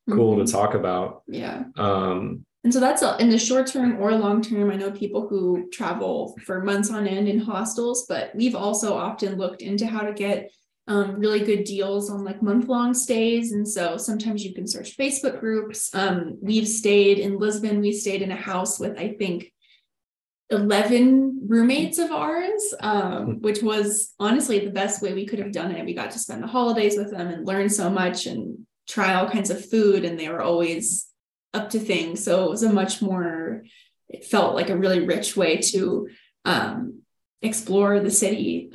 cool 0.09 0.35
mhm, 0.35 0.45
to 0.45 0.51
talk 0.51 0.73
about. 0.73 1.21
Yeah. 1.27 1.65
Um, 1.77 2.45
And 2.63 2.73
so 2.73 2.79
that's 2.79 3.01
a, 3.03 3.17
in 3.19 3.29
the 3.29 3.37
short 3.37 3.67
term 3.67 3.97
or 4.01 4.13
long 4.15 4.41
term. 4.41 4.71
I 4.71 4.77
know 4.77 4.89
people 4.91 5.27
who 5.27 5.69
travel 5.69 6.35
for 6.45 6.63
months 6.63 6.89
on 6.89 7.05
end 7.07 7.27
in 7.27 7.37
hostels, 7.37 8.05
but 8.07 8.31
we've 8.33 8.55
also 8.55 8.93
often 8.95 9.35
looked 9.37 9.61
into 9.61 9.85
how 9.85 10.01
to 10.01 10.13
get 10.13 10.49
um, 10.87 11.15
really 11.19 11.39
good 11.39 11.63
deals 11.63 12.09
on 12.09 12.23
like 12.23 12.41
month 12.41 12.67
long 12.67 12.93
stays. 12.93 13.53
And 13.53 13.67
so 13.67 13.97
sometimes 13.97 14.43
you 14.43 14.53
can 14.53 14.67
search 14.67 14.97
Facebook 14.97 15.39
groups. 15.39 15.93
Um, 15.95 16.37
we've 16.41 16.67
stayed 16.67 17.19
in 17.19 17.39
Lisbon, 17.39 17.79
we 17.79 17.93
stayed 17.93 18.21
in 18.21 18.31
a 18.31 18.35
house 18.35 18.79
with, 18.79 18.97
I 18.97 19.15
think, 19.17 19.51
11 20.49 21.47
roommates 21.47 21.97
of 21.97 22.11
ours, 22.11 22.73
um, 22.81 23.41
which 23.41 23.63
was 23.63 24.13
honestly 24.19 24.59
the 24.59 24.71
best 24.71 25.01
way 25.01 25.13
we 25.13 25.25
could 25.25 25.39
have 25.39 25.51
done 25.51 25.71
it. 25.71 25.85
We 25.85 25.93
got 25.93 26.11
to 26.11 26.19
spend 26.19 26.43
the 26.43 26.47
holidays 26.47 26.97
with 26.97 27.11
them 27.11 27.27
and 27.27 27.47
learn 27.47 27.69
so 27.69 27.89
much 27.89 28.27
and 28.27 28.67
try 28.87 29.15
all 29.15 29.29
kinds 29.29 29.49
of 29.49 29.67
food, 29.69 30.03
and 30.05 30.19
they 30.19 30.29
were 30.29 30.41
always 30.41 31.07
up 31.53 31.69
to 31.71 31.79
things. 31.79 32.23
So 32.23 32.43
it 32.43 32.49
was 32.49 32.63
a 32.63 32.71
much 32.71 33.01
more, 33.01 33.63
it 34.09 34.25
felt 34.25 34.53
like 34.53 34.69
a 34.69 34.77
really 34.77 35.05
rich 35.05 35.35
way 35.35 35.57
to 35.57 36.09
um, 36.45 37.01
explore 37.41 37.99
the 37.99 38.11
city. 38.11 38.69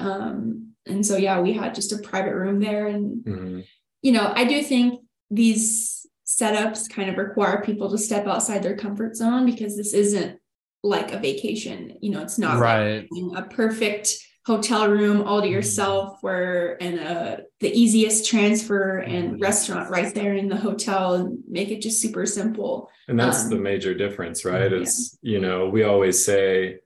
And 0.89 1.05
so, 1.05 1.17
yeah, 1.17 1.41
we 1.41 1.53
had 1.53 1.75
just 1.75 1.93
a 1.93 1.99
private 1.99 2.35
room 2.35 2.61
there. 2.61 2.87
And, 2.87 3.25
mhm. 3.25 3.65
you 4.03 4.13
know, 4.13 4.33
I 4.35 4.45
do 4.45 4.63
think 4.63 5.01
these 5.31 6.07
setups 6.27 6.89
kind 6.91 7.11
of 7.11 7.17
require 7.17 7.63
people 7.63 7.91
to 7.91 7.99
step 7.99 8.27
outside 8.27 8.63
their 8.63 8.77
comfort 8.77 9.17
zone 9.17 9.47
because 9.47 9.77
this 9.77 9.95
isn't 9.95 10.39
like 10.83 11.13
a 11.13 11.19
vacation. 11.19 11.97
You 12.01 12.11
know, 12.13 12.23
it's 12.23 12.39
not 12.39 12.59
Right. 12.61 13.07
having 13.13 13.35
a 13.37 13.43
perfect 13.43 14.11
hotel 14.47 14.89
room 14.89 15.23
all 15.23 15.43
to 15.43 15.49
yourself 15.49 16.19
where 16.23 16.83
and 16.83 16.99
uh 17.01 17.37
the 17.61 17.71
easiest 17.71 18.25
transfer 18.27 18.97
and 19.01 19.39
restaurant 19.43 19.91
right 19.91 20.15
there 20.15 20.33
in 20.35 20.49
the 20.49 20.57
hotel 20.57 21.15
and 21.17 21.39
make 21.47 21.69
it 21.71 21.83
just 21.83 22.01
super 22.01 22.25
simple 22.25 22.89
And 23.09 23.21
that's 23.21 23.45
Um, 23.45 23.51
the 23.51 23.57
major 23.57 23.93
difference, 23.93 24.47
right? 24.47 24.71
yeah. 24.73 24.79
Is, 24.79 25.19
you 25.21 25.39
know, 25.39 25.69
we 25.69 25.83
always 25.83 26.25
say 26.25 26.79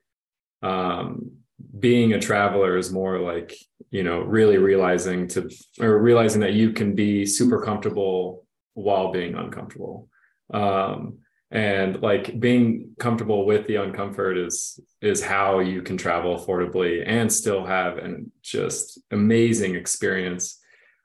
um, 0.63 1.31
being 1.79 2.13
a 2.13 2.21
traveler 2.21 2.77
is 2.77 2.93
more 2.93 3.19
like, 3.19 3.55
you 3.91 4.03
know, 4.03 4.21
really 4.21 4.59
realizing 4.59 5.29
to, 5.29 5.51
or 5.81 5.99
realizing 5.99 6.41
that 6.43 6.53
you 6.53 6.73
can 6.73 6.95
be 6.95 7.25
super 7.27 7.63
comfortable 7.63 8.45
while 8.75 9.11
being 9.13 9.35
uncomfortable. 9.35 10.09
Um, 10.53 11.19
and 11.51 12.01
like 12.01 12.39
being 12.41 12.95
comfortable 12.99 13.45
with 13.45 13.67
the 13.67 13.75
uncomfort 13.75 14.43
is 14.43 14.81
is 15.03 15.23
how 15.23 15.59
you 15.59 15.83
can 15.83 15.99
travel 15.99 16.39
affordably 16.39 17.05
and 17.07 17.31
still 17.31 17.67
have 17.67 17.99
an 17.99 18.33
just 18.43 18.99
amazing 19.11 19.75
experience 19.75 20.63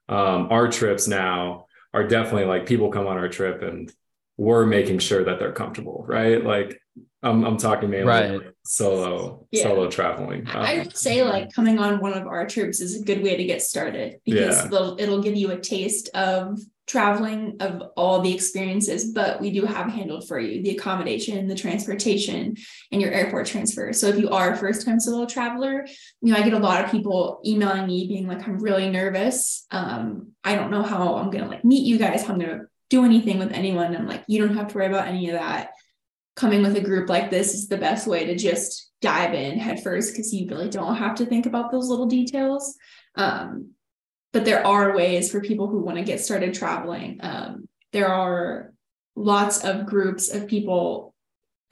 um, 0.10 0.48
our 0.50 0.70
trips 0.70 1.08
now 1.08 1.66
are 1.94 2.08
definitely 2.08 2.46
like 2.46 2.66
people 2.66 2.92
come 2.92 3.08
on 3.08 3.18
our 3.18 3.28
trip 3.28 3.62
and 3.62 3.92
we're 4.38 4.66
making 4.66 5.00
sure 5.00 5.24
that 5.24 5.40
they're 5.40 5.52
comfortable, 5.52 6.06
right? 6.08 6.44
Like 6.44 6.80
I'm 7.24 7.44
I'm 7.44 7.58
talking 7.58 7.90
mainly 7.90 8.08
Right. 8.08 8.42
Solo 8.68 9.48
Yeah. 9.52 9.64
solo 9.64 9.90
traveling. 9.90 10.46
i 10.48 10.74
Um, 10.74 10.80
would 10.80 10.98
say 10.98 11.24
like 11.24 11.52
coming 11.54 11.80
on 11.80 12.00
one 12.00 12.14
of 12.14 12.28
our 12.28 12.46
trips 12.48 12.82
is 12.82 13.00
a 13.00 13.04
good 13.04 13.24
way 13.24 13.38
to 13.38 13.44
get 13.46 13.62
started 13.62 14.18
because 14.26 14.58
Yeah. 14.72 14.94
it'll 15.00 15.22
give 15.22 15.36
you 15.36 15.52
a 15.52 15.58
taste 15.60 16.10
of 16.14 16.60
traveling 16.86 17.58
of 17.60 17.82
all 17.98 18.22
the 18.22 18.34
experiences 18.34 19.12
but 19.12 19.42
we 19.42 19.52
do 19.52 19.66
have 19.66 19.88
handled 19.92 20.26
for 20.28 20.40
you 20.40 20.64
the 20.64 20.70
accommodation 20.78 21.46
the 21.48 21.56
transportation 21.56 22.56
and 22.92 23.02
your 23.02 23.12
airport 23.12 23.46
transfer 23.46 23.92
so 23.92 24.08
if 24.08 24.18
you 24.18 24.30
are 24.30 24.54
a 24.54 24.58
first 24.58 24.86
time 24.86 24.98
solo 25.00 25.26
traveler 25.26 25.86
you 26.22 26.32
know 26.32 26.40
i 26.40 26.42
get 26.42 26.54
a 26.54 26.60
lot 26.60 26.84
of 26.84 26.90
people 26.90 27.40
emailing 27.46 27.86
me 27.88 28.08
being 28.08 28.26
like 28.26 28.46
i'm 28.48 28.58
really 28.60 28.90
nervous 28.90 29.66
um 29.72 30.28
i 30.46 30.56
don't 30.56 30.72
know 30.72 30.82
how 30.82 31.16
i'm 31.16 31.30
gonna 31.30 31.48
like 31.50 31.66
meet 31.66 31.86
you 31.86 31.98
guys 31.98 32.24
how 32.24 32.34
i'm 32.34 32.40
gonna 32.40 32.62
do 32.90 33.04
anything 33.04 33.38
with 33.38 33.52
anyone 33.52 33.94
i'm 33.96 34.08
like 34.08 34.24
you 34.28 34.40
don't 34.40 34.56
have 34.56 34.70
to 34.70 34.76
worry 34.76 34.88
about 34.88 35.08
any 35.10 35.30
of 35.30 35.38
that 35.38 35.72
coming 36.38 36.62
with 36.62 36.78
a 36.78 36.82
group 36.82 37.10
like 37.10 37.30
this 37.30 37.54
is 37.54 37.68
the 37.68 37.78
best 37.78 38.08
way 38.08 38.26
to 38.26 38.36
just 38.36 38.92
dive 39.02 39.34
in 39.34 39.60
head 39.60 39.84
first 39.84 40.14
because 40.14 40.34
you 40.34 40.48
really 40.48 40.70
don't 40.70 40.96
have 40.96 41.16
to 41.16 41.26
think 41.26 41.46
about 41.46 41.72
those 41.72 41.90
little 41.90 42.06
details 42.06 42.78
um 43.16 43.72
but 44.32 44.46
there 44.46 44.66
are 44.66 44.96
ways 44.96 45.32
for 45.32 45.42
people 45.42 45.68
who 45.68 45.82
want 45.82 45.98
to 45.98 46.04
get 46.04 46.22
started 46.22 46.54
traveling 46.54 47.18
um 47.22 47.68
there 47.92 48.08
are 48.08 48.72
lots 49.16 49.66
of 49.66 49.86
groups 49.86 50.34
of 50.34 50.48
people 50.48 51.14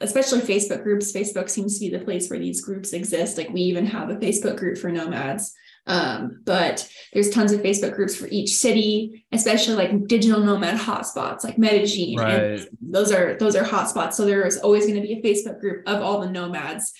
especially 0.00 0.40
Facebook 0.40 0.82
groups. 0.82 1.12
Facebook 1.12 1.48
seems 1.48 1.78
to 1.78 1.80
be 1.80 1.96
the 1.96 2.04
place 2.04 2.28
where 2.28 2.38
these 2.38 2.60
groups 2.60 2.92
exist. 2.92 3.38
Like 3.38 3.48
we 3.50 3.62
even 3.62 3.86
have 3.86 4.10
a 4.10 4.16
Facebook 4.16 4.58
group 4.58 4.78
for 4.78 4.90
nomads. 4.90 5.54
Um, 5.88 6.40
but 6.44 6.88
there's 7.12 7.30
tons 7.30 7.52
of 7.52 7.60
Facebook 7.62 7.94
groups 7.94 8.16
for 8.16 8.26
each 8.28 8.54
city, 8.56 9.24
especially 9.32 9.74
like 9.76 10.06
digital 10.08 10.40
nomad 10.40 10.78
hotspots 10.78 11.44
like 11.44 11.58
Medellin. 11.58 12.18
And 12.18 12.20
Right. 12.60 12.68
those 12.82 13.12
are 13.12 13.36
those 13.38 13.54
are 13.54 13.62
hotspots. 13.64 14.14
So 14.14 14.24
there 14.24 14.44
is 14.46 14.58
always 14.58 14.86
going 14.86 15.00
to 15.00 15.06
be 15.06 15.14
a 15.14 15.22
Facebook 15.22 15.60
group 15.60 15.86
of 15.88 16.02
all 16.02 16.20
the 16.20 16.30
nomads 16.30 16.92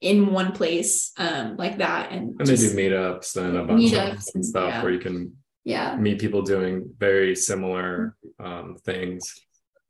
in 0.00 0.32
one 0.32 0.52
place 0.52 1.12
um, 1.16 1.56
like 1.56 1.78
that. 1.78 2.10
And, 2.12 2.34
and 2.38 2.46
they 2.46 2.56
do 2.56 2.62
just- 2.62 2.76
meetups 2.76 3.36
and 3.36 3.56
a 3.56 3.64
bunch 3.64 3.80
Meetups 3.92 4.28
of 4.28 4.34
and- 4.34 4.44
stuff 4.46 4.68
yeah. 4.68 4.82
where 4.82 4.92
you 4.92 4.98
can 4.98 5.32
yeah. 5.64 5.96
meet 5.96 6.18
people 6.18 6.42
doing 6.42 6.92
very 6.98 7.36
similar 7.36 8.16
um, 8.40 8.76
things. 8.84 9.22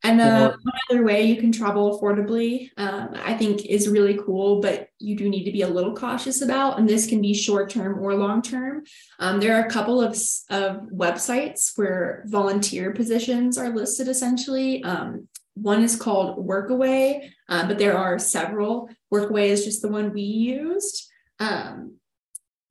And 0.05 0.19
the 0.19 0.49
Or- 0.49 0.57
one 0.61 0.73
other 0.89 1.03
way 1.03 1.23
you 1.23 1.37
can 1.37 1.51
travel 1.51 1.99
affordably, 1.99 2.69
um, 2.77 3.09
I 3.25 3.33
think 3.33 3.65
is 3.65 3.89
really 3.89 4.19
cool, 4.23 4.61
but 4.61 4.89
you 4.99 5.15
do 5.15 5.27
need 5.27 5.45
to 5.45 5.51
be 5.51 5.63
a 5.63 5.67
little 5.67 5.95
cautious 5.95 6.41
about. 6.43 6.77
And 6.77 6.87
this 6.87 7.07
can 7.07 7.21
be 7.21 7.33
short 7.33 7.71
term 7.71 7.99
or 7.99 8.13
long 8.13 8.43
term. 8.43 8.83
Um, 9.19 9.39
there 9.39 9.55
are 9.55 9.65
a 9.65 9.69
couple 9.69 9.99
of, 10.01 10.11
of 10.51 10.81
websites 10.93 11.75
where 11.75 12.23
volunteer 12.27 12.91
positions 12.91 13.57
are 13.57 13.69
listed 13.69 14.07
essentially. 14.07 14.83
Um, 14.83 15.27
one 15.55 15.81
is 15.81 15.95
called 15.95 16.45
Workaway, 16.45 17.29
uh, 17.49 17.67
but 17.67 17.79
there 17.79 17.97
are 17.97 18.19
several. 18.19 18.89
Workaway 19.11 19.47
is 19.47 19.65
just 19.65 19.81
the 19.81 19.87
one 19.87 20.13
we 20.13 20.21
used. 20.21 21.09
Um, 21.39 21.95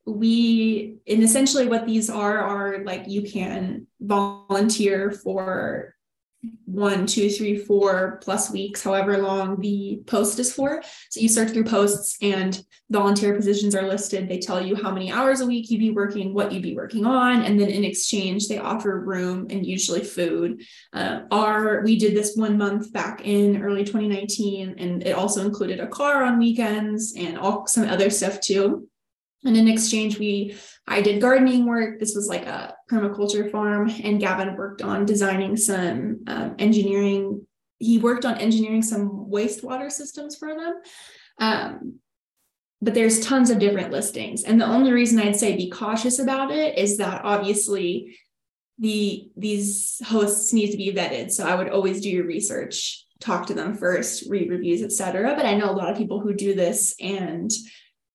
we 0.07 0.99
and 1.07 1.23
essentially 1.23 1.67
what 1.67 1.87
these 1.87 2.11
are 2.11 2.39
are 2.39 2.85
like 2.85 3.05
you 3.09 3.23
can 3.23 3.87
volunteer 4.01 5.11
for 5.11 5.94
one, 6.65 7.07
two, 7.07 7.31
three, 7.31 7.57
four 7.57 8.19
plus 8.23 8.51
weeks, 8.51 8.83
however 8.83 9.19
long 9.19 9.61
the 9.61 10.01
post 10.07 10.39
is 10.39 10.53
for. 10.53 10.83
So 11.11 11.21
you 11.21 11.29
search 11.29 11.51
through 11.51 11.65
posts 11.65 12.17
and 12.21 12.61
volunteer 12.91 13.35
positions 13.35 13.75
are 13.75 13.87
listed. 13.87 14.29
They 14.29 14.39
tell 14.39 14.65
you 14.65 14.75
how 14.75 14.91
many 14.91 15.13
hours 15.13 15.41
a 15.41 15.47
week 15.47 15.71
you'd 15.71 15.79
be 15.79 15.91
working, 15.91 16.35
what 16.35 16.53
you'd 16.53 16.63
be 16.63 16.75
working 16.75 17.07
on, 17.07 17.43
and 17.43 17.61
then 17.61 17.69
in 17.69 17.85
exchange, 17.85 18.49
they 18.49 18.59
offer 18.59 19.01
room 19.01 19.47
and 19.51 19.65
usually 19.65 20.03
food. 20.03 20.63
Uh, 20.93 21.21
our 21.31 21.83
we 21.83 21.99
did 21.99 22.17
this 22.17 22.37
one 22.37 22.59
month 22.59 22.93
back 22.93 23.23
in 23.25 23.63
early 23.63 23.85
2019, 23.85 24.75
and 24.79 25.07
it 25.07 25.13
also 25.13 25.45
included 25.45 25.81
a 25.81 25.87
car 25.87 26.25
on 26.25 26.39
weekends 26.39 27.15
and 27.17 27.39
all 27.39 27.67
some 27.67 27.89
other 27.89 28.11
stuff 28.11 28.41
too. 28.41 28.89
And 29.45 29.57
in 29.57 29.69
exchange, 29.69 30.19
we 30.19 30.57
I 30.87 31.01
did 31.01 31.21
gardening 31.21 31.67
work. 31.67 31.99
This 31.99 32.15
was 32.15 32.29
like 32.29 32.47
a 32.47 32.75
permaculture 32.91 33.51
farm, 33.51 33.91
and 34.03 34.21
Gavin 34.21 34.57
worked 34.57 34.83
on 34.83 35.07
designing 35.07 35.57
some 35.57 36.25
um, 36.27 36.55
engineering. 36.59 37.47
He 37.79 37.99
worked 37.99 38.25
on 38.25 38.39
engineering 38.39 38.83
some 38.83 39.27
wastewater 39.31 39.91
systems 39.91 40.37
for 40.37 40.55
them. 40.55 40.81
Um, 41.39 41.99
but 42.83 42.93
there's 42.93 43.25
tons 43.25 43.49
of 43.49 43.59
different 43.59 43.93
listings, 43.93 44.45
and 44.45 44.61
the 44.61 44.67
only 44.67 44.93
reason 44.93 45.19
I'd 45.19 45.37
say 45.37 45.57
be 45.57 45.71
cautious 45.71 46.19
about 46.19 46.51
it 46.51 46.79
is 46.79 46.99
that 46.99 47.25
obviously 47.25 48.19
the 48.79 49.31
these 49.37 50.01
hosts 50.05 50.53
need 50.53 50.71
to 50.73 50.77
be 50.77 50.93
vetted. 50.93 51.31
So 51.31 51.47
I 51.47 51.55
would 51.55 51.71
always 51.71 52.01
do 52.01 52.11
your 52.11 52.27
research. 52.27 53.01
talk 53.21 53.47
to 53.47 53.55
them 53.55 53.75
first, 53.75 54.29
read 54.29 54.51
reviews, 54.51 54.83
etc. 54.83 55.35
But 55.35 55.47
I 55.47 55.55
know 55.55 55.71
a 55.71 55.73
lot 55.73 55.89
of 55.91 55.97
people 55.97 56.21
who 56.21 56.35
do 56.35 56.55
this 56.55 56.95
and 57.01 57.51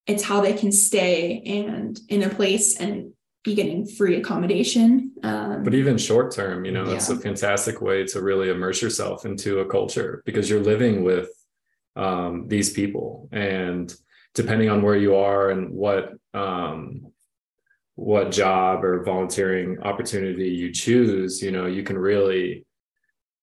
it's 0.09 0.23
how 0.23 0.41
they 0.41 0.53
can 0.53 0.71
stay 0.71 1.41
and 1.45 1.99
in 2.09 2.23
a 2.23 2.29
place 2.29 2.77
and 2.79 3.13
be 3.43 3.55
getting 3.55 3.85
free 3.85 4.15
accommodation. 4.17 5.11
Um, 5.23 5.63
but 5.63 5.73
even 5.73 5.97
short 5.97 6.33
term, 6.33 6.65
you 6.65 6.71
know, 6.71 6.85
Yeah. 6.87 6.95
it's 6.95 7.09
a 7.09 7.15
fantastic 7.17 7.79
way 7.81 8.05
to 8.07 8.21
really 8.21 8.49
immerse 8.49 8.81
yourself 8.81 9.25
into 9.25 9.59
a 9.59 9.65
culture 9.65 10.21
because 10.25 10.49
you're 10.49 10.63
living 10.63 11.03
with 11.03 11.29
um, 11.95 12.47
these 12.47 12.71
people, 12.71 13.29
and 13.31 13.93
depending 14.33 14.69
on 14.69 14.81
where 14.81 14.95
you 14.95 15.15
are 15.15 15.49
and 15.51 15.69
what 15.71 16.13
um, 16.33 17.07
what 17.95 18.31
job 18.31 18.85
or 18.85 19.03
volunteering 19.03 19.77
opportunity 19.81 20.49
you 20.49 20.71
choose, 20.71 21.41
you 21.41 21.51
know, 21.51 21.65
you 21.65 21.83
can 21.83 21.97
really 21.97 22.65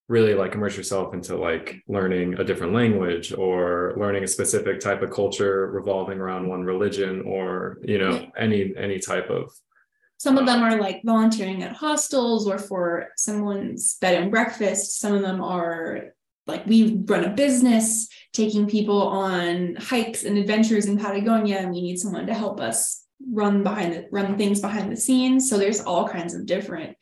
really 0.07 0.33
like 0.33 0.53
immerse 0.55 0.77
yourself 0.77 1.13
into 1.13 1.35
like 1.35 1.81
learning 1.87 2.35
a 2.39 2.43
different 2.43 2.73
language 2.73 3.33
or 3.33 3.93
learning 3.97 4.23
a 4.23 4.27
specific 4.27 4.79
type 4.79 5.01
of 5.01 5.11
culture 5.11 5.69
revolving 5.71 6.17
around 6.19 6.47
one 6.47 6.63
religion 6.63 7.21
or 7.25 7.77
you 7.83 7.97
know 7.97 8.11
Yeah. 8.11 8.29
any 8.37 8.73
any 8.77 8.99
type 8.99 9.29
of 9.29 9.51
some 10.19 10.37
of 10.39 10.47
them 10.47 10.63
uh, 10.63 10.69
are 10.69 10.79
like 10.81 11.01
volunteering 11.03 11.61
at 11.61 11.75
hostels 11.75 12.47
or 12.47 12.57
for 12.57 13.09
someone's 13.17 13.97
bed 14.01 14.19
and 14.19 14.31
breakfast. 14.31 14.99
Some 14.99 15.13
of 15.13 15.21
them 15.21 15.43
are 15.43 16.05
like 16.47 16.65
we 16.65 17.03
run 17.05 17.23
a 17.25 17.29
business 17.29 18.07
taking 18.33 18.65
people 18.67 18.99
on 19.03 19.75
hikes 19.75 20.23
and 20.23 20.35
adventures 20.39 20.87
in 20.87 20.97
Patagonia, 20.97 21.57
and 21.57 21.69
we 21.71 21.81
need 21.83 21.99
someone 21.99 22.25
to 22.25 22.33
help 22.33 22.59
us 22.59 23.05
run 23.31 23.61
behind 23.61 23.93
the 23.93 24.07
run 24.11 24.37
things 24.39 24.59
behind 24.59 24.91
the 24.91 24.97
scenes. 24.97 25.47
So 25.47 25.59
there's 25.59 25.81
all 25.81 26.07
kinds 26.07 26.33
of 26.33 26.47
different 26.47 26.96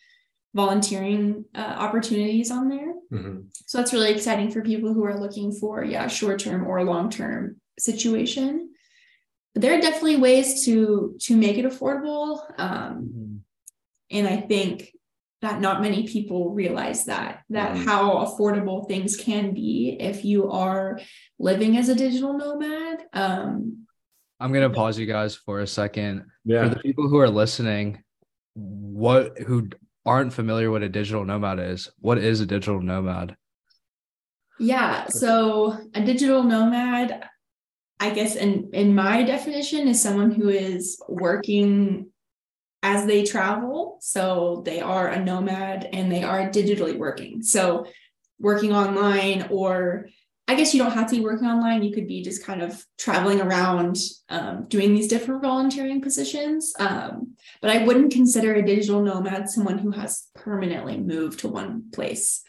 volunteering 0.56 1.44
uh, 1.54 1.76
opportunities 1.86 2.50
on 2.50 2.70
there. 2.70 2.94
Mhm. 3.12 3.46
So 3.66 3.78
that's 3.78 3.94
really 3.94 4.12
exciting 4.12 4.50
for 4.52 4.62
people 4.62 4.94
who 4.94 5.04
are 5.04 5.20
looking 5.20 5.52
for, 5.52 5.84
yeah, 5.84 6.08
short 6.08 6.40
term 6.40 6.66
or 6.66 6.84
long 6.84 7.10
term 7.10 7.58
situation. 7.78 8.70
But 9.54 9.62
there 9.62 9.78
are 9.78 9.82
definitely 9.82 10.18
ways 10.18 10.64
to 10.66 11.16
to 11.28 11.36
make 11.38 11.58
it 11.58 11.66
affordable, 11.66 12.40
um, 12.58 13.42
and 14.10 14.28
I 14.28 14.38
think 14.38 14.92
that 15.42 15.60
not 15.62 15.82
many 15.82 16.08
people 16.08 16.54
realize 16.54 17.06
that 17.06 17.44
that 17.50 17.76
Mhm. 17.76 17.86
how 17.86 18.04
affordable 18.26 18.88
things 18.88 19.16
can 19.18 19.54
be 19.54 19.98
if 20.00 20.24
you 20.26 20.50
are 20.50 21.00
living 21.38 21.78
as 21.78 21.90
a 21.90 21.96
digital 21.96 22.34
nomad. 22.38 22.98
Um, 23.14 23.86
I'm 24.40 24.52
gonna 24.54 24.70
pause 24.70 24.98
you 25.00 25.06
guys 25.06 25.36
for 25.36 25.60
a 25.60 25.68
second. 25.68 26.24
yeah 26.46 26.64
For 26.64 26.76
the 26.76 26.82
people 26.82 27.08
who 27.10 27.18
are 27.20 27.30
listening, 27.30 27.88
what 28.54 29.38
who 29.48 29.70
aren't 30.06 30.34
familiar 30.34 30.72
what 30.72 30.84
a 30.84 30.90
digital 30.90 31.26
nomad 31.26 31.60
is, 31.60 31.90
what 32.00 32.18
is 32.18 32.42
a 32.42 32.46
digital 32.46 32.82
nomad? 32.82 33.36
Yeah, 34.60 35.08
so 35.08 35.78
a 35.94 36.04
digital 36.04 36.44
nomad, 36.44 37.28
I 38.00 38.10
guess 38.12 38.36
in 38.36 38.70
in 38.74 38.96
my 38.96 39.24
definition 39.24 39.88
is 39.88 40.02
someone 40.02 40.32
who 40.32 40.50
is 40.50 41.02
working 41.10 42.12
as 42.84 43.06
they 43.06 43.24
travel. 43.24 43.98
So 44.02 44.62
they 44.64 44.80
are 44.80 45.08
a 45.08 45.24
nomad 45.24 45.90
and 45.92 46.12
they 46.12 46.24
are 46.24 46.50
digitally 46.50 46.98
working. 46.98 47.42
So 47.42 47.88
working 48.40 48.74
online 48.74 49.48
or 49.50 50.10
I 50.48 50.54
guess 50.54 50.74
you 50.74 50.84
don't 50.84 50.94
have 50.94 51.10
to 51.10 51.16
be 51.16 51.24
working 51.24 51.48
online. 51.48 51.82
You 51.82 51.94
could 51.94 52.08
be 52.08 52.22
just 52.22 52.46
kind 52.46 52.62
of 52.62 52.86
traveling 53.00 53.42
around 53.42 53.98
um, 54.30 54.68
doing 54.68 54.94
these 54.94 55.08
different 55.08 55.42
volunteering 55.42 56.02
positions. 56.02 56.72
Um, 56.78 57.36
but 57.62 57.72
I 57.72 57.84
wouldn't 57.84 58.14
consider 58.14 58.54
a 58.54 58.66
digital 58.66 59.02
nomad 59.02 59.50
someone 59.50 59.80
who 59.80 59.92
has 59.92 60.28
permanently 60.36 60.98
moved 60.98 61.40
to 61.40 61.48
one 61.48 61.90
place. 61.92 62.44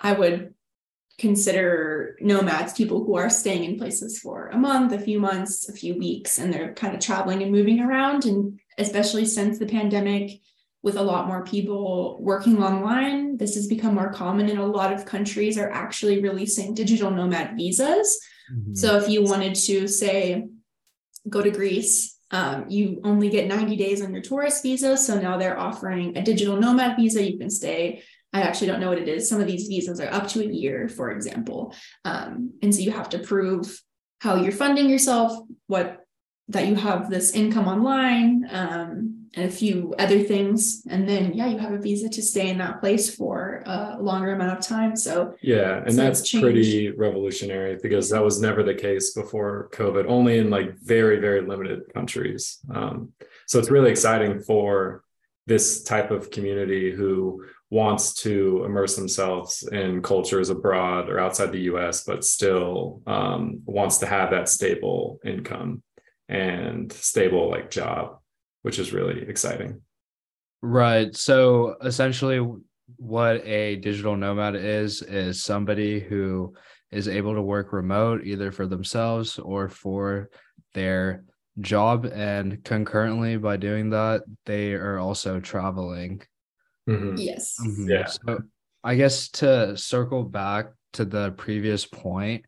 I 0.00 0.14
would 0.14 0.54
consider 1.18 2.16
nomads 2.20 2.74
people 2.74 3.04
who 3.04 3.16
are 3.16 3.30
staying 3.30 3.64
in 3.64 3.78
places 3.78 4.18
for 4.18 4.48
a 4.48 4.58
month, 4.58 4.92
a 4.92 4.98
few 4.98 5.18
months, 5.18 5.68
a 5.68 5.72
few 5.72 5.98
weeks, 5.98 6.38
and 6.38 6.52
they're 6.52 6.74
kind 6.74 6.94
of 6.94 7.00
traveling 7.00 7.42
and 7.42 7.52
moving 7.52 7.80
around. 7.80 8.24
And 8.24 8.60
especially 8.78 9.24
since 9.26 9.58
the 9.58 9.66
pandemic, 9.66 10.40
with 10.86 10.96
a 10.96 11.02
lot 11.02 11.26
more 11.26 11.42
people 11.42 12.16
working 12.20 12.62
online, 12.62 13.36
this 13.36 13.56
has 13.56 13.66
become 13.66 13.96
more 13.96 14.12
common, 14.12 14.48
and 14.48 14.60
a 14.60 14.64
lot 14.64 14.92
of 14.92 15.04
countries 15.04 15.58
are 15.58 15.68
actually 15.68 16.22
releasing 16.22 16.74
digital 16.74 17.10
nomad 17.10 17.56
visas. 17.56 18.20
So 18.76 18.96
if 18.96 19.08
you 19.08 19.24
wanted 19.24 19.56
to 19.56 19.88
say 19.88 20.46
go 21.28 21.42
to 21.42 21.50
Greece, 21.50 22.16
um, 22.30 22.66
you 22.68 23.00
only 23.02 23.28
get 23.30 23.48
90 23.48 23.76
days 23.76 24.00
on 24.00 24.12
your 24.12 24.22
tourist 24.22 24.62
visa. 24.62 24.96
So 24.96 25.20
now 25.20 25.36
they're 25.36 25.58
offering 25.58 26.16
a 26.16 26.22
digital 26.22 26.56
nomad 26.56 26.94
visa. 26.94 27.20
You 27.20 27.36
can 27.36 27.50
stay. 27.50 28.04
I 28.32 28.42
actually 28.42 28.68
don't 28.68 28.78
know 28.78 28.90
what 28.90 28.98
it 28.98 29.08
is. 29.08 29.28
Some 29.28 29.40
of 29.40 29.48
these 29.48 29.66
visas 29.66 29.98
are 29.98 30.12
up 30.12 30.28
to 30.28 30.40
a 30.40 30.46
year, 30.46 30.88
for 30.88 31.10
example. 31.10 31.74
Um, 32.04 32.52
and 32.62 32.72
so 32.72 32.80
you 32.82 32.92
have 32.92 33.08
to 33.08 33.18
prove 33.18 33.82
how 34.20 34.36
you're 34.36 34.52
funding 34.52 34.88
yourself, 34.88 35.36
what 35.66 36.06
that 36.46 36.68
you 36.68 36.76
have 36.76 37.10
this 37.10 37.32
income 37.32 37.66
online, 37.66 38.46
um, 38.52 39.15
and 39.34 39.44
a 39.46 39.50
few 39.50 39.94
other 39.98 40.20
things. 40.20 40.82
And 40.88 41.08
then, 41.08 41.34
yeah, 41.34 41.46
you 41.46 41.58
have 41.58 41.72
a 41.72 41.78
visa 41.78 42.08
to 42.08 42.22
stay 42.22 42.48
in 42.48 42.58
that 42.58 42.80
place 42.80 43.14
for 43.14 43.62
a 43.66 43.96
longer 44.00 44.32
amount 44.32 44.58
of 44.58 44.64
time. 44.64 44.96
So 44.96 45.34
Yeah, 45.42 45.82
and 45.84 45.92
So 45.92 46.02
that's 46.02 46.30
pretty 46.30 46.90
revolutionary 46.90 47.78
because 47.82 48.10
that 48.10 48.24
was 48.24 48.40
never 48.40 48.62
the 48.62 48.74
case 48.74 49.12
before 49.12 49.68
COVID, 49.72 50.06
only 50.08 50.38
in 50.38 50.50
like 50.50 50.78
very, 50.78 51.18
very 51.20 51.42
limited 51.42 51.82
countries. 51.92 52.58
Um, 52.74 53.12
so 53.46 53.58
it's 53.58 53.70
really 53.70 53.90
exciting 53.90 54.40
for 54.40 55.02
this 55.46 55.84
type 55.84 56.10
of 56.10 56.30
community 56.30 56.92
who 56.92 57.44
wants 57.70 58.14
to 58.14 58.64
immerse 58.64 58.96
themselves 58.96 59.66
in 59.72 60.02
cultures 60.02 60.50
abroad 60.50 61.08
or 61.08 61.18
outside 61.18 61.52
the 61.52 61.62
US, 61.72 62.04
but 62.04 62.24
still 62.24 63.02
um, 63.06 63.60
wants 63.64 63.98
to 63.98 64.06
have 64.06 64.30
that 64.30 64.48
stable 64.48 65.20
income 65.24 65.82
and 66.28 66.92
stable 66.92 67.50
like 67.50 67.70
job, 67.70 68.18
which 68.66 68.80
is 68.80 68.92
really 68.92 69.22
exciting. 69.28 69.80
Right. 70.60 71.14
So 71.14 71.76
essentially, 71.84 72.44
what 72.96 73.46
a 73.46 73.76
digital 73.76 74.16
nomad 74.16 74.56
is, 74.56 75.02
is 75.02 75.44
somebody 75.44 76.00
who 76.00 76.52
is 76.90 77.06
able 77.06 77.34
to 77.34 77.42
work 77.42 77.72
remote 77.72 78.22
either 78.24 78.50
for 78.50 78.66
themselves 78.66 79.38
or 79.38 79.68
for 79.68 80.30
their 80.74 81.22
job. 81.60 82.06
And 82.06 82.64
concurrently, 82.64 83.36
by 83.36 83.56
doing 83.56 83.90
that, 83.90 84.22
they 84.46 84.72
are 84.72 84.98
also 84.98 85.38
traveling. 85.38 86.22
Mhm. 86.88 87.22
yes. 87.24 87.54
Mhm. 87.64 87.88
Yeah. 87.88 88.06
So 88.06 88.40
I 88.82 88.96
guess 88.96 89.28
to 89.40 89.76
circle 89.76 90.24
back 90.24 90.72
to 90.94 91.04
the 91.04 91.30
previous 91.36 91.86
point, 91.86 92.44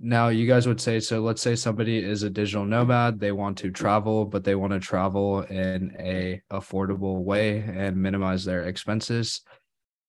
now 0.00 0.28
you 0.28 0.46
guys 0.46 0.66
would 0.66 0.80
say 0.80 1.00
so 1.00 1.20
let's 1.20 1.42
say 1.42 1.54
somebody 1.54 1.98
is 1.98 2.22
a 2.22 2.30
digital 2.30 2.64
nomad, 2.64 3.20
they 3.20 3.32
want 3.32 3.58
to 3.58 3.70
travel, 3.70 4.24
but 4.24 4.44
they 4.44 4.54
want 4.54 4.72
to 4.72 4.80
travel 4.80 5.42
in 5.42 5.94
a 5.98 6.42
affordable 6.52 7.22
way 7.22 7.58
and 7.58 7.96
minimize 7.96 8.44
their 8.44 8.64
expenses. 8.64 9.42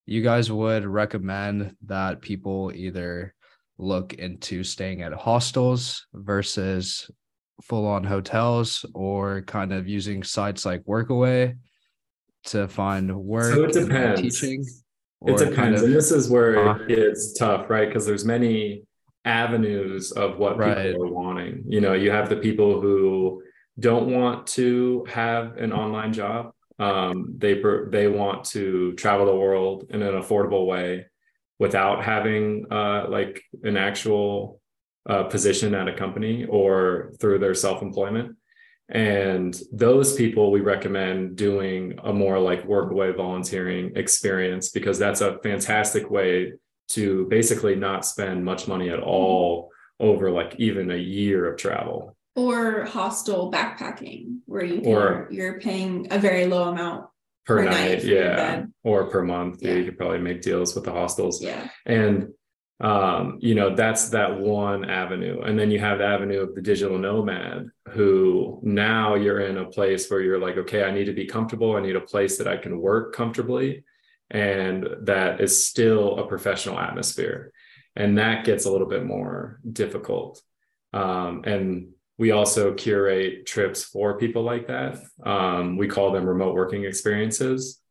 You 0.06 0.22
guys 0.22 0.52
would 0.52 0.86
recommend 0.86 1.76
that 1.86 2.22
people 2.22 2.72
either 2.76 3.34
look 3.78 4.14
into 4.14 4.64
staying 4.64 5.02
at 5.02 5.14
hostels 5.14 6.08
versus 6.14 7.10
full 7.64 7.88
on 7.88 8.04
hotels 8.04 8.86
or 8.94 9.42
kind 9.44 9.74
of 9.74 9.88
using 9.88 10.24
sites 10.24 10.66
like 10.66 10.84
Workaway 10.84 11.58
to 12.46 12.68
find 12.68 13.16
work 13.16 13.54
So 13.54 13.64
it 13.66 13.74
depends. 13.74 14.22
teaching 14.22 14.66
It 15.26 15.38
depends, 15.38 15.56
kind 15.56 15.76
of 15.76 15.84
and 15.84 15.94
this 15.94 16.12
is 16.12 16.30
where 16.30 16.70
uh, 16.70 16.78
it 16.78 16.88
gets 16.88 17.34
tough, 17.34 17.70
right? 17.70 17.88
Because 17.88 18.06
there's 18.06 18.26
many 18.26 18.85
avenues 19.26 20.12
of 20.12 20.38
what 20.38 20.58
Right. 20.58 20.92
people 20.92 21.04
are 21.08 21.12
wanting. 21.12 21.64
You 21.68 21.82
know, 21.82 21.94
you 21.94 22.12
have 22.12 22.30
the 22.30 22.38
people 22.38 22.80
who 22.80 23.44
don't 23.80 24.10
want 24.12 24.48
to 24.48 25.06
have 25.10 25.58
an 25.58 25.74
online 25.74 26.14
job. 26.14 26.54
Um, 26.80 27.36
they 27.38 27.62
they 27.90 28.08
want 28.08 28.46
to 28.46 28.94
travel 28.94 29.26
the 29.26 29.36
world 29.36 29.86
in 29.90 30.02
an 30.02 30.14
affordable 30.14 30.66
way 30.68 31.06
without 31.58 32.04
having 32.04 32.66
uh, 32.72 33.08
like 33.10 33.42
an 33.64 33.78
actual 33.78 34.62
uh, 35.10 35.24
position 35.24 35.74
at 35.74 35.88
a 35.88 35.94
company 35.94 36.46
or 36.46 37.14
through 37.20 37.40
their 37.40 37.54
self 37.54 37.82
employment. 37.82 38.36
And 38.90 39.58
those 39.72 40.16
people 40.16 40.52
we 40.52 40.62
recommend 40.62 41.38
doing 41.38 41.98
a 42.04 42.14
more 42.14 42.40
like 42.40 42.68
workaway 42.68 43.16
volunteering 43.16 43.94
experience 43.96 44.70
because 44.70 45.00
that's 45.00 45.22
a 45.22 45.40
fantastic 45.40 46.12
way 46.12 46.54
to 46.90 47.26
basically 47.28 47.76
not 47.76 48.06
spend 48.06 48.44
much 48.46 48.68
money 48.68 48.90
at 48.90 49.00
all 49.00 49.70
over 50.00 50.30
like 50.32 50.56
even 50.60 50.92
a 50.92 50.98
year 50.98 51.46
of 51.52 51.58
travel. 51.58 52.16
or 52.36 52.84
hostel 52.84 53.50
backpacking 53.52 54.40
where 54.46 54.64
you 54.64 54.82
can, 54.82 54.92
Or- 54.92 55.28
you're 55.32 55.60
paying 55.60 56.08
a 56.12 56.20
very 56.20 56.46
low 56.46 56.64
amount 56.70 57.08
Per, 57.46 57.58
Per 57.58 57.64
night, 57.66 57.74
night 57.74 58.04
yeah, 58.04 58.64
or 58.84 59.06
per 59.10 59.22
month. 59.24 59.60
Yeah. 59.62 59.70
Yeah. 59.72 59.76
you 59.78 59.86
could 59.86 59.98
probably 59.98 60.20
make 60.20 60.42
deals 60.42 60.76
with 60.76 60.84
the 60.84 60.92
hostels. 60.92 61.42
yeah 61.44 61.70
and 61.86 62.28
um 62.82 63.38
you 63.40 63.56
know 63.56 63.74
that's 63.74 64.10
that 64.10 64.38
one 64.38 64.84
avenue 64.90 65.40
and 65.44 65.58
then 65.58 65.72
you 65.72 65.80
have 65.80 66.00
the 66.00 66.04
avenue 66.06 66.42
of 66.42 66.54
the 66.56 66.62
digital 66.62 66.98
nomad 66.98 67.70
who 67.92 68.60
now 68.64 69.16
you're 69.16 69.40
in 69.40 69.58
a 69.60 69.66
place 69.78 70.10
where 70.10 70.20
you're 70.20 70.40
like 70.40 70.58
okay 70.58 70.84
i 70.84 70.92
need 70.92 71.06
to 71.06 71.14
be 71.14 71.26
comfortable 71.26 71.78
i 71.78 71.80
need 71.82 71.96
a 71.96 72.02
place 72.02 72.38
that 72.38 72.50
i 72.50 72.58
can 72.58 72.78
work 72.82 73.16
comfortably 73.16 73.82
and 74.32 74.88
that 75.02 75.42
is 75.42 75.66
still 75.66 76.18
a 76.18 76.28
professional 76.28 76.80
atmosphere 76.80 77.52
and 77.96 78.18
that 78.18 78.46
gets 78.46 78.66
a 78.66 78.72
little 78.72 78.88
bit 78.88 79.06
more 79.06 79.60
difficult. 79.72 80.42
Um, 80.94 81.44
and 81.46 81.90
we 82.18 82.32
also 82.32 82.74
curate 82.74 83.46
trips 83.46 83.84
for 83.84 84.18
people 84.18 84.44
like 84.44 84.68
that. 84.68 85.00
Um, 85.26 85.78
we 85.78 85.88
call 85.88 86.12
them 86.12 86.26
remote 86.26 86.56
working 86.56 86.86
experiences. 86.86 87.82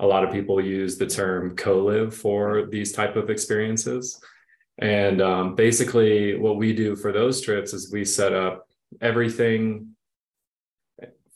A 0.00 0.06
lot 0.06 0.24
of 0.24 0.32
people 0.32 0.60
use 0.60 0.98
the 0.98 1.06
term 1.06 1.56
co-live 1.56 2.14
for 2.14 2.66
these 2.66 2.92
type 2.92 3.16
of 3.16 3.30
experiences. 3.30 4.20
And 4.78 5.20
um, 5.20 5.54
basically, 5.54 6.36
what 6.36 6.56
we 6.56 6.72
do 6.72 6.96
for 6.96 7.12
those 7.12 7.40
trips 7.40 7.72
is 7.72 7.92
we 7.92 8.04
set 8.04 8.32
up 8.32 8.68
everything 9.00 9.90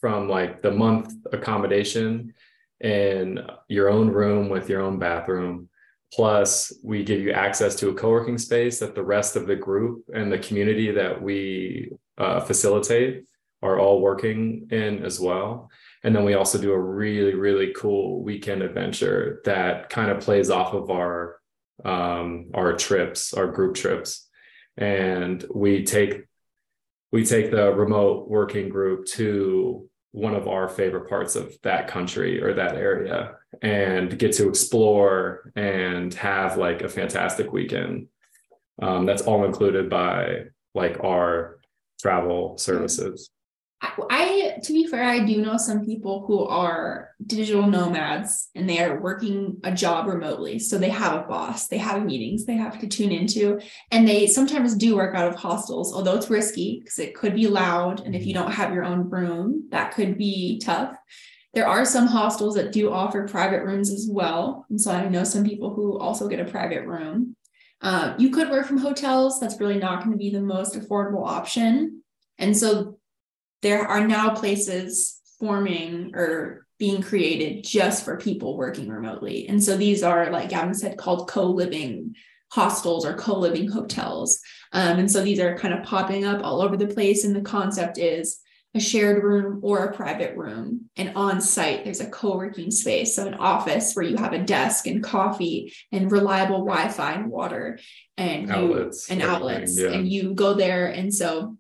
from 0.00 0.28
like 0.28 0.62
the 0.62 0.70
month 0.70 1.12
accommodation 1.32 2.34
in 2.80 3.40
your 3.68 3.88
own 3.88 4.08
room 4.08 4.48
with 4.48 4.68
your 4.68 4.82
own 4.82 4.98
bathroom. 4.98 5.68
Plus, 6.12 6.72
we 6.84 7.04
give 7.04 7.20
you 7.20 7.32
access 7.32 7.74
to 7.76 7.88
a 7.88 7.94
co 7.94 8.10
working 8.10 8.38
space 8.38 8.78
that 8.78 8.94
the 8.94 9.02
rest 9.02 9.36
of 9.36 9.46
the 9.46 9.56
group 9.56 10.04
and 10.14 10.30
the 10.30 10.38
community 10.38 10.92
that 10.92 11.20
we 11.20 11.90
uh, 12.18 12.40
facilitate 12.40 13.24
are 13.62 13.78
all 13.78 14.00
working 14.00 14.68
in 14.70 15.04
as 15.04 15.18
well. 15.18 15.70
And 16.04 16.14
then 16.14 16.24
we 16.24 16.34
also 16.34 16.60
do 16.60 16.72
a 16.72 16.80
really, 16.80 17.34
really 17.34 17.72
cool 17.76 18.22
weekend 18.22 18.62
adventure 18.62 19.40
that 19.44 19.90
kind 19.90 20.10
of 20.10 20.20
plays 20.20 20.50
off 20.50 20.74
of 20.74 20.90
our 20.90 21.36
um, 21.84 22.50
our 22.54 22.74
trips, 22.74 23.34
our 23.34 23.48
group 23.48 23.74
trips, 23.74 24.28
and 24.76 25.44
we 25.54 25.84
take 25.84 26.22
we 27.12 27.24
take 27.24 27.50
the 27.50 27.72
remote 27.72 28.28
working 28.28 28.68
group 28.68 29.06
to 29.06 29.88
one 30.16 30.34
of 30.34 30.48
our 30.48 30.66
favorite 30.66 31.10
parts 31.10 31.36
of 31.36 31.54
that 31.62 31.88
country 31.88 32.42
or 32.42 32.54
that 32.54 32.74
area 32.74 33.36
and 33.60 34.18
get 34.18 34.32
to 34.32 34.48
explore 34.48 35.52
and 35.56 36.14
have 36.14 36.56
like 36.56 36.80
a 36.80 36.88
fantastic 36.88 37.52
weekend. 37.52 38.08
Um, 38.80 39.04
that's 39.04 39.20
all 39.20 39.44
included 39.44 39.90
by 39.90 40.44
like 40.74 41.04
our 41.04 41.58
travel 42.00 42.56
services. 42.56 43.28
I, 43.82 44.58
to 44.62 44.72
be 44.72 44.86
fair, 44.86 45.04
I 45.04 45.20
do 45.20 45.42
know 45.42 45.58
some 45.58 45.84
people 45.84 46.24
who 46.26 46.44
are 46.46 47.10
digital 47.26 47.66
nomads 47.66 48.48
and 48.54 48.68
they 48.68 48.82
are 48.82 49.00
working 49.00 49.60
a 49.64 49.72
job 49.72 50.06
remotely. 50.06 50.58
So 50.58 50.78
they 50.78 50.88
have 50.88 51.12
a 51.12 51.26
boss, 51.26 51.68
they 51.68 51.78
have 51.78 52.04
meetings 52.04 52.46
they 52.46 52.54
have 52.54 52.80
to 52.80 52.86
tune 52.86 53.12
into, 53.12 53.60
and 53.90 54.08
they 54.08 54.26
sometimes 54.26 54.74
do 54.76 54.96
work 54.96 55.14
out 55.14 55.28
of 55.28 55.34
hostels, 55.34 55.94
although 55.94 56.16
it's 56.16 56.30
risky 56.30 56.80
because 56.80 56.98
it 56.98 57.14
could 57.14 57.34
be 57.34 57.48
loud. 57.48 58.00
And 58.00 58.14
if 58.14 58.24
you 58.24 58.32
don't 58.32 58.50
have 58.50 58.72
your 58.72 58.84
own 58.84 59.10
room, 59.10 59.68
that 59.70 59.94
could 59.94 60.16
be 60.16 60.58
tough. 60.64 60.96
There 61.52 61.68
are 61.68 61.84
some 61.84 62.06
hostels 62.06 62.54
that 62.54 62.72
do 62.72 62.90
offer 62.90 63.28
private 63.28 63.62
rooms 63.62 63.90
as 63.90 64.08
well. 64.10 64.66
And 64.70 64.80
so 64.80 64.90
I 64.90 65.08
know 65.08 65.24
some 65.24 65.44
people 65.44 65.74
who 65.74 65.98
also 65.98 66.28
get 66.28 66.40
a 66.40 66.50
private 66.50 66.86
room. 66.86 67.36
Uh, 67.82 68.14
you 68.18 68.30
could 68.30 68.50
work 68.50 68.66
from 68.66 68.78
hotels. 68.78 69.38
That's 69.38 69.60
really 69.60 69.78
not 69.78 70.00
going 70.00 70.12
to 70.12 70.18
be 70.18 70.30
the 70.30 70.40
most 70.40 70.78
affordable 70.78 71.26
option. 71.26 72.02
And 72.38 72.56
so 72.56 72.95
there 73.66 73.84
are 73.84 74.06
now 74.06 74.30
places 74.30 75.20
forming 75.40 76.14
or 76.14 76.64
being 76.78 77.02
created 77.02 77.64
just 77.64 78.04
for 78.04 78.16
people 78.16 78.56
working 78.56 78.88
remotely. 78.88 79.48
And 79.48 79.62
so 79.62 79.76
these 79.76 80.04
are, 80.04 80.30
like 80.30 80.50
Gavin 80.50 80.72
said, 80.72 80.96
called 80.96 81.28
co 81.28 81.46
living 81.46 82.14
hostels 82.52 83.04
or 83.04 83.14
co 83.14 83.36
living 83.36 83.68
hotels. 83.68 84.40
Um, 84.72 85.00
and 85.00 85.10
so 85.10 85.20
these 85.24 85.40
are 85.40 85.58
kind 85.58 85.74
of 85.74 85.82
popping 85.82 86.24
up 86.24 86.44
all 86.44 86.62
over 86.62 86.76
the 86.76 86.86
place. 86.86 87.24
And 87.24 87.34
the 87.34 87.40
concept 87.40 87.98
is 87.98 88.38
a 88.72 88.78
shared 88.78 89.24
room 89.24 89.58
or 89.64 89.86
a 89.86 89.92
private 89.92 90.36
room. 90.36 90.88
And 90.96 91.16
on 91.16 91.40
site, 91.40 91.82
there's 91.82 92.00
a 92.00 92.08
co 92.08 92.36
working 92.36 92.70
space. 92.70 93.16
So, 93.16 93.26
an 93.26 93.34
office 93.34 93.94
where 93.94 94.04
you 94.04 94.16
have 94.16 94.32
a 94.32 94.44
desk 94.44 94.86
and 94.86 95.02
coffee 95.02 95.72
and 95.90 96.12
reliable 96.12 96.64
Wi 96.64 96.86
Fi 96.86 97.14
and 97.14 97.32
water 97.32 97.80
and, 98.16 98.46
you, 98.46 98.54
outlets, 98.54 99.10
and 99.10 99.22
outlets. 99.22 99.76
Yeah. 99.76 99.88
And 99.88 100.08
you 100.08 100.34
go 100.34 100.54
there. 100.54 100.86
And 100.86 101.12
so 101.12 101.56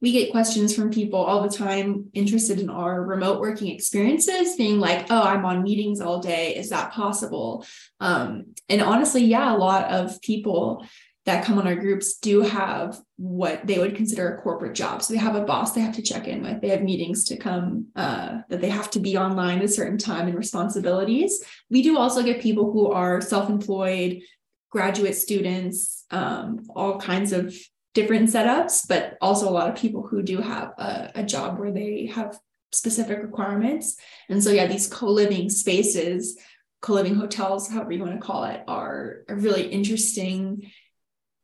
we 0.00 0.12
get 0.12 0.30
questions 0.30 0.74
from 0.74 0.90
people 0.90 1.18
all 1.18 1.42
the 1.42 1.54
time 1.54 2.06
interested 2.14 2.58
in 2.58 2.70
our 2.70 3.02
remote 3.02 3.40
working 3.40 3.68
experiences 3.68 4.56
being 4.56 4.78
like 4.78 5.06
oh 5.10 5.22
i'm 5.22 5.44
on 5.44 5.62
meetings 5.62 6.00
all 6.00 6.20
day. 6.20 6.56
Is 6.56 6.70
that 6.70 6.92
possible? 6.92 7.64
Um, 8.00 8.54
and 8.68 8.82
honestly 8.82 9.24
yeah 9.24 9.54
a 9.54 9.56
lot 9.56 9.90
of 9.90 10.20
people 10.22 10.86
that 11.26 11.44
come 11.44 11.58
on 11.58 11.66
our 11.66 11.76
groups 11.76 12.16
do 12.18 12.40
have 12.40 12.98
what 13.16 13.66
they 13.66 13.78
would 13.78 13.94
consider 13.94 14.34
a 14.34 14.40
corporate 14.40 14.74
job. 14.74 15.02
So 15.02 15.12
they 15.12 15.20
have 15.20 15.36
a 15.36 15.44
boss 15.44 15.72
they 15.72 15.82
have 15.82 15.94
to 15.96 16.02
check 16.02 16.26
in 16.26 16.42
with. 16.42 16.62
They 16.62 16.70
have 16.70 16.82
meetings 16.82 17.24
to 17.24 17.36
come 17.36 17.88
uh, 17.94 18.38
that 18.48 18.60
they 18.60 18.70
have 18.70 18.90
to 18.92 19.00
be 19.00 19.18
online 19.18 19.58
at 19.58 19.64
a 19.64 19.68
certain 19.68 19.98
time 19.98 20.28
and 20.28 20.36
responsibilities. 20.36 21.44
We 21.68 21.82
do 21.82 21.98
also 21.98 22.22
get 22.22 22.40
people 22.40 22.72
who 22.72 22.90
are 22.90 23.20
self-employed 23.20 24.22
graduate 24.70 25.16
students 25.16 26.04
um, 26.10 26.66
all 26.74 26.98
kinds 26.98 27.32
of 27.32 27.54
different 27.94 28.30
setups, 28.30 28.86
but 28.88 29.16
also 29.20 29.48
a 29.48 29.50
lot 29.50 29.68
of 29.68 29.76
people 29.76 30.06
who 30.06 30.22
do 30.22 30.40
have 30.40 30.72
a, 30.78 31.10
a 31.16 31.22
job 31.24 31.58
where 31.58 31.72
they 31.72 32.06
have 32.06 32.38
specific 32.72 33.22
requirements. 33.22 33.96
And 34.28 34.42
so, 34.42 34.50
yeah, 34.50 34.66
these 34.66 34.86
co 34.86 35.06
living 35.06 35.50
spaces, 35.50 36.38
co 36.80 36.94
living 36.94 37.16
hotels, 37.16 37.68
however 37.68 37.92
you 37.92 38.00
want 38.00 38.20
to 38.20 38.26
call 38.26 38.44
it, 38.44 38.62
are 38.68 39.22
a 39.28 39.34
really 39.34 39.66
interesting 39.66 40.70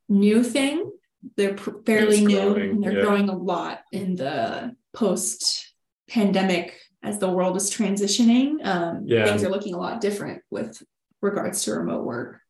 new 0.09 0.43
thing. 0.43 0.93
They're 1.37 1.57
fairly 1.57 2.25
new 2.25 2.55
and 2.55 2.83
they're 2.83 2.99
yeah. 2.99 3.05
growing 3.05 3.29
a 3.29 3.37
lot 3.37 3.81
in 3.91 4.15
the 4.15 4.77
post 4.95 5.73
pandemic 6.09 6.79
as 7.03 7.19
the 7.19 7.31
world 7.31 7.57
is 7.57 7.71
transitioning. 7.71 8.65
Um, 8.65 9.03
yeah. 9.07 9.25
Things 9.25 9.43
are 9.43 9.51
looking 9.51 9.75
a 9.75 9.79
lot 9.79 10.01
different 10.01 10.43
with 10.51 10.81
regards 11.21 11.65
to 11.65 11.73
remote 11.73 12.05
work. 12.05 12.41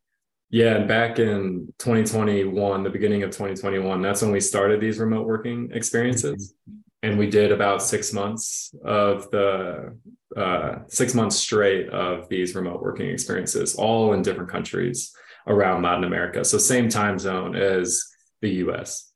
Yeah, 0.50 0.76
and 0.76 0.86
back 0.86 1.18
in 1.18 1.72
2021, 1.78 2.82
the 2.84 2.90
beginning 2.90 3.24
of 3.24 3.30
2021, 3.30 4.00
that's 4.00 4.22
when 4.22 4.30
we 4.30 4.40
started 4.40 4.80
these 4.80 4.98
remote 4.98 5.26
working 5.26 5.70
experiences. 5.72 6.54
And 7.02 7.18
we 7.18 7.28
did 7.28 7.52
about 7.52 7.82
six 7.82 8.12
months 8.12 8.74
of 8.84 9.30
the 9.30 9.96
uh, 10.36 10.78
six 10.88 11.14
months 11.14 11.36
straight 11.36 11.88
of 11.88 12.28
these 12.28 12.54
remote 12.54 12.80
working 12.80 13.10
experiences, 13.10 13.74
all 13.74 14.12
in 14.12 14.22
different 14.22 14.50
countries 14.50 15.12
around 15.46 15.82
Latin 15.82 16.04
America. 16.04 16.44
So, 16.44 16.58
same 16.58 16.88
time 16.88 17.18
zone 17.18 17.54
as 17.56 18.02
the 18.40 18.50
US. 18.66 19.12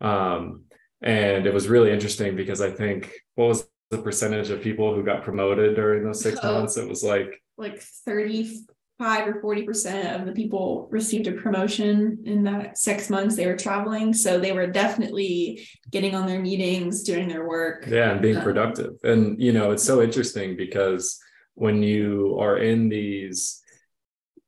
Um, 0.00 0.64
and 1.02 1.46
it 1.46 1.54
was 1.54 1.68
really 1.68 1.90
interesting 1.90 2.36
because 2.36 2.60
I 2.60 2.70
think 2.70 3.12
what 3.34 3.48
was 3.48 3.68
the 3.90 3.98
percentage 3.98 4.50
of 4.50 4.62
people 4.62 4.94
who 4.94 5.02
got 5.02 5.22
promoted 5.22 5.76
during 5.76 6.04
those 6.04 6.20
six 6.20 6.38
oh, 6.42 6.52
months? 6.52 6.76
It 6.76 6.88
was 6.88 7.02
like 7.02 7.42
like 7.56 7.80
30 7.80 8.64
five 9.00 9.26
or 9.26 9.40
40% 9.40 10.20
of 10.20 10.26
the 10.26 10.32
people 10.32 10.86
received 10.90 11.26
a 11.26 11.32
promotion 11.32 12.18
in 12.26 12.44
that 12.44 12.76
six 12.76 13.08
months 13.08 13.34
they 13.34 13.46
were 13.46 13.56
traveling. 13.56 14.12
So 14.12 14.38
they 14.38 14.52
were 14.52 14.66
definitely 14.66 15.66
getting 15.90 16.14
on 16.14 16.26
their 16.26 16.38
meetings, 16.38 17.02
doing 17.02 17.26
their 17.26 17.48
work. 17.48 17.86
Yeah, 17.88 18.10
and 18.10 18.20
being 18.20 18.36
um, 18.36 18.42
productive. 18.42 18.98
And, 19.02 19.40
you 19.40 19.52
know, 19.52 19.70
it's 19.70 19.82
so 19.82 20.02
interesting 20.02 20.54
because 20.54 21.18
when 21.54 21.82
you 21.82 22.36
are 22.38 22.58
in 22.58 22.90
these, 22.90 23.62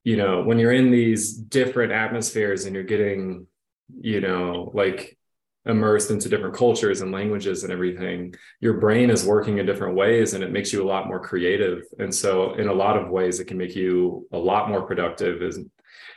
you 0.05 0.19
know, 0.19 0.43
when 0.43 0.59
you're 0.59 0.73
in 0.73 0.91
these 0.91 1.33
different 1.33 1.93
atmospheres 1.93 2.67
and 2.67 2.75
you're 2.75 2.85
getting, 2.85 3.47
you 4.03 4.21
know, 4.21 4.71
like 4.75 5.17
immersed 5.67 6.11
into 6.11 6.29
different 6.29 6.55
cultures 6.55 7.03
and 7.03 7.13
languages 7.13 7.63
and 7.63 7.73
everything 7.73 8.35
your 8.61 8.75
brain 8.75 9.11
is 9.11 9.25
working 9.25 9.59
in 9.59 9.67
different 9.67 9.95
ways 9.95 10.35
and 10.35 10.43
it 10.43 10.51
makes 10.51 10.73
you 10.73 10.83
a 10.83 10.89
lot 10.89 11.07
more 11.07 11.21
creative. 11.21 11.85
And 11.99 12.13
so 12.13 12.55
in 12.55 12.69
a 12.69 12.73
lot 12.73 12.97
of 12.97 13.11
ways 13.11 13.39
it 13.39 13.47
can 13.47 13.59
make 13.59 13.77
you 13.77 14.27
a 14.33 14.39
lot 14.39 14.69
more 14.69 14.83
productive 14.83 15.43
and 15.43 15.71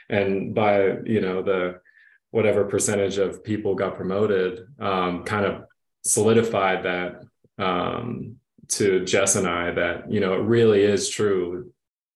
and 0.09 0.53
by 0.53 0.97
you 1.05 1.21
know 1.21 1.41
the 1.41 1.79
whatever 2.31 2.65
percentage 2.65 3.17
of 3.17 3.43
people 3.43 3.75
got 3.75 3.95
promoted 3.95 4.67
um, 4.79 5.23
kind 5.23 5.45
of 5.45 5.63
solidified 6.03 6.83
that 6.83 7.23
um, 7.57 8.35
to 8.67 9.05
jess 9.05 9.35
and 9.35 9.47
i 9.47 9.71
that 9.71 10.11
you 10.11 10.19
know 10.19 10.33
it 10.33 10.43
really 10.43 10.83
is 10.83 11.09
true. 11.09 11.71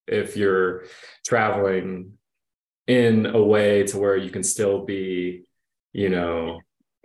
If 0.08 0.36
you're 0.36 0.86
traveling 1.28 2.14
in 2.88 3.28
a 3.28 3.44
way 3.44 3.84
to 3.84 4.00
where 4.00 4.18
you 4.18 4.32
can 4.32 4.44
still 4.44 4.84
be 4.84 5.44
you 5.94 6.10
know 6.10 6.60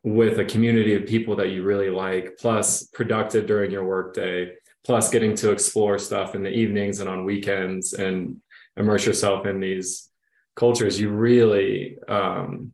with 0.04 0.38
a 0.38 0.44
community 0.44 0.94
of 0.94 1.06
people 1.06 1.34
that 1.34 1.50
you 1.50 1.64
really 1.64 1.90
like, 1.90 2.36
plus 2.38 2.84
productive 2.88 3.46
during 3.46 3.70
your 3.70 3.84
workday, 3.84 4.52
plus 4.84 5.10
getting 5.10 5.34
to 5.34 5.50
explore 5.50 5.98
stuff 5.98 6.34
in 6.34 6.42
the 6.42 6.50
evenings 6.50 7.00
and 7.00 7.08
on 7.08 7.24
weekends 7.24 7.94
and 7.94 8.36
immerse 8.76 9.06
yourself 9.06 9.46
in 9.46 9.60
these 9.60 10.10
cultures, 10.56 11.00
you 11.00 11.08
really 11.10 11.96
um, 12.06 12.72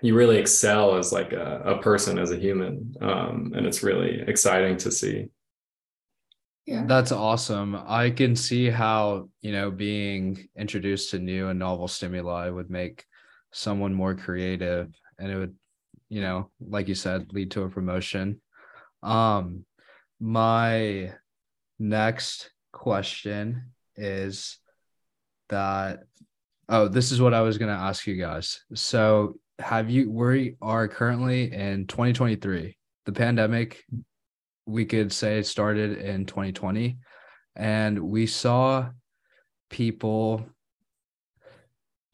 you 0.00 0.14
really 0.14 0.38
excel 0.38 0.96
as 0.96 1.12
like 1.12 1.32
a, 1.32 1.62
a 1.64 1.82
person, 1.82 2.18
as 2.18 2.30
a 2.30 2.36
human, 2.36 2.94
um, 3.00 3.52
and 3.54 3.66
it's 3.66 3.82
really 3.82 4.22
exciting 4.26 4.76
to 4.78 4.90
see. 4.90 5.26
Yeah. 6.66 6.84
That's 6.86 7.12
awesome. 7.12 7.74
I 7.86 8.10
can 8.10 8.36
see 8.36 8.70
how, 8.70 9.30
you 9.40 9.52
know, 9.52 9.70
being 9.70 10.48
introduced 10.56 11.10
to 11.10 11.18
new 11.18 11.48
and 11.48 11.58
novel 11.58 11.88
stimuli 11.88 12.48
would 12.48 12.70
make 12.70 13.04
someone 13.52 13.94
more 13.94 14.14
creative 14.14 14.94
and 15.18 15.32
it 15.32 15.36
would 15.36 15.54
you 16.08 16.20
know, 16.20 16.50
like 16.60 16.88
you 16.88 16.94
said, 16.94 17.32
lead 17.32 17.50
to 17.52 17.62
a 17.62 17.68
promotion. 17.68 18.40
Um, 19.02 19.64
my 20.20 21.12
next 21.78 22.50
question 22.72 23.72
is 23.96 24.58
that 25.48 26.04
Oh, 26.70 26.86
this 26.86 27.12
is 27.12 27.20
what 27.20 27.32
I 27.32 27.40
was 27.40 27.56
to 27.74 27.80
ask 27.80 28.06
you 28.06 28.16
guys. 28.16 28.60
So, 28.74 29.38
have 29.58 29.88
you, 29.88 30.10
we 30.10 30.56
are 30.60 30.86
currently 30.86 31.50
in 31.52 31.86
2023. 31.86 32.76
The 33.06 33.12
pandemic, 33.12 33.84
we 34.66 34.84
could 34.84 35.10
say, 35.10 35.42
started 35.42 35.98
in 35.98 36.26
2020. 36.26 36.98
And 37.56 37.98
we 37.98 38.26
saw 38.26 38.90
people. 39.70 40.46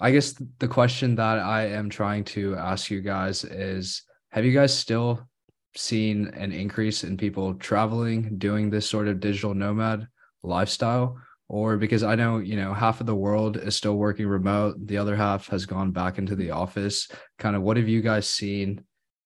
I 0.00 0.10
guess 0.10 0.34
the 0.58 0.68
question 0.68 1.14
that 1.16 1.38
I 1.38 1.66
am 1.66 1.88
trying 1.88 2.24
to 2.24 2.56
ask 2.56 2.90
you 2.90 3.00
guys 3.00 3.44
is 3.44 4.02
Have 4.30 4.44
you 4.44 4.52
guys 4.52 4.76
still 4.76 5.28
seen 5.76 6.28
an 6.28 6.52
increase 6.52 7.04
in 7.04 7.16
people 7.16 7.54
traveling, 7.54 8.38
doing 8.38 8.70
this 8.70 8.88
sort 8.88 9.08
of 9.08 9.20
digital 9.20 9.54
nomad 9.54 10.06
lifestyle? 10.42 11.18
or 11.48 11.76
because 11.76 12.02
I 12.02 12.14
know, 12.14 12.38
you 12.38 12.56
know, 12.56 12.72
half 12.72 13.00
of 13.00 13.06
the 13.06 13.14
world 13.14 13.56
is 13.56 13.76
still 13.76 13.96
working 13.96 14.26
remote, 14.26 14.76
the 14.86 14.98
other 14.98 15.14
half 15.14 15.48
has 15.48 15.66
gone 15.66 15.90
back 15.90 16.18
into 16.18 16.34
the 16.34 16.50
office. 16.50 17.08
Kind 17.38 17.54
of 17.54 17.62
what 17.62 17.76
have 17.76 17.88
you 17.88 18.00
guys 18.00 18.28
seen 18.28 18.82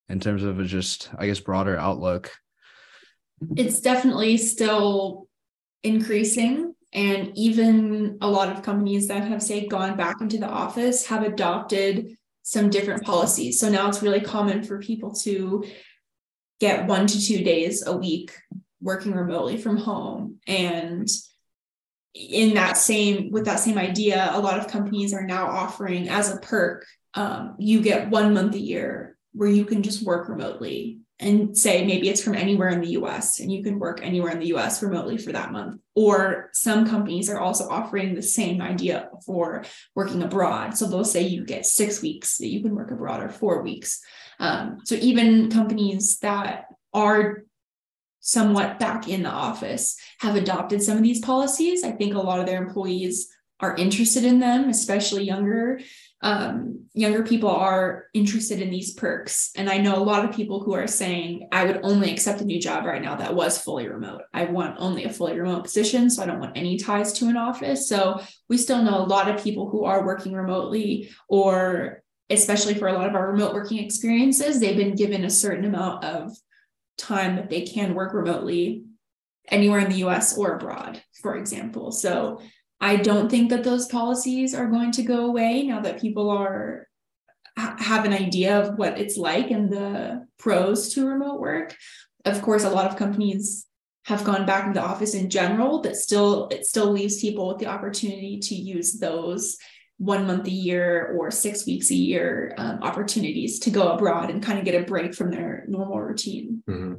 in 0.08 0.20
terms 0.20 0.42
of 0.42 0.64
just, 0.66 1.10
I 1.16 1.26
guess, 1.26 1.40
broader 1.40 1.76
outlook? 1.76 2.30
It's 3.56 3.80
definitely 3.80 4.36
still 4.36 5.28
increasing. 5.82 6.74
And 6.92 7.32
even 7.36 8.18
a 8.20 8.30
lot 8.30 8.50
of 8.50 8.62
companies 8.62 9.08
that 9.08 9.24
have, 9.24 9.42
say, 9.42 9.66
gone 9.66 9.96
back 9.96 10.20
into 10.20 10.38
the 10.38 10.48
office 10.48 11.06
have 11.06 11.22
adopted 11.22 12.16
some 12.42 12.70
different 12.70 13.04
policies. 13.04 13.60
So 13.60 13.68
now 13.68 13.88
it's 13.88 14.02
really 14.02 14.22
common 14.22 14.62
for 14.62 14.78
people 14.78 15.14
to 15.16 15.64
get 16.60 16.86
one 16.86 17.06
to 17.06 17.20
two 17.20 17.44
days 17.44 17.86
a 17.86 17.96
week 17.96 18.32
working 18.80 19.12
remotely 19.12 19.58
from 19.58 19.76
home. 19.76 20.38
And 20.46 21.08
in 22.14 22.54
that 22.54 22.76
same 22.76 23.30
with 23.30 23.44
that 23.44 23.60
same 23.60 23.78
idea 23.78 24.30
a 24.32 24.40
lot 24.40 24.58
of 24.58 24.66
companies 24.66 25.12
are 25.12 25.26
now 25.26 25.46
offering 25.46 26.08
as 26.08 26.34
a 26.34 26.38
perk 26.38 26.84
um, 27.14 27.54
you 27.58 27.80
get 27.80 28.10
one 28.10 28.34
month 28.34 28.54
a 28.54 28.58
year 28.58 29.16
where 29.32 29.48
you 29.48 29.64
can 29.64 29.82
just 29.82 30.04
work 30.04 30.28
remotely 30.28 30.97
and 31.20 31.56
say 31.56 31.84
maybe 31.84 32.08
it's 32.08 32.22
from 32.22 32.34
anywhere 32.34 32.68
in 32.68 32.80
the 32.80 32.90
US 32.90 33.40
and 33.40 33.50
you 33.50 33.62
can 33.62 33.78
work 33.78 34.00
anywhere 34.02 34.30
in 34.30 34.38
the 34.38 34.54
US 34.54 34.82
remotely 34.82 35.18
for 35.18 35.32
that 35.32 35.52
month. 35.52 35.80
Or 35.94 36.50
some 36.52 36.88
companies 36.88 37.28
are 37.28 37.40
also 37.40 37.68
offering 37.68 38.14
the 38.14 38.22
same 38.22 38.60
idea 38.60 39.08
for 39.26 39.64
working 39.94 40.22
abroad. 40.22 40.76
So 40.76 40.86
they'll 40.86 41.04
say 41.04 41.22
you 41.22 41.44
get 41.44 41.66
six 41.66 42.00
weeks 42.00 42.38
that 42.38 42.48
you 42.48 42.62
can 42.62 42.74
work 42.74 42.90
abroad 42.90 43.22
or 43.22 43.28
four 43.28 43.62
weeks. 43.62 44.00
Um, 44.38 44.78
so 44.84 44.94
even 44.94 45.50
companies 45.50 46.18
that 46.20 46.66
are 46.94 47.42
somewhat 48.20 48.78
back 48.78 49.08
in 49.08 49.22
the 49.22 49.30
office 49.30 49.96
have 50.20 50.36
adopted 50.36 50.82
some 50.82 50.96
of 50.96 51.02
these 51.02 51.20
policies. 51.20 51.82
I 51.82 51.92
think 51.92 52.14
a 52.14 52.20
lot 52.20 52.40
of 52.40 52.46
their 52.46 52.62
employees 52.62 53.28
are 53.60 53.74
interested 53.76 54.24
in 54.24 54.38
them, 54.38 54.68
especially 54.68 55.24
younger. 55.24 55.80
Um, 56.20 56.86
younger 56.94 57.22
people 57.22 57.50
are 57.50 58.06
interested 58.12 58.60
in 58.60 58.70
these 58.70 58.94
perks. 58.94 59.52
And 59.56 59.70
I 59.70 59.78
know 59.78 59.96
a 59.96 60.02
lot 60.02 60.24
of 60.24 60.34
people 60.34 60.60
who 60.60 60.74
are 60.74 60.88
saying, 60.88 61.48
I 61.52 61.64
would 61.64 61.80
only 61.84 62.10
accept 62.10 62.40
a 62.40 62.44
new 62.44 62.60
job 62.60 62.84
right 62.84 63.00
now 63.00 63.14
that 63.16 63.34
was 63.34 63.58
fully 63.58 63.88
remote. 63.88 64.22
I 64.34 64.46
want 64.46 64.76
only 64.78 65.04
a 65.04 65.12
fully 65.12 65.38
remote 65.38 65.62
position. 65.62 66.10
So 66.10 66.22
I 66.22 66.26
don't 66.26 66.40
want 66.40 66.56
any 66.56 66.76
ties 66.76 67.12
to 67.14 67.28
an 67.28 67.36
office. 67.36 67.88
So 67.88 68.20
we 68.48 68.58
still 68.58 68.82
know 68.82 68.98
a 68.98 69.06
lot 69.06 69.28
of 69.28 69.42
people 69.42 69.70
who 69.70 69.84
are 69.84 70.04
working 70.04 70.32
remotely 70.32 71.10
or 71.28 72.02
especially 72.30 72.74
for 72.74 72.88
a 72.88 72.92
lot 72.92 73.08
of 73.08 73.14
our 73.14 73.30
remote 73.30 73.54
working 73.54 73.78
experiences, 73.78 74.60
they've 74.60 74.76
been 74.76 74.94
given 74.94 75.24
a 75.24 75.30
certain 75.30 75.64
amount 75.64 76.04
of 76.04 76.36
time 76.96 77.36
that 77.36 77.48
they 77.48 77.62
can 77.62 77.94
work 77.94 78.12
remotely 78.12 78.84
anywhere 79.48 79.80
in 79.80 79.88
the 79.88 80.04
US 80.04 80.36
or 80.36 80.56
abroad, 80.56 81.02
for 81.22 81.36
example. 81.36 81.90
So 81.90 82.40
I 82.80 82.96
don't 82.96 83.28
think 83.28 83.50
that 83.50 83.64
those 83.64 83.86
policies 83.86 84.54
are 84.54 84.66
going 84.66 84.92
to 84.92 85.02
go 85.02 85.26
away 85.26 85.64
now 85.64 85.80
that 85.80 86.00
people 86.00 86.30
are 86.30 86.86
have 87.56 88.04
an 88.04 88.12
idea 88.12 88.56
of 88.60 88.78
what 88.78 88.98
it's 88.98 89.16
like 89.16 89.50
and 89.50 89.70
the 89.70 90.26
pros 90.38 90.94
to 90.94 91.06
remote 91.06 91.40
work. 91.40 91.76
Of 92.24 92.40
course, 92.42 92.62
a 92.62 92.70
lot 92.70 92.86
of 92.86 92.96
companies 92.96 93.66
have 94.04 94.24
gone 94.24 94.46
back 94.46 94.66
into 94.66 94.80
the 94.80 94.86
office 94.86 95.14
in 95.14 95.28
general, 95.28 95.82
but 95.82 95.96
still 95.96 96.48
it 96.48 96.66
still 96.66 96.92
leaves 96.92 97.20
people 97.20 97.48
with 97.48 97.58
the 97.58 97.66
opportunity 97.66 98.38
to 98.38 98.54
use 98.54 98.98
those 98.98 99.56
one 99.98 100.26
month 100.26 100.46
a 100.46 100.50
year 100.50 101.12
or 101.18 101.30
six 101.30 101.66
weeks 101.66 101.90
a 101.90 101.94
year 101.94 102.54
um, 102.56 102.78
opportunities 102.82 103.58
to 103.58 103.70
go 103.70 103.88
abroad 103.88 104.30
and 104.30 104.42
kind 104.42 104.58
of 104.58 104.64
get 104.64 104.80
a 104.80 104.84
break 104.84 105.14
from 105.14 105.30
their 105.30 105.64
normal 105.66 106.00
routine. 106.00 106.62
Mm-hmm. 106.68 106.94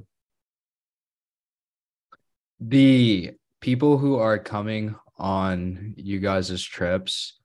The 2.59 3.31
people 3.61 3.97
who 3.97 4.17
are 4.17 4.37
coming 4.37 4.95
on 5.19 5.93
you 5.97 6.19
guys' 6.19 6.63
trips, 6.63 7.39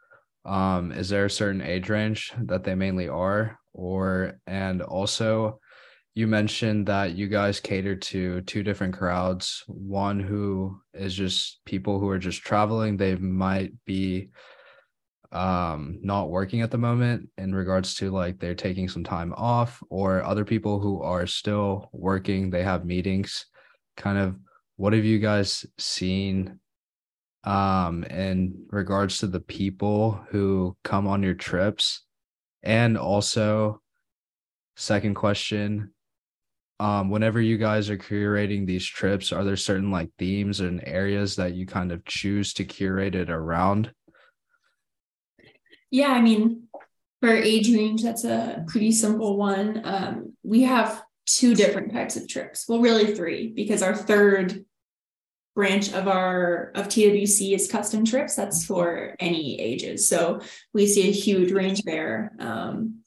um, 0.44 0.92
is 0.92 1.08
there 1.08 1.24
a 1.26 1.30
certain 1.30 1.62
age 1.62 1.88
range 1.88 2.32
that 2.42 2.64
they 2.64 2.74
mainly 2.74 3.08
are? 3.08 3.58
Or, 3.72 4.38
and 4.46 4.82
also, 4.82 5.58
you 6.14 6.28
mentioned 6.28 6.86
that 6.86 7.16
you 7.16 7.26
guys 7.26 7.60
cater 7.60 7.96
to 7.96 8.40
two 8.42 8.62
different 8.62 8.94
crowds. 8.94 9.64
One 9.66 10.20
who 10.20 10.80
is 10.92 11.14
just 11.14 11.64
people 11.64 11.98
who 11.98 12.08
are 12.08 12.18
just 12.18 12.42
traveling, 12.42 12.96
they 12.96 13.16
might 13.16 13.72
be 13.84 14.30
um 15.32 15.98
not 16.00 16.30
working 16.30 16.60
at 16.60 16.70
the 16.70 16.78
moment 16.78 17.28
in 17.38 17.52
regards 17.52 17.96
to 17.96 18.12
like 18.12 18.38
they're 18.38 18.54
taking 18.54 18.88
some 18.88 19.02
time 19.02 19.34
off 19.36 19.82
or 19.90 20.22
other 20.22 20.44
people 20.44 20.78
who 20.78 21.02
are 21.02 21.26
still 21.26 21.88
working. 21.92 22.50
They 22.50 22.62
have 22.62 22.84
meetings. 22.84 23.46
Kind 23.96 24.18
of 24.18 24.36
what 24.76 24.92
have 24.92 25.04
you 25.04 25.18
guys 25.18 25.66
seen 25.78 26.60
um 27.44 28.04
in 28.04 28.64
regards 28.70 29.18
to 29.18 29.26
the 29.26 29.40
people 29.40 30.24
who 30.30 30.76
come 30.82 31.06
on 31.06 31.22
your 31.22 31.34
trips 31.34 32.04
and 32.62 32.96
also 32.96 33.80
second 34.76 35.14
question 35.14 35.92
um 36.80 37.10
whenever 37.10 37.40
you 37.40 37.58
guys 37.58 37.90
are 37.90 37.98
curating 37.98 38.66
these 38.66 38.84
trips 38.84 39.30
are 39.32 39.44
there 39.44 39.56
certain 39.56 39.90
like 39.90 40.10
themes 40.18 40.60
and 40.60 40.82
areas 40.86 41.36
that 41.36 41.54
you 41.54 41.66
kind 41.66 41.92
of 41.92 42.04
choose 42.04 42.54
to 42.54 42.64
curate 42.64 43.14
it 43.14 43.30
around 43.30 43.92
yeah, 45.94 46.08
I 46.08 46.20
mean, 46.22 46.64
for 47.20 47.28
age 47.28 47.72
range, 47.72 48.02
that's 48.02 48.24
a 48.24 48.64
pretty 48.66 48.90
simple 48.90 49.36
one. 49.36 49.80
Um, 49.84 50.32
we 50.42 50.62
have 50.62 51.04
two 51.24 51.54
different 51.54 51.92
types 51.92 52.16
of 52.16 52.26
trips. 52.26 52.68
Well, 52.68 52.80
really 52.80 53.14
three, 53.14 53.52
because 53.54 53.80
our 53.80 53.94
third 53.94 54.64
branch 55.54 55.92
of 55.92 56.08
our 56.08 56.72
of 56.74 56.88
TWC 56.88 57.54
is 57.54 57.70
custom 57.70 58.04
trips. 58.04 58.34
That's 58.34 58.64
for 58.64 59.14
any 59.20 59.60
ages. 59.60 60.08
So 60.08 60.40
we 60.72 60.86
see 60.86 61.08
a 61.08 61.12
huge 61.12 61.52
range 61.52 61.82
there. 61.82 62.32
Um, 62.38 63.00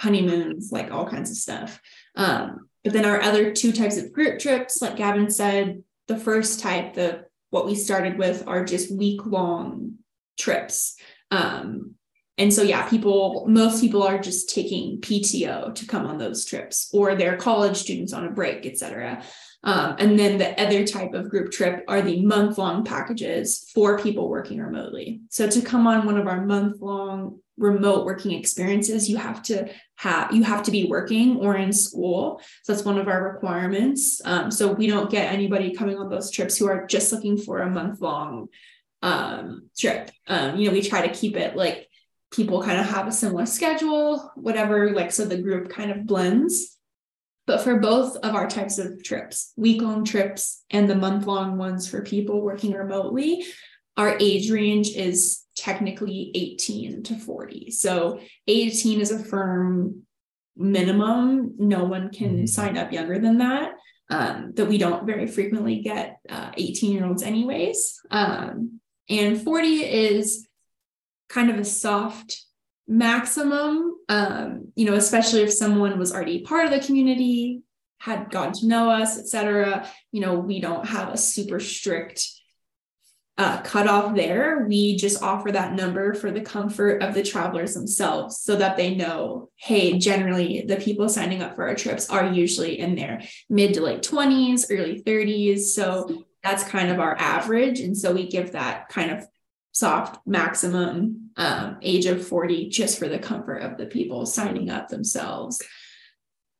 honeymoons, 0.00 0.72
like 0.72 0.90
all 0.90 1.06
kinds 1.06 1.30
of 1.30 1.36
stuff. 1.36 1.80
Um, 2.16 2.68
but 2.82 2.92
then 2.92 3.04
our 3.04 3.20
other 3.20 3.52
two 3.52 3.72
types 3.72 3.98
of 3.98 4.12
group 4.12 4.40
trips, 4.40 4.82
like 4.82 4.96
Gavin 4.96 5.30
said, 5.30 5.84
the 6.08 6.16
first 6.16 6.60
type, 6.60 6.94
the 6.94 7.26
what 7.50 7.66
we 7.66 7.74
started 7.74 8.18
with 8.18 8.48
are 8.48 8.64
just 8.64 8.96
week 8.96 9.24
long 9.26 9.98
trips. 10.38 10.96
Um, 11.30 11.94
and 12.38 12.52
so 12.52 12.62
yeah 12.62 12.88
people 12.88 13.44
most 13.48 13.80
people 13.80 14.02
are 14.02 14.18
just 14.18 14.48
taking 14.48 15.00
pto 15.00 15.74
to 15.74 15.86
come 15.86 16.06
on 16.06 16.18
those 16.18 16.44
trips 16.44 16.90
or 16.92 17.14
they're 17.14 17.36
college 17.36 17.76
students 17.76 18.12
on 18.12 18.24
a 18.24 18.30
break 18.30 18.64
etc 18.66 19.22
um, 19.64 19.96
and 19.98 20.18
then 20.18 20.38
the 20.38 20.60
other 20.60 20.86
type 20.86 21.14
of 21.14 21.28
group 21.28 21.52
trip 21.52 21.84
are 21.86 22.02
the 22.02 22.24
month 22.24 22.58
long 22.58 22.84
packages 22.84 23.70
for 23.72 23.98
people 23.98 24.28
working 24.28 24.60
remotely. 24.60 25.20
So 25.30 25.48
to 25.48 25.62
come 25.62 25.86
on 25.86 26.04
one 26.04 26.18
of 26.18 26.26
our 26.26 26.44
month 26.44 26.80
long 26.80 27.38
remote 27.58 28.06
working 28.06 28.32
experiences 28.32 29.10
you 29.10 29.18
have 29.18 29.42
to 29.42 29.70
have 29.96 30.34
you 30.34 30.42
have 30.42 30.62
to 30.64 30.70
be 30.70 30.86
working 30.86 31.36
or 31.36 31.56
in 31.56 31.72
school. 31.72 32.40
So 32.62 32.72
that's 32.72 32.84
one 32.84 32.98
of 32.98 33.08
our 33.08 33.32
requirements. 33.32 34.20
Um, 34.24 34.50
so 34.50 34.72
we 34.72 34.86
don't 34.86 35.10
get 35.10 35.32
anybody 35.32 35.74
coming 35.74 35.98
on 35.98 36.08
those 36.08 36.30
trips 36.30 36.56
who 36.56 36.66
are 36.66 36.86
just 36.86 37.12
looking 37.12 37.36
for 37.36 37.60
a 37.60 37.70
month 37.70 38.00
long 38.00 38.48
um, 39.02 39.68
trip. 39.78 40.10
Um, 40.26 40.56
you 40.56 40.66
know 40.66 40.72
we 40.72 40.82
try 40.82 41.06
to 41.06 41.14
keep 41.14 41.36
it 41.36 41.54
like 41.54 41.88
people 42.32 42.62
kind 42.62 42.80
of 42.80 42.86
have 42.86 43.06
a 43.06 43.12
similar 43.12 43.46
schedule, 43.46 44.32
whatever, 44.34 44.90
like 44.92 45.12
so 45.12 45.24
the 45.24 45.40
group 45.40 45.68
kind 45.68 45.90
of 45.90 46.06
blends. 46.06 46.78
But 47.46 47.62
for 47.62 47.80
both 47.80 48.16
of 48.16 48.34
our 48.34 48.48
types 48.48 48.78
of 48.78 49.02
trips, 49.02 49.52
week 49.56 49.82
long 49.82 50.04
trips 50.04 50.64
and 50.70 50.88
the 50.88 50.94
month 50.94 51.26
long 51.26 51.58
ones 51.58 51.88
for 51.88 52.02
people 52.02 52.40
working 52.40 52.72
remotely, 52.72 53.44
our 53.96 54.16
age 54.20 54.50
range 54.50 54.90
is 54.90 55.42
technically 55.56 56.30
18 56.34 57.02
to 57.04 57.14
40. 57.16 57.70
So 57.70 58.20
18 58.46 59.00
is 59.00 59.10
a 59.10 59.18
firm 59.18 60.02
minimum. 60.56 61.54
No 61.58 61.84
one 61.84 62.10
can 62.10 62.36
mm-hmm. 62.36 62.46
sign 62.46 62.78
up 62.78 62.92
younger 62.92 63.18
than 63.18 63.38
that. 63.38 63.72
Um, 64.10 64.52
that 64.56 64.66
we 64.66 64.76
don't 64.76 65.06
very 65.06 65.26
frequently 65.26 65.80
get 65.80 66.18
18 66.28 66.90
uh, 66.90 66.92
year 66.92 67.06
olds, 67.06 67.22
anyways. 67.22 67.98
Um, 68.10 68.80
and 69.08 69.40
40 69.40 69.68
is 69.68 70.46
kind 71.30 71.50
of 71.50 71.58
a 71.58 71.64
soft 71.64 72.44
maximum 72.92 73.96
um, 74.08 74.68
you 74.74 74.84
know 74.84 74.94
especially 74.94 75.42
if 75.42 75.52
someone 75.52 75.98
was 75.98 76.12
already 76.12 76.42
part 76.42 76.66
of 76.66 76.70
the 76.70 76.86
community 76.86 77.62
had 77.98 78.30
gotten 78.30 78.52
to 78.52 78.66
know 78.66 78.90
us 78.90 79.18
etc 79.18 79.88
you 80.10 80.20
know 80.20 80.38
we 80.38 80.60
don't 80.60 80.86
have 80.86 81.08
a 81.08 81.16
super 81.16 81.58
strict 81.58 82.28
uh, 83.38 83.62
cut 83.62 83.88
off 83.88 84.14
there. 84.14 84.66
We 84.68 84.96
just 84.96 85.22
offer 85.22 85.50
that 85.52 85.72
number 85.72 86.12
for 86.14 86.30
the 86.30 86.42
comfort 86.42 87.02
of 87.02 87.14
the 87.14 87.22
travelers 87.22 87.74
themselves 87.74 88.38
so 88.38 88.56
that 88.56 88.76
they 88.76 88.94
know, 88.94 89.48
hey, 89.56 89.98
generally 89.98 90.64
the 90.66 90.76
people 90.76 91.08
signing 91.08 91.42
up 91.42 91.54
for 91.54 91.66
our 91.66 91.74
trips 91.74 92.10
are 92.10 92.26
usually 92.26 92.78
in 92.78 92.94
their 92.94 93.22
mid 93.48 93.74
to 93.74 93.80
late 93.80 94.02
20s, 94.02 94.66
early 94.70 95.02
30s. 95.02 95.60
So 95.60 96.24
that's 96.42 96.64
kind 96.64 96.90
of 96.90 97.00
our 97.00 97.16
average. 97.18 97.80
And 97.80 97.96
so 97.96 98.12
we 98.12 98.28
give 98.28 98.52
that 98.52 98.88
kind 98.90 99.10
of 99.10 99.24
soft 99.72 100.20
maximum 100.26 101.21
um, 101.36 101.78
age 101.82 102.06
of 102.06 102.26
40 102.26 102.68
just 102.68 102.98
for 102.98 103.08
the 103.08 103.18
comfort 103.18 103.58
of 103.58 103.76
the 103.76 103.86
people 103.86 104.26
signing 104.26 104.70
up 104.70 104.88
themselves. 104.88 105.62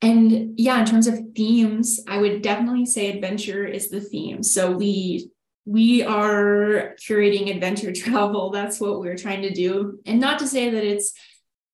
And 0.01 0.59
yeah, 0.59 0.81
in 0.81 0.87
terms 0.87 1.07
of 1.07 1.21
themes, 1.37 2.01
I 2.09 2.19
would 2.19 2.43
definitely 2.43 2.87
say 2.87 3.11
adventure 3.11 3.65
is 3.65 3.89
the 3.89 4.01
theme. 4.01 4.43
So 4.43 4.73
we 4.73 5.31
we 5.65 6.03
are 6.03 6.97
curating 7.01 7.55
adventure 7.55 7.93
travel. 7.97 8.51
That's 8.51 8.81
what 8.81 8.99
we're 8.99 9.17
trying 9.17 9.43
to 9.43 9.53
do. 9.53 10.01
And 10.07 10.21
not 10.21 10.41
to 10.41 10.49
say 10.49 10.71
that 10.71 10.85
it's 10.85 11.13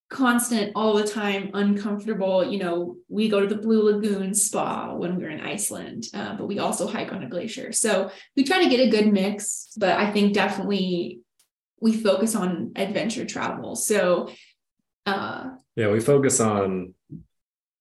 constant 0.09 0.71
all 0.75 0.95
the 0.95 1.07
time 1.07 1.51
uncomfortable 1.53 2.43
you 2.43 2.57
know 2.57 2.97
we 3.09 3.29
go 3.29 3.39
to 3.39 3.45
the 3.45 3.61
blue 3.61 3.83
lagoon 3.83 4.33
spa 4.33 4.91
when 4.95 5.15
we 5.15 5.23
are 5.23 5.29
in 5.29 5.39
iceland 5.39 6.05
uh, 6.15 6.35
but 6.35 6.47
we 6.47 6.57
also 6.57 6.87
hike 6.87 7.13
on 7.13 7.23
a 7.23 7.29
glacier 7.29 7.71
so 7.71 8.09
we 8.35 8.43
try 8.43 8.63
to 8.63 8.69
get 8.69 8.79
a 8.79 8.89
good 8.89 9.13
mix 9.13 9.71
but 9.77 9.99
i 9.99 10.11
think 10.11 10.33
definitely 10.33 11.19
we 11.81 11.95
focus 11.95 12.35
on 12.35 12.71
adventure 12.75 13.25
travel. 13.25 13.75
So 13.75 14.29
uh 15.05 15.51
yeah 15.75 15.89
we 15.89 15.99
focus 15.99 16.39
on 16.39 16.93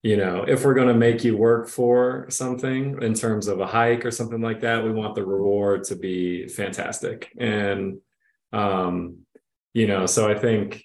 you 0.03 0.17
know 0.17 0.45
if 0.47 0.65
we're 0.65 0.75
going 0.75 0.89
to 0.89 0.95
make 0.95 1.25
you 1.25 1.37
work 1.37 1.69
for 1.69 2.27
something 2.31 3.03
in 3.03 3.13
terms 3.13 3.49
of 3.49 3.61
a 3.61 3.67
hike 3.67 4.05
or 4.05 4.13
something 4.13 4.41
like 4.41 4.61
that 4.61 4.85
we 4.85 4.93
want 4.93 5.17
the 5.17 5.25
reward 5.25 5.85
to 5.85 5.97
be 5.97 6.47
fantastic. 6.49 7.33
And 7.39 7.99
um 8.53 9.19
you 9.75 9.87
know 9.87 10.07
so 10.07 10.31
i 10.31 10.35
think 10.35 10.83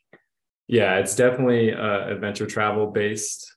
yeah 0.68 0.98
it's 0.98 1.16
definitely 1.16 1.70
a 1.70 2.10
adventure 2.10 2.46
travel 2.46 2.88
based 2.88 3.56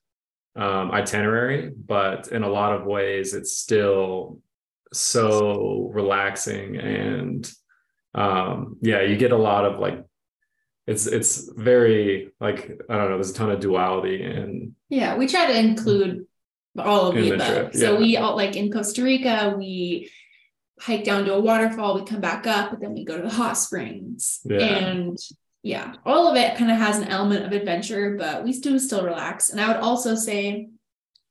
um 0.54 0.92
itinerary 0.92 1.70
but 1.70 2.28
in 2.28 2.44
a 2.44 2.48
lot 2.48 2.72
of 2.72 2.86
ways 2.86 3.34
it's 3.34 3.58
still 3.58 4.40
so 4.92 5.90
relaxing 5.92 6.76
and 6.76 7.50
um 8.16 8.78
yeah 8.82 9.02
you 9.02 9.16
get 9.16 9.32
a 9.32 9.36
lot 9.36 9.64
of 9.64 9.78
like 9.78 10.06
it's 10.86 11.06
it's 11.06 11.50
very 11.52 12.30
like 12.40 12.80
I 12.88 12.96
don't 12.96 13.10
know. 13.10 13.16
There's 13.16 13.30
a 13.30 13.34
ton 13.34 13.50
of 13.50 13.60
duality 13.60 14.22
and 14.22 14.74
yeah, 14.88 15.16
we 15.16 15.26
try 15.26 15.46
to 15.46 15.58
include 15.58 16.26
all 16.78 17.08
of 17.08 17.16
the 17.16 17.30
above. 17.30 17.74
Yeah. 17.74 17.80
So 17.80 17.96
we 17.96 18.16
all 18.16 18.36
like 18.36 18.54
in 18.54 18.70
Costa 18.70 19.02
Rica, 19.02 19.54
we 19.56 20.10
hike 20.78 21.04
down 21.04 21.24
to 21.24 21.34
a 21.34 21.40
waterfall, 21.40 21.96
we 21.96 22.04
come 22.04 22.20
back 22.20 22.46
up, 22.46 22.70
but 22.70 22.80
then 22.80 22.94
we 22.94 23.04
go 23.04 23.16
to 23.16 23.22
the 23.22 23.34
hot 23.34 23.54
springs. 23.54 24.40
Yeah. 24.44 24.60
And 24.60 25.18
yeah, 25.62 25.94
all 26.04 26.28
of 26.28 26.36
it 26.36 26.56
kind 26.56 26.70
of 26.70 26.76
has 26.76 26.98
an 26.98 27.08
element 27.08 27.44
of 27.44 27.52
adventure, 27.52 28.16
but 28.16 28.44
we 28.44 28.52
do 28.60 28.78
still 28.78 29.04
relax. 29.04 29.50
And 29.50 29.60
I 29.60 29.66
would 29.68 29.78
also 29.78 30.14
say 30.14 30.68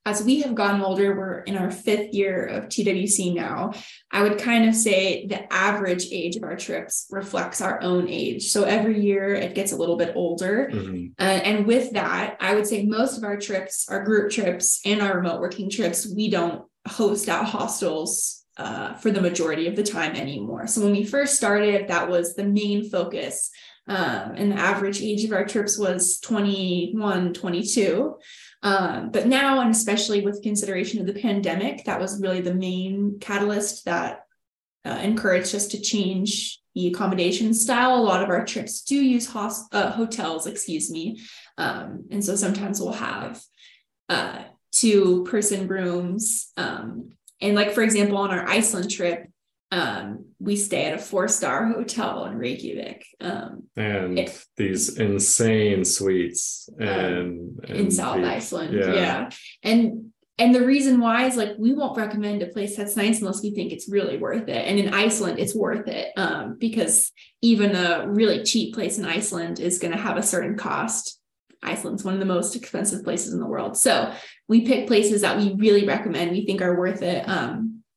as 0.05 0.23
we 0.23 0.41
have 0.41 0.53
gotten 0.53 0.81
older, 0.81 1.17
we're 1.17 1.39
in 1.39 1.57
our 1.57 1.71
fifth 1.71 2.13
year 2.13 2.45
of 2.45 2.65
TWC 2.65 3.33
now. 3.33 3.73
I 4.11 4.21
would 4.21 4.37
kind 4.37 4.69
of 4.69 4.75
say 4.75 5.25
the 5.25 5.51
average 5.51 6.11
age 6.11 6.35
of 6.35 6.43
our 6.43 6.55
trips 6.55 7.07
reflects 7.09 7.59
our 7.59 7.81
own 7.81 8.07
age. 8.07 8.49
So 8.49 8.63
every 8.63 9.01
year 9.01 9.33
it 9.33 9.55
gets 9.55 9.71
a 9.71 9.77
little 9.77 9.97
bit 9.97 10.13
older. 10.15 10.69
Mm-hmm. 10.71 11.07
Uh, 11.17 11.23
and 11.23 11.65
with 11.65 11.93
that, 11.93 12.37
I 12.39 12.53
would 12.53 12.67
say 12.67 12.85
most 12.85 13.17
of 13.17 13.23
our 13.23 13.37
trips, 13.37 13.89
our 13.89 14.03
group 14.03 14.31
trips 14.31 14.79
and 14.85 15.01
our 15.01 15.17
remote 15.17 15.41
working 15.41 15.71
trips, 15.71 16.07
we 16.07 16.29
don't 16.29 16.65
host 16.87 17.27
at 17.27 17.45
hostels 17.45 18.45
uh, 18.57 18.93
for 18.93 19.09
the 19.09 19.21
majority 19.21 19.67
of 19.67 19.75
the 19.75 19.83
time 19.83 20.15
anymore. 20.15 20.67
So 20.67 20.81
when 20.81 20.91
we 20.91 21.03
first 21.03 21.35
started, 21.35 21.87
that 21.87 22.09
was 22.09 22.35
the 22.35 22.45
main 22.45 22.89
focus. 22.89 23.49
Um, 23.87 24.33
and 24.35 24.51
the 24.51 24.55
average 24.55 25.01
age 25.01 25.23
of 25.25 25.31
our 25.31 25.45
trips 25.45 25.77
was 25.77 26.19
21, 26.19 27.33
22. 27.33 28.15
Um, 28.65 29.11
but 29.11 29.27
now, 29.27 29.61
and 29.61 29.69
especially 29.69 30.21
with 30.25 30.41
consideration 30.41 30.99
of 30.99 31.05
the 31.05 31.21
pandemic, 31.21 31.85
that 31.85 31.99
was 31.99 32.19
really 32.19 32.41
the 32.41 32.53
main 32.55 33.19
catalyst 33.19 33.85
that 33.85 34.25
uh, 34.83 34.99
encouraged 35.03 35.53
us 35.53 35.67
to 35.67 35.79
change 35.79 36.59
the 36.73 36.87
accommodation 36.87 37.53
style. 37.53 37.93
A 37.93 38.01
lot 38.01 38.23
of 38.23 38.29
our 38.29 38.43
trips 38.43 38.81
do 38.81 38.95
use 38.95 39.29
uh, 39.35 39.91
hotels, 39.91 40.47
excuse 40.47 40.89
me. 40.89 41.21
Um, 41.59 42.05
and 42.09 42.25
so 42.25 42.35
sometimes 42.35 42.81
we'll 42.81 42.93
have 42.93 43.39
uh, 44.09 44.39
two 44.71 45.23
person 45.25 45.67
rooms. 45.67 46.51
Um, 46.57 47.11
and, 47.39 47.53
like, 47.53 47.71
for 47.73 47.83
example, 47.83 48.17
on 48.17 48.31
our 48.31 48.47
Iceland 48.49 48.89
trip, 48.89 49.29
um, 49.71 50.25
we 50.39 50.55
stay 50.55 50.85
at 50.85 50.93
a 50.93 50.97
four 50.97 51.27
star 51.27 51.67
hotel 51.67 52.25
in 52.25 52.37
Reykjavik. 52.37 53.05
Um, 53.19 53.63
and 53.75 54.19
it, 54.19 54.45
these 54.57 54.97
insane 54.97 55.83
suites 55.83 56.69
um, 56.79 56.87
and, 56.87 57.59
and 57.67 57.77
in 57.77 57.91
South 57.91 58.21
the, 58.21 58.27
Iceland. 58.27 58.73
Yeah. 58.73 58.93
yeah. 58.93 59.29
And 59.63 60.11
and 60.37 60.53
the 60.53 60.65
reason 60.65 60.99
why 60.99 61.25
is 61.25 61.37
like 61.37 61.53
we 61.57 61.73
won't 61.73 61.97
recommend 61.97 62.43
a 62.43 62.47
place 62.47 62.75
that's 62.75 62.97
nice 62.97 63.21
unless 63.21 63.41
we 63.41 63.51
think 63.51 63.71
it's 63.71 63.89
really 63.89 64.17
worth 64.17 64.49
it. 64.49 64.67
And 64.67 64.77
in 64.77 64.93
Iceland, 64.93 65.39
it's 65.39 65.55
worth 65.55 65.87
it 65.87 66.11
um, 66.17 66.57
because 66.59 67.11
even 67.41 67.73
a 67.75 68.05
really 68.07 68.43
cheap 68.43 68.73
place 68.73 68.97
in 68.97 69.05
Iceland 69.05 69.59
is 69.59 69.79
going 69.79 69.93
to 69.93 69.99
have 69.99 70.17
a 70.17 70.23
certain 70.23 70.57
cost. 70.57 71.19
Iceland's 71.63 72.03
one 72.03 72.13
of 72.13 72.19
the 72.19 72.25
most 72.25 72.55
expensive 72.55 73.03
places 73.03 73.33
in 73.33 73.39
the 73.39 73.47
world. 73.47 73.77
So 73.77 74.13
we 74.47 74.65
pick 74.65 74.87
places 74.87 75.21
that 75.21 75.37
we 75.37 75.55
really 75.55 75.87
recommend, 75.87 76.31
we 76.31 76.45
think 76.45 76.61
are 76.61 76.77
worth 76.77 77.01
it. 77.01 77.27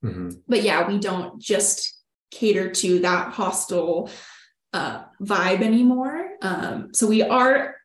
Mm-hmm. 0.05 0.31
But 0.47 0.63
yeah, 0.63 0.89
we 0.89 0.99
don't 0.99 1.41
just 1.41 1.99
cater 2.31 2.71
to 2.71 3.01
that 3.01 3.33
hostel 3.33 4.11
uh, 4.73 5.05
vibe 5.21 5.63
anymore. 5.63 6.29
Um, 6.43 6.91
so 6.93 7.07
we 7.07 7.23
are 7.23 7.77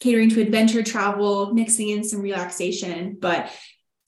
catering 0.00 0.30
to 0.30 0.40
adventure 0.40 0.82
travel, 0.82 1.52
mixing 1.52 1.88
in 1.88 2.04
some 2.04 2.20
relaxation, 2.20 3.16
but 3.18 3.50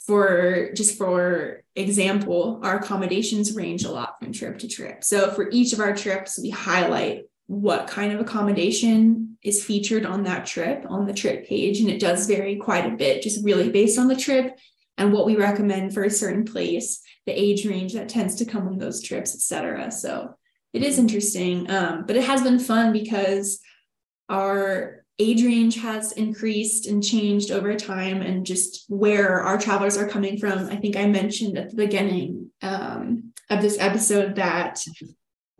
for 0.05 0.71
just 0.73 0.97
for 0.97 1.63
example, 1.75 2.59
our 2.63 2.77
accommodations 2.77 3.55
range 3.55 3.83
a 3.83 3.91
lot 3.91 4.19
from 4.19 4.31
trip 4.31 4.59
to 4.59 4.67
trip. 4.67 5.03
So 5.03 5.31
for 5.31 5.49
each 5.51 5.73
of 5.73 5.79
our 5.79 5.95
trips, 5.95 6.39
we 6.41 6.49
highlight 6.49 7.23
what 7.47 7.87
kind 7.87 8.13
of 8.13 8.19
accommodation 8.19 9.37
is 9.43 9.63
featured 9.63 10.05
on 10.05 10.23
that 10.23 10.45
trip 10.45 10.85
on 10.87 11.05
the 11.05 11.13
trip 11.13 11.47
page. 11.47 11.81
And 11.81 11.89
it 11.89 11.99
does 11.99 12.27
vary 12.27 12.55
quite 12.55 12.85
a 12.85 12.95
bit, 12.95 13.21
just 13.21 13.43
really 13.43 13.69
based 13.69 13.99
on 13.99 14.07
the 14.07 14.15
trip 14.15 14.57
and 14.97 15.13
what 15.13 15.25
we 15.25 15.35
recommend 15.35 15.93
for 15.93 16.03
a 16.03 16.09
certain 16.09 16.45
place, 16.45 17.01
the 17.25 17.39
age 17.39 17.65
range 17.65 17.93
that 17.93 18.09
tends 18.09 18.35
to 18.35 18.45
come 18.45 18.67
on 18.67 18.77
those 18.77 19.01
trips, 19.01 19.33
etc. 19.33 19.91
So 19.91 20.35
it 20.73 20.83
is 20.83 20.99
interesting, 20.99 21.69
um, 21.69 22.05
but 22.05 22.15
it 22.15 22.23
has 22.23 22.41
been 22.41 22.59
fun 22.59 22.93
because 22.93 23.59
our 24.29 25.03
age 25.19 25.43
range 25.43 25.75
has 25.75 26.13
increased 26.13 26.87
and 26.87 27.03
changed 27.03 27.51
over 27.51 27.75
time, 27.75 28.21
and 28.21 28.45
just 28.45 28.85
where 28.87 29.41
our 29.41 29.57
travelers 29.57 29.97
are 29.97 30.07
coming 30.07 30.37
from. 30.37 30.69
I 30.69 30.77
think 30.77 30.95
I 30.95 31.05
mentioned 31.07 31.57
at 31.57 31.69
the 31.69 31.75
beginning 31.75 32.49
um, 32.61 33.33
of 33.49 33.61
this 33.61 33.77
episode 33.79 34.35
that 34.35 34.83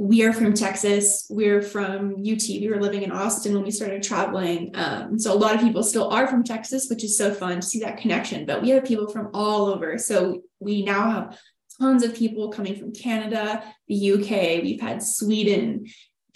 we 0.01 0.23
are 0.23 0.33
from 0.33 0.51
Texas. 0.55 1.27
We're 1.29 1.61
from 1.61 2.13
UT. 2.13 2.41
We 2.47 2.67
were 2.67 2.81
living 2.81 3.03
in 3.03 3.11
Austin 3.11 3.53
when 3.53 3.61
we 3.61 3.69
started 3.69 4.01
traveling. 4.01 4.71
Um, 4.73 5.19
so 5.19 5.31
a 5.31 5.37
lot 5.37 5.53
of 5.53 5.61
people 5.61 5.83
still 5.83 6.09
are 6.09 6.27
from 6.27 6.43
Texas, 6.43 6.87
which 6.89 7.03
is 7.03 7.15
so 7.15 7.31
fun 7.31 7.57
to 7.57 7.61
see 7.61 7.81
that 7.81 7.97
connection. 7.97 8.47
But 8.47 8.63
we 8.63 8.69
have 8.69 8.83
people 8.83 9.07
from 9.09 9.29
all 9.35 9.67
over. 9.67 9.99
So 9.99 10.41
we 10.59 10.83
now 10.83 11.11
have 11.11 11.39
tons 11.79 12.03
of 12.03 12.15
people 12.15 12.49
coming 12.49 12.75
from 12.79 12.93
Canada, 12.93 13.63
the 13.87 14.13
UK. 14.13 14.63
We've 14.63 14.81
had 14.81 15.03
Sweden, 15.03 15.85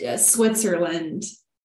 uh, 0.07 0.17
Switzerland, 0.17 1.23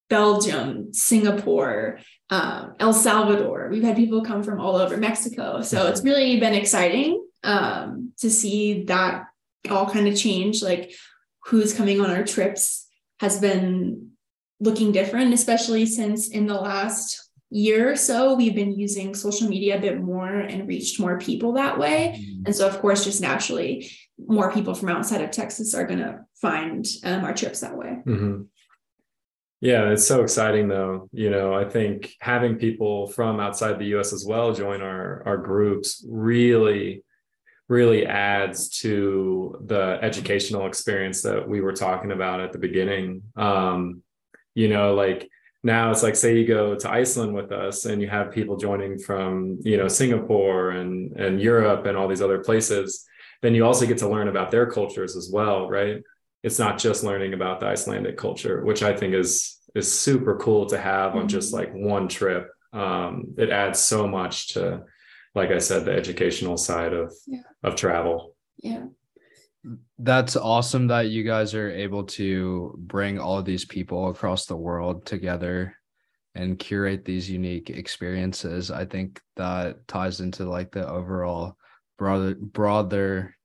Belgium, 0.09 0.95
Singapore, 0.95 1.99
um, 2.31 2.77
El 2.81 2.95
Salvador. 2.95 3.69
We've 3.71 3.83
had 3.83 3.97
people 3.97 4.25
come 4.25 4.43
from 4.43 4.59
all 4.59 4.77
over 4.77 4.97
Mexico. 4.97 5.61
So 5.61 5.89
it's 5.89 6.03
really 6.03 6.41
been 6.41 6.55
exciting 6.55 7.23
um, 7.45 8.15
to 8.21 8.31
see 8.31 8.85
that 8.85 9.27
all 9.69 9.91
kind 9.91 10.09
of 10.09 10.17
change. 10.17 10.63
Like 10.63 10.95
who's 11.51 11.75
coming 11.75 12.01
on 12.01 12.11
our 12.11 12.25
trips 12.25 12.87
has 13.19 13.41
been 13.41 14.11
looking 14.61 14.93
different, 14.93 15.35
especially 15.35 15.85
since 15.85 16.29
in 16.29 16.47
the 16.47 16.55
last 16.55 17.31
year 17.51 17.91
or 17.91 17.97
so, 17.97 18.37
we've 18.37 18.55
been 18.55 18.79
using 18.79 19.15
social 19.15 19.49
media 19.49 19.77
a 19.77 19.81
bit 19.81 20.01
more 20.01 20.33
and 20.33 20.69
reached 20.69 21.01
more 21.01 21.19
people 21.19 21.55
that 21.55 21.77
way. 21.77 22.15
Mm-hmm. 22.17 22.43
And 22.47 22.55
so, 22.55 22.69
of 22.69 22.81
course, 22.81 23.05
just 23.05 23.21
naturally, 23.21 23.91
more 24.17 24.53
people 24.53 24.75
from 24.75 24.91
outside 24.91 25.23
of 25.23 25.33
Texas 25.33 25.75
are 25.75 25.85
going 25.85 25.99
to 25.99 26.21
find 26.41 26.87
um, 27.03 27.25
our 27.25 27.35
trips 27.35 27.61
that 27.61 27.77
way. 27.77 27.99
Mm-hmm. 28.07 28.43
Yeah, 29.61 29.91
it's 29.91 30.07
so 30.07 30.23
exciting 30.23 30.69
though. 30.69 31.09
You 31.13 31.31
know, 31.31 31.53
I 31.53 31.69
think 31.69 32.15
having 32.21 32.57
people 32.57 33.09
from 33.09 33.41
outside 33.41 33.79
the 33.79 33.97
US 33.97 34.13
as 34.13 34.25
well 34.27 34.55
join 34.55 34.81
our 34.81 35.23
our 35.27 35.37
groups 35.37 36.05
really 36.09 37.03
really 37.71 38.05
adds 38.05 38.69
to 38.81 39.57
the 39.67 39.99
educational 40.03 40.67
experience 40.67 41.23
that 41.23 41.49
we 41.49 41.63
were 41.63 41.73
talking 41.73 42.13
about 42.13 42.41
at 42.41 42.53
the 42.53 42.59
beginning. 42.59 43.23
Um, 43.37 44.03
you 44.55 44.69
know, 44.69 44.95
like 44.95 45.31
now 45.63 45.91
it's 45.91 46.03
like 46.03 46.17
say 46.17 46.37
you 46.37 46.47
go 46.47 46.75
to 46.75 46.91
Iceland 46.91 47.33
with 47.33 47.53
us 47.53 47.87
and 47.87 48.03
you 48.03 48.09
have 48.09 48.33
people 48.33 48.57
joining 48.57 48.99
from, 48.99 49.59
you 49.63 49.77
know, 49.79 49.89
Singapore 49.89 50.71
and 50.73 51.17
and 51.17 51.41
Europe 51.41 51.87
and 51.87 51.97
all 51.97 52.09
these 52.09 52.23
other 52.23 52.41
places, 52.41 53.07
then 53.43 53.55
you 53.55 53.65
also 53.65 53.87
get 53.87 53.99
to 53.99 54.09
learn 54.09 54.29
about 54.29 54.51
their 54.51 54.67
cultures 54.67 55.17
as 55.17 55.31
well, 55.33 55.69
right? 55.69 56.03
it's 56.43 56.59
not 56.59 56.79
just 56.79 57.05
learning 57.05 57.35
about 57.35 57.61
the 57.61 57.67
Icelandic 57.67 58.17
culture, 58.17 58.65
which 58.65 58.83
I 58.83 58.97
think 58.97 59.15
is 59.15 59.59
is 59.75 59.93
super 60.07 60.37
cool 60.37 60.67
to 60.67 60.79
have 60.79 61.15
on 61.15 61.29
just 61.29 61.53
Mm-hmm. 61.53 61.57
like 61.59 61.73
one 61.75 62.09
trip. 62.09 62.49
Um, 62.73 63.35
it 63.37 63.51
adds 63.51 63.79
so 63.79 64.07
much 64.07 64.55
to, 64.55 64.83
like 65.35 65.51
I 65.51 65.59
said, 65.59 65.85
the 65.85 65.93
educational 65.93 66.57
side 66.57 66.93
of 66.93 67.13
Yeah. 67.27 67.43
of 67.63 67.77
travel. 67.77 68.37
Yeah. 68.59 68.87
That's 69.99 70.37
awesome 70.37 70.87
that 70.89 71.11
you 71.11 71.23
guys 71.23 71.55
are 71.55 71.71
able 71.71 72.05
to 72.05 72.75
bring 72.79 73.19
all 73.19 73.43
these 73.43 73.65
people 73.67 74.09
across 74.09 74.47
the 74.47 74.57
world 74.57 75.05
together 75.05 75.77
and 76.35 76.59
curate 76.59 77.05
these 77.05 77.29
unique 77.29 77.69
experiences. 77.71 78.71
I 78.71 78.87
think 78.87 79.21
that 79.37 79.87
ties 79.87 80.21
into 80.21 80.49
like 80.49 80.73
the 80.73 80.89
overall 80.89 81.57
broader 81.99 82.35
broader 82.41 83.37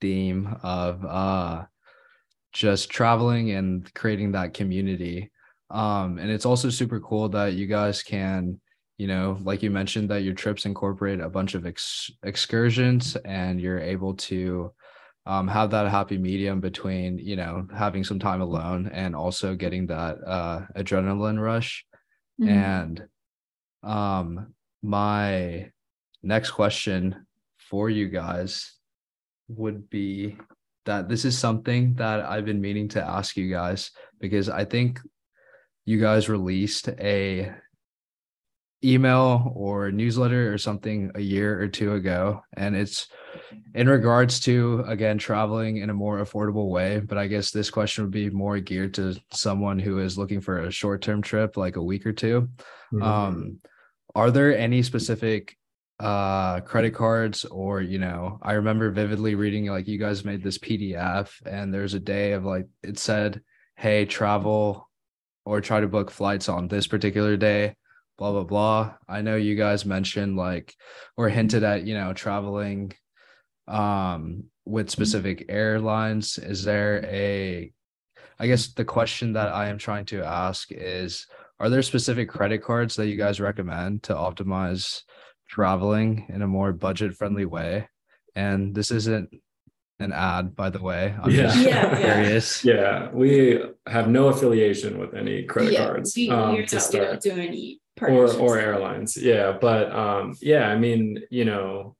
theme 0.00 0.56
of 0.64 1.04
uh 1.04 1.64
just 2.52 2.90
traveling 2.90 3.52
and 3.52 3.92
creating 3.94 4.32
that 4.32 4.54
community. 4.54 5.30
Um 5.70 6.18
and 6.18 6.30
it's 6.30 6.46
also 6.46 6.70
super 6.70 6.98
cool 7.00 7.28
that 7.30 7.52
you 7.52 7.66
guys 7.66 8.02
can 8.02 8.60
you 9.02 9.08
know 9.12 9.26
like 9.48 9.60
you 9.64 9.70
mentioned 9.80 10.08
that 10.10 10.24
your 10.26 10.36
trips 10.42 10.64
incorporate 10.70 11.20
a 11.20 11.34
bunch 11.36 11.52
of 11.58 11.62
ex- 11.72 12.10
excursions 12.32 13.02
and 13.40 13.60
you're 13.62 13.84
able 13.94 14.14
to 14.30 14.70
um, 15.32 15.46
have 15.56 15.70
that 15.70 15.88
happy 15.98 16.18
medium 16.28 16.58
between 16.68 17.10
you 17.30 17.36
know 17.40 17.54
having 17.84 18.04
some 18.04 18.20
time 18.26 18.40
alone 18.48 18.82
and 19.02 19.12
also 19.22 19.48
getting 19.64 19.84
that 19.86 20.14
uh, 20.36 20.58
adrenaline 20.80 21.40
rush 21.50 21.70
Mhm. 22.40 22.48
and 22.48 22.94
um 23.96 24.28
my 24.82 25.70
next 26.22 26.50
question 26.60 27.04
for 27.68 27.84
you 27.98 28.06
guys 28.08 28.50
would 29.60 29.80
be 29.90 30.36
that 30.88 31.08
this 31.10 31.24
is 31.24 31.36
something 31.46 31.94
that 32.02 32.18
I've 32.32 32.48
been 32.50 32.60
meaning 32.68 32.88
to 32.94 33.02
ask 33.16 33.36
you 33.36 33.48
guys 33.50 33.90
because 34.24 34.48
I 34.48 34.64
think 34.64 35.00
you 35.90 36.00
guys 36.00 36.28
released 36.38 36.88
a 36.88 37.52
email 38.84 39.52
or 39.54 39.90
newsletter 39.92 40.52
or 40.52 40.58
something 40.58 41.10
a 41.14 41.20
year 41.20 41.60
or 41.60 41.68
two 41.68 41.94
ago. 41.94 42.42
And 42.54 42.74
it's 42.76 43.08
in 43.74 43.88
regards 43.88 44.40
to 44.40 44.84
again 44.86 45.18
traveling 45.18 45.78
in 45.78 45.90
a 45.90 45.94
more 45.94 46.18
affordable 46.18 46.68
way. 46.68 47.00
But 47.00 47.18
i 47.18 47.26
guess 47.26 47.50
this 47.50 47.70
question 47.70 48.04
would 48.04 48.10
be 48.10 48.30
more 48.30 48.58
geared 48.60 48.94
to 48.94 49.16
someone 49.32 49.78
who 49.78 49.98
is 49.98 50.18
looking 50.18 50.40
for 50.40 50.60
a 50.60 50.70
short-term 50.70 51.22
trip 51.22 51.56
like 51.56 51.76
a 51.76 51.82
week 51.82 52.06
or 52.06 52.12
2 52.12 52.48
Mm-hmm. 52.92 53.02
um 53.02 53.58
are 54.14 54.30
there 54.30 54.54
any 54.56 54.82
specific 54.82 55.56
uh 55.98 56.60
credit 56.60 56.92
cards 56.94 57.46
or 57.46 57.80
you 57.80 57.98
know 57.98 58.38
i 58.42 58.52
remember 58.52 58.90
vividly 58.90 59.34
reading 59.34 59.66
like 59.66 59.88
you 59.88 59.96
guys 59.98 60.24
made 60.26 60.42
this 60.42 60.58
pdf 60.58 61.30
and 61.46 61.72
there's 61.72 61.94
a 61.94 62.00
day 62.00 62.32
of 62.32 62.44
like 62.44 62.66
it 62.82 62.98
said 62.98 63.40
hey 63.76 64.04
travel 64.04 64.90
or 65.46 65.60
try 65.62 65.80
to 65.80 65.88
book 65.88 66.10
flights 66.10 66.48
on 66.50 66.68
this 66.68 66.86
particular 66.86 67.36
day 67.38 67.74
blah 68.22 68.30
blah 68.30 68.44
blah 68.44 68.94
i 69.08 69.20
know 69.20 69.34
you 69.34 69.56
guys 69.56 69.84
mentioned 69.84 70.36
like 70.36 70.76
or 71.16 71.28
hinted 71.28 71.64
at 71.64 71.82
you 71.84 71.92
know 71.92 72.12
traveling 72.12 72.92
um 73.66 74.44
with 74.64 74.88
specific 74.90 75.46
airlines 75.48 76.38
is 76.38 76.62
there 76.62 77.04
a 77.06 77.72
i 78.38 78.46
guess 78.46 78.68
the 78.74 78.84
question 78.84 79.32
that 79.32 79.48
i 79.48 79.66
am 79.66 79.76
trying 79.76 80.04
to 80.04 80.22
ask 80.22 80.68
is 80.70 81.26
are 81.58 81.68
there 81.68 81.82
specific 81.82 82.28
credit 82.28 82.62
cards 82.62 82.94
that 82.94 83.08
you 83.08 83.16
guys 83.16 83.40
recommend 83.40 84.04
to 84.04 84.14
optimize 84.14 85.00
traveling 85.48 86.24
in 86.28 86.42
a 86.42 86.46
more 86.46 86.72
budget 86.72 87.16
friendly 87.16 87.44
way 87.44 87.88
and 88.36 88.72
this 88.72 88.92
isn't 88.92 89.30
an 89.98 90.12
ad 90.12 90.54
by 90.54 90.70
the 90.70 90.80
way 90.80 91.12
i'm 91.20 91.28
Yeah. 91.32 91.42
just 91.42 91.66
Yeah, 91.66 91.98
yeah. 91.98 92.04
curious 92.14 92.64
Yeah, 92.64 93.10
we 93.10 93.58
have 93.88 94.08
no 94.08 94.28
affiliation 94.28 95.00
with 95.00 95.12
any 95.12 95.42
credit 95.42 95.72
yeah, 95.72 95.86
cards 95.86 96.14
We, 96.16 96.30
um, 96.30 96.54
we're 96.54 96.66
to 96.66 96.76
not, 96.76 96.84
we 96.92 96.98
start. 96.98 97.08
don't 97.10 97.22
do 97.22 97.32
any 97.32 97.81
or 98.02 98.32
or 98.34 98.58
airlines. 98.58 99.16
Yeah 99.16 99.56
but 99.60 99.92
um 99.92 100.34
yeah 100.40 100.68
i 100.68 100.76
mean 100.76 101.22
you 101.30 101.44
know 101.44 101.96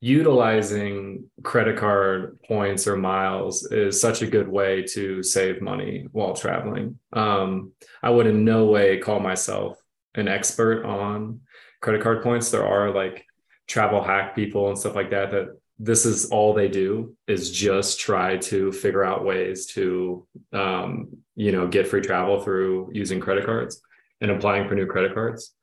utilizing 0.00 1.30
credit 1.42 1.78
card 1.78 2.38
points 2.46 2.86
or 2.86 2.94
miles 2.96 3.64
is 3.72 3.98
such 3.98 4.20
a 4.20 4.26
good 4.26 4.46
way 4.46 4.82
to 4.82 5.22
save 5.22 5.62
money 5.62 6.06
while 6.12 6.34
traveling. 6.34 6.98
Um 7.12 7.72
i 8.02 8.10
would 8.10 8.26
in 8.26 8.44
no 8.44 8.66
way 8.66 8.98
call 8.98 9.20
myself 9.20 9.78
an 10.14 10.28
expert 10.28 10.84
on 10.84 11.40
credit 11.80 12.02
card 12.02 12.22
points. 12.22 12.50
There 12.50 12.66
are 12.66 12.90
like 12.90 13.26
travel 13.66 14.02
hack 14.02 14.34
people 14.34 14.68
and 14.68 14.78
stuff 14.78 14.94
like 14.94 15.10
that 15.10 15.30
that 15.30 15.48
this 15.78 16.06
is 16.06 16.26
all 16.26 16.54
they 16.54 16.68
do 16.68 17.16
is 17.26 17.50
just 17.50 17.98
try 17.98 18.36
to 18.36 18.70
figure 18.70 19.04
out 19.04 19.24
ways 19.24 19.66
to 19.66 20.26
um, 20.52 21.08
you 21.34 21.52
know 21.52 21.66
get 21.66 21.88
free 21.88 22.00
travel 22.00 22.40
through 22.40 22.90
using 22.92 23.20
credit 23.20 23.44
cards 23.44 23.82
and 24.20 24.30
applying 24.30 24.68
for 24.68 24.74
new 24.74 24.86
credit 24.86 25.14
cards 25.14 25.54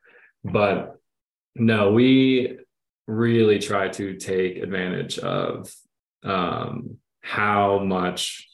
but 0.43 0.97
no 1.55 1.91
we 1.91 2.57
really 3.07 3.59
try 3.59 3.87
to 3.89 4.15
take 4.15 4.57
advantage 4.57 5.19
of 5.19 5.73
um, 6.23 6.97
how 7.21 7.79
much 7.79 8.47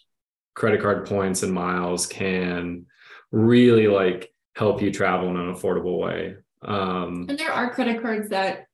credit 0.55 0.81
card 0.81 1.05
points 1.05 1.43
and 1.43 1.53
miles 1.53 2.07
can 2.07 2.85
really 3.31 3.87
like 3.87 4.33
help 4.55 4.81
you 4.81 4.91
travel 4.91 5.29
in 5.29 5.37
an 5.37 5.53
affordable 5.53 5.99
way 5.99 6.35
um, 6.61 7.25
And 7.29 7.37
there 7.37 7.51
are 7.51 7.73
credit 7.73 8.01
cards 8.01 8.29
that 8.29 8.67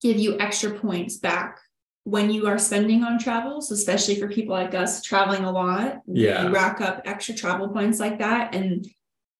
give 0.00 0.18
you 0.18 0.38
extra 0.38 0.70
points 0.70 1.16
back 1.16 1.58
when 2.04 2.30
you 2.30 2.46
are 2.46 2.58
spending 2.58 3.02
on 3.02 3.18
travels, 3.18 3.70
especially 3.70 4.16
for 4.16 4.28
people 4.28 4.54
like 4.54 4.74
us 4.74 5.02
traveling 5.02 5.44
a 5.44 5.50
lot. 5.50 6.02
Yeah. 6.06 6.44
We 6.44 6.52
rack 6.52 6.80
up 6.80 7.02
extra 7.06 7.34
travel 7.34 7.68
points 7.68 7.98
like 7.98 8.18
that. 8.18 8.54
And 8.54 8.86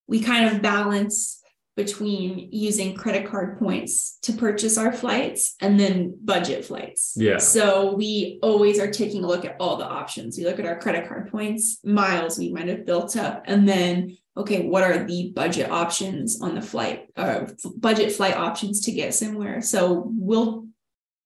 we 0.06 0.20
kind 0.20 0.54
of 0.54 0.62
balance 0.62 1.40
between 1.76 2.50
using 2.52 2.94
credit 2.94 3.28
card 3.28 3.58
points 3.58 4.18
to 4.22 4.32
purchase 4.32 4.78
our 4.78 4.92
flights 4.92 5.56
and 5.60 5.78
then 5.78 6.16
budget 6.22 6.64
flights. 6.64 7.14
Yeah. 7.16 7.38
So 7.38 7.94
we 7.96 8.38
always 8.42 8.78
are 8.78 8.90
taking 8.90 9.24
a 9.24 9.26
look 9.26 9.44
at 9.44 9.56
all 9.58 9.76
the 9.76 9.84
options. 9.84 10.38
We 10.38 10.44
look 10.44 10.60
at 10.60 10.66
our 10.66 10.78
credit 10.78 11.08
card 11.08 11.32
points, 11.32 11.80
miles 11.84 12.38
we 12.38 12.52
might 12.52 12.68
have 12.68 12.86
built 12.86 13.16
up, 13.16 13.42
and 13.46 13.68
then 13.68 14.16
okay, 14.36 14.66
what 14.66 14.82
are 14.82 15.04
the 15.04 15.32
budget 15.34 15.70
options 15.70 16.40
on 16.42 16.56
the 16.56 16.62
flight, 16.62 17.06
uh, 17.16 17.46
budget 17.76 18.10
flight 18.10 18.34
options 18.34 18.80
to 18.82 18.92
get 18.92 19.14
somewhere? 19.14 19.62
So 19.62 20.10
we'll 20.12 20.66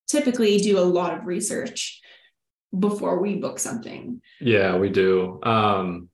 typically 0.09 0.59
do 0.59 0.79
a 0.79 0.81
lot 0.81 1.17
of 1.17 1.27
research 1.27 2.01
before 2.79 3.21
we 3.21 3.37
book 3.37 3.59
something. 3.59 4.21
Yeah, 4.41 4.77
we 4.77 4.89
do. 4.89 5.41
Um 5.43 6.09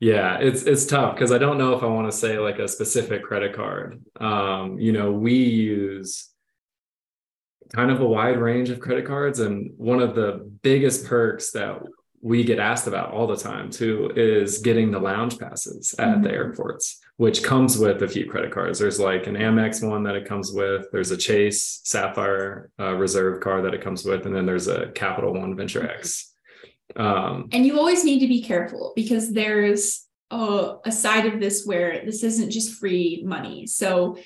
yeah, 0.00 0.38
it's 0.38 0.62
it's 0.62 0.86
tough 0.86 1.14
because 1.14 1.30
I 1.30 1.38
don't 1.38 1.58
know 1.58 1.74
if 1.76 1.82
I 1.82 1.86
want 1.86 2.10
to 2.10 2.16
say 2.16 2.38
like 2.38 2.58
a 2.58 2.66
specific 2.66 3.22
credit 3.22 3.54
card. 3.54 4.02
Um, 4.18 4.78
you 4.78 4.92
know, 4.92 5.12
we 5.12 5.34
use 5.34 6.28
kind 7.72 7.90
of 7.90 8.00
a 8.00 8.06
wide 8.06 8.38
range 8.38 8.70
of 8.70 8.80
credit 8.80 9.06
cards 9.06 9.38
and 9.40 9.72
one 9.76 10.00
of 10.00 10.14
the 10.14 10.50
biggest 10.62 11.04
perks 11.06 11.52
that 11.52 11.78
we 12.22 12.42
get 12.44 12.58
asked 12.58 12.86
about 12.86 13.12
all 13.12 13.26
the 13.26 13.36
time 13.36 13.70
too 13.70 14.10
is 14.16 14.58
getting 14.58 14.90
the 14.90 14.98
lounge 14.98 15.38
passes 15.38 15.94
at 15.98 16.20
the 16.22 16.28
Mhm. 16.28 16.32
airports 16.32 16.98
which 17.16 17.42
comes 17.42 17.78
with 17.78 18.02
a 18.02 18.08
few 18.08 18.28
credit 18.28 18.50
cards 18.50 18.78
there's 18.80 18.98
like 18.98 19.26
an 19.28 19.36
amex 19.36 19.86
one 19.88 20.02
that 20.02 20.16
it 20.16 20.26
comes 20.26 20.52
with 20.52 20.86
there's 20.90 21.12
a 21.12 21.16
chase 21.16 21.80
sapphire 21.84 22.70
uh, 22.80 22.92
reserve 22.94 23.40
card 23.40 23.64
that 23.64 23.72
it 23.72 23.80
comes 23.82 24.04
with 24.04 24.26
and 24.26 24.34
then 24.34 24.44
there's 24.46 24.66
a 24.68 24.88
capital 24.88 25.32
one 25.32 25.54
venture 25.56 25.88
x 25.88 26.29
um, 26.96 27.48
And 27.52 27.66
you 27.66 27.78
always 27.78 28.04
need 28.04 28.20
to 28.20 28.28
be 28.28 28.42
careful 28.42 28.92
because 28.96 29.32
there's 29.32 30.06
a, 30.30 30.76
a 30.84 30.92
side 30.92 31.26
of 31.26 31.40
this 31.40 31.64
where 31.64 32.04
this 32.04 32.22
isn't 32.22 32.50
just 32.50 32.78
free 32.78 33.22
money. 33.24 33.66
So 33.66 34.18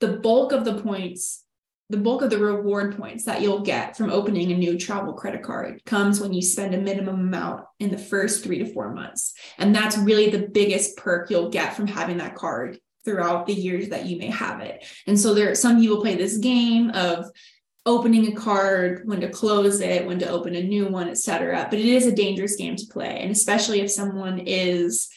the 0.00 0.18
bulk 0.18 0.52
of 0.52 0.64
the 0.64 0.80
points, 0.82 1.44
the 1.90 1.96
bulk 1.96 2.22
of 2.22 2.30
the 2.30 2.38
reward 2.38 2.96
points 2.96 3.24
that 3.24 3.40
you'll 3.40 3.60
get 3.60 3.96
from 3.96 4.10
opening 4.10 4.52
a 4.52 4.56
new 4.56 4.78
travel 4.78 5.12
credit 5.12 5.42
card 5.42 5.82
comes 5.84 6.20
when 6.20 6.32
you 6.32 6.42
spend 6.42 6.74
a 6.74 6.80
minimum 6.80 7.20
amount 7.20 7.64
in 7.78 7.90
the 7.90 7.98
first 7.98 8.42
three 8.42 8.58
to 8.58 8.72
four 8.72 8.92
months. 8.92 9.34
And 9.58 9.74
that's 9.74 9.96
really 9.96 10.30
the 10.30 10.48
biggest 10.48 10.96
perk 10.96 11.30
you'll 11.30 11.50
get 11.50 11.74
from 11.74 11.86
having 11.86 12.18
that 12.18 12.34
card 12.34 12.78
throughout 13.04 13.46
the 13.46 13.52
years 13.52 13.90
that 13.90 14.06
you 14.06 14.18
may 14.18 14.28
have 14.28 14.60
it. 14.60 14.84
And 15.06 15.18
so 15.18 15.34
there 15.34 15.54
some 15.54 15.78
people 15.78 16.00
play 16.00 16.16
this 16.16 16.38
game 16.38 16.90
of 16.90 17.26
opening 17.86 18.28
a 18.28 18.32
card, 18.34 19.02
when 19.04 19.20
to 19.20 19.28
close 19.28 19.80
it, 19.80 20.06
when 20.06 20.18
to 20.18 20.28
open 20.28 20.54
a 20.54 20.62
new 20.62 20.86
one, 20.88 21.08
etc. 21.08 21.66
But 21.70 21.78
it 21.78 21.84
is 21.86 22.06
a 22.06 22.12
dangerous 22.14 22.56
game 22.56 22.76
to 22.76 22.86
play, 22.86 23.18
and 23.20 23.30
especially 23.30 23.80
if 23.80 23.90
someone 23.90 24.38
is 24.46 25.08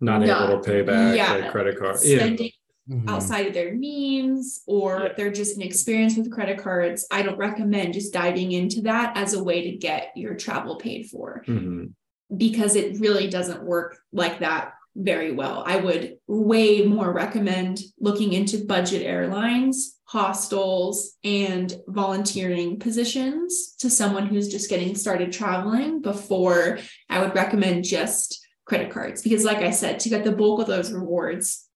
not 0.00 0.20
Not- 0.20 0.50
able 0.50 0.62
to 0.62 0.68
pay 0.70 0.82
back 0.82 1.16
yeah, 1.16 1.38
their 1.38 1.50
credit 1.50 1.78
card 1.78 1.96
yeah 2.02 2.16
spending 2.18 2.50
Mhm. 2.90 3.08
outside 3.08 3.46
of 3.46 3.54
their 3.54 3.72
means 3.74 4.62
or 4.66 5.02
Yeah. 5.04 5.12
they're 5.16 5.30
just 5.32 5.56
inexperienced 5.56 6.18
with 6.18 6.32
credit 6.32 6.58
cards. 6.58 7.06
I 7.12 7.22
don't 7.22 7.38
recommend 7.38 7.94
just 7.94 8.12
diving 8.12 8.50
into 8.50 8.80
that 8.82 9.16
as 9.16 9.34
a 9.34 9.42
way 9.42 9.70
to 9.70 9.76
get 9.78 10.10
your 10.16 10.34
travel 10.34 10.74
paid 10.76 11.06
for 11.08 11.44
Mhm. 11.46 11.92
because 12.36 12.74
it 12.74 12.98
really 12.98 13.28
doesn't 13.28 13.62
work 13.62 13.98
like 14.12 14.40
that 14.40 14.72
very 14.96 15.30
well. 15.32 15.62
I 15.64 15.76
would 15.76 16.18
way 16.26 16.84
more 16.84 17.12
recommend 17.12 17.80
looking 18.00 18.32
into 18.32 18.58
budget 18.64 19.02
airlines, 19.06 20.00
hostels, 20.12 21.16
and 21.24 21.74
volunteering 21.88 22.78
positions 22.78 23.74
to 23.78 23.88
someone 23.88 24.26
who's 24.26 24.48
just 24.48 24.68
getting 24.68 24.94
started 24.94 25.32
traveling 25.32 26.02
before 26.02 26.78
I 27.08 27.20
would 27.20 27.34
recommend 27.34 27.84
just 27.84 28.46
credit 28.66 28.92
cards. 28.92 29.22
Because, 29.22 29.42
like 29.42 29.58
I 29.60 29.70
said, 29.70 30.00
to 30.00 30.10
get 30.10 30.22
the 30.22 30.32
bulk 30.32 30.60
of 30.60 30.66
those 30.66 30.92
rewards, 30.92 31.66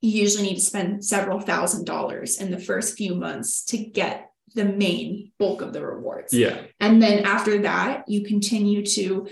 you 0.00 0.10
usually 0.10 0.42
need 0.42 0.56
to 0.56 0.60
spend 0.60 1.04
several 1.04 1.38
thousand 1.38 1.84
dollars 1.84 2.40
in 2.40 2.50
the 2.50 2.58
first 2.58 2.96
few 2.96 3.14
months 3.14 3.64
to 3.66 3.78
get 3.78 4.28
the 4.56 4.64
main 4.64 5.30
bulk 5.38 5.62
of 5.62 5.72
the 5.72 5.86
rewards. 5.86 6.34
Yeah. 6.34 6.62
And 6.80 7.00
then 7.00 7.24
after 7.24 7.62
that, 7.62 8.08
you 8.08 8.24
continue 8.24 8.84
to 8.86 9.28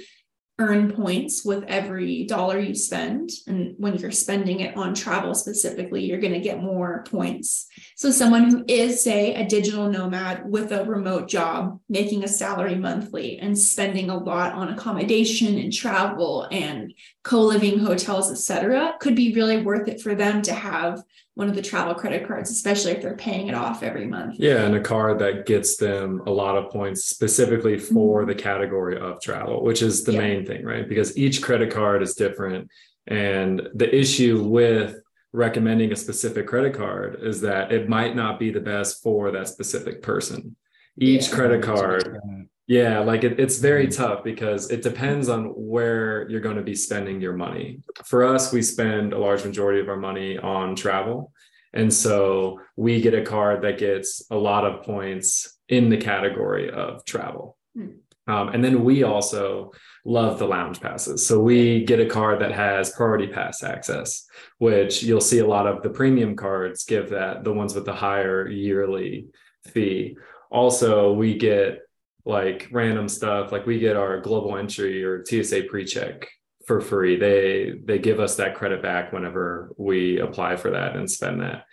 earn 0.58 0.90
points 0.90 1.44
with 1.44 1.64
every 1.64 2.24
dollar 2.24 2.58
you 2.58 2.74
spend. 2.74 3.30
And 3.46 3.74
when 3.76 3.96
you're 3.96 4.10
spending 4.10 4.60
it 4.60 4.76
on 4.76 4.94
travel 4.94 5.34
specifically, 5.34 6.04
you're 6.04 6.20
going 6.20 6.32
to 6.32 6.40
get 6.40 6.62
more 6.62 7.04
points. 7.10 7.66
So, 7.94 8.10
someone 8.10 8.50
who 8.50 8.64
is, 8.66 9.02
say, 9.02 9.34
a 9.34 9.46
digital 9.46 9.90
nomad 9.90 10.50
with 10.50 10.72
a 10.72 10.84
remote 10.84 11.28
job, 11.28 11.78
making 11.88 12.24
a 12.24 12.28
salary 12.28 12.74
monthly 12.74 13.38
and 13.38 13.58
spending 13.58 14.08
a 14.08 14.16
lot 14.16 14.54
on 14.54 14.70
accommodation 14.70 15.58
and 15.58 15.72
travel 15.72 16.48
and 16.50 16.94
co 17.22 17.42
living 17.42 17.78
hotels, 17.78 18.30
etc., 18.30 18.94
could 18.98 19.14
be 19.14 19.34
really 19.34 19.62
worth 19.62 19.88
it 19.88 20.00
for 20.00 20.14
them 20.14 20.40
to 20.42 20.54
have 20.54 21.02
one 21.36 21.50
of 21.50 21.54
the 21.54 21.60
travel 21.60 21.94
credit 21.94 22.26
cards, 22.26 22.50
especially 22.50 22.92
if 22.92 23.02
they're 23.02 23.14
paying 23.14 23.48
it 23.48 23.54
off 23.54 23.82
every 23.82 24.06
month. 24.06 24.36
Yeah, 24.38 24.64
and 24.64 24.74
a 24.74 24.80
card 24.80 25.18
that 25.18 25.44
gets 25.44 25.76
them 25.76 26.22
a 26.26 26.30
lot 26.30 26.56
of 26.56 26.70
points 26.70 27.04
specifically 27.04 27.78
for 27.78 28.20
mm-hmm. 28.20 28.28
the 28.28 28.34
category 28.34 28.98
of 28.98 29.20
travel, 29.20 29.62
which 29.62 29.82
is 29.82 30.02
the 30.02 30.12
yeah. 30.12 30.18
main 30.18 30.46
thing, 30.46 30.64
right? 30.64 30.88
Because 30.88 31.16
each 31.18 31.42
credit 31.42 31.70
card 31.70 32.02
is 32.02 32.14
different. 32.14 32.70
And 33.06 33.68
the 33.74 33.94
issue 33.94 34.44
with 34.44 34.98
recommending 35.34 35.92
a 35.92 35.96
specific 35.96 36.46
credit 36.46 36.74
card 36.74 37.18
is 37.20 37.42
that 37.42 37.70
it 37.70 37.86
might 37.86 38.16
not 38.16 38.38
be 38.38 38.50
the 38.50 38.60
best 38.60 39.02
for 39.02 39.30
that 39.32 39.46
specific 39.46 40.00
person. 40.00 40.56
Each 40.98 41.28
yeah, 41.28 41.34
credit 41.34 41.62
card 41.62 42.18
yeah, 42.66 42.98
like 42.98 43.22
it, 43.22 43.38
it's 43.38 43.58
very 43.58 43.86
mm-hmm. 43.86 44.02
tough 44.02 44.24
because 44.24 44.70
it 44.70 44.82
depends 44.82 45.28
on 45.28 45.46
where 45.56 46.28
you're 46.28 46.40
going 46.40 46.56
to 46.56 46.62
be 46.62 46.74
spending 46.74 47.20
your 47.20 47.34
money. 47.34 47.80
For 48.04 48.24
us, 48.24 48.52
we 48.52 48.62
spend 48.62 49.12
a 49.12 49.18
large 49.18 49.44
majority 49.44 49.80
of 49.80 49.88
our 49.88 49.96
money 49.96 50.36
on 50.38 50.74
travel. 50.74 51.32
And 51.72 51.92
so 51.92 52.60
we 52.76 53.00
get 53.00 53.14
a 53.14 53.22
card 53.22 53.62
that 53.62 53.78
gets 53.78 54.24
a 54.30 54.36
lot 54.36 54.64
of 54.64 54.82
points 54.84 55.58
in 55.68 55.90
the 55.90 55.96
category 55.96 56.70
of 56.70 57.04
travel. 57.04 57.56
Mm. 57.76 57.98
Um, 58.28 58.48
and 58.48 58.64
then 58.64 58.82
we 58.82 59.04
also 59.04 59.70
love 60.04 60.38
the 60.38 60.46
lounge 60.46 60.80
passes. 60.80 61.24
So 61.24 61.38
we 61.38 61.84
get 61.84 62.00
a 62.00 62.06
card 62.06 62.40
that 62.40 62.52
has 62.52 62.90
priority 62.90 63.28
pass 63.28 63.62
access, 63.62 64.26
which 64.58 65.04
you'll 65.04 65.20
see 65.20 65.38
a 65.38 65.46
lot 65.46 65.68
of 65.68 65.82
the 65.82 65.90
premium 65.90 66.34
cards 66.34 66.84
give 66.84 67.10
that, 67.10 67.44
the 67.44 67.52
ones 67.52 67.74
with 67.74 67.84
the 67.84 67.94
higher 67.94 68.48
yearly 68.48 69.26
fee. 69.66 70.16
Also, 70.50 71.12
we 71.12 71.36
get 71.36 71.85
like 72.26 72.68
random 72.72 73.08
stuff 73.08 73.52
like 73.52 73.66
we 73.66 73.78
get 73.78 73.96
our 73.96 74.20
global 74.20 74.56
entry 74.56 75.04
or 75.04 75.24
tsa 75.24 75.62
pre-check 75.70 76.28
for 76.66 76.80
free. 76.80 77.16
They 77.16 77.74
they 77.84 77.98
give 77.98 78.18
us 78.18 78.36
that 78.36 78.56
credit 78.56 78.82
back 78.82 79.12
whenever 79.12 79.72
we 79.78 80.18
apply 80.18 80.56
for 80.56 80.72
that 80.72 80.96
and 80.96 81.10
spend 81.10 81.40
that. 81.40 81.64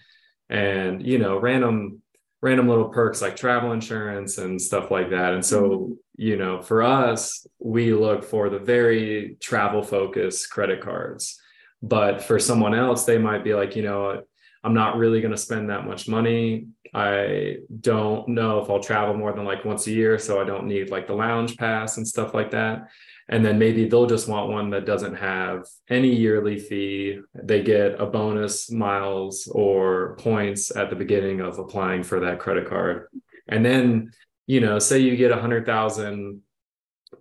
And 0.50 1.06
you 1.06 1.18
know 1.18 1.40
random 1.40 2.02
random 2.42 2.68
little 2.68 2.90
perks 2.90 3.22
like 3.22 3.36
travel 3.36 3.72
insurance 3.72 4.38
and 4.38 4.62
stuff 4.62 4.92
like 4.92 5.10
that. 5.10 5.34
And 5.34 5.44
so 5.44 5.62
mm-hmm. 5.62 5.94
you 6.18 6.38
know 6.38 6.62
for 6.62 6.84
us 6.84 7.46
we 7.60 7.94
look 7.94 8.24
for 8.24 8.50
the 8.50 8.60
very 8.60 9.38
travel 9.42 9.82
focused 9.82 10.52
credit 10.52 10.82
cards. 10.82 11.40
But 11.82 12.22
for 12.22 12.38
someone 12.38 12.76
else 12.76 13.06
they 13.06 13.18
might 13.18 13.44
be 13.44 13.54
like 13.54 13.76
you 13.76 13.84
know 13.84 14.22
i'm 14.64 14.74
not 14.74 14.96
really 14.96 15.20
going 15.20 15.32
to 15.34 15.38
spend 15.38 15.70
that 15.70 15.86
much 15.86 16.08
money 16.08 16.68
I 16.94 17.58
don't 17.82 18.28
know 18.28 18.60
if 18.60 18.70
I'll 18.70 18.80
travel 18.80 19.16
more 19.16 19.34
than 19.34 19.46
like 19.46 19.66
once 19.66 19.88
a 19.88 19.92
year, 19.92 20.20
so 20.20 20.40
I 20.40 20.44
don't 20.44 20.68
need 20.68 20.92
like 20.92 21.08
the 21.08 21.14
lounge 21.14 21.58
pass 21.58 21.98
and 21.98 22.08
stuff 22.08 22.34
like 22.34 22.52
that. 22.52 22.90
And 23.30 23.44
then 23.44 23.58
maybe 23.58 23.88
they'll 23.88 24.06
just 24.06 24.28
want 24.28 24.52
one 24.52 24.70
that 24.72 24.86
doesn't 24.86 25.16
have 25.16 25.66
any 25.90 26.14
yearly 26.14 26.60
fee. 26.60 27.20
They 27.34 27.64
get 27.64 28.00
a 28.00 28.06
bonus 28.06 28.70
miles 28.70 29.48
or 29.52 30.18
points 30.18 30.76
at 30.76 30.90
the 30.90 30.96
beginning 30.96 31.40
of 31.40 31.58
applying 31.58 32.04
for 32.04 32.20
that 32.20 32.40
credit 32.40 32.68
card. 32.68 33.08
And 33.48 33.66
then, 33.66 34.12
you 34.46 34.60
know, 34.60 34.78
say 34.78 35.00
you 35.00 35.16
get 35.16 35.32
a 35.32 35.40
hundred 35.40 35.66
thousand 35.66 36.42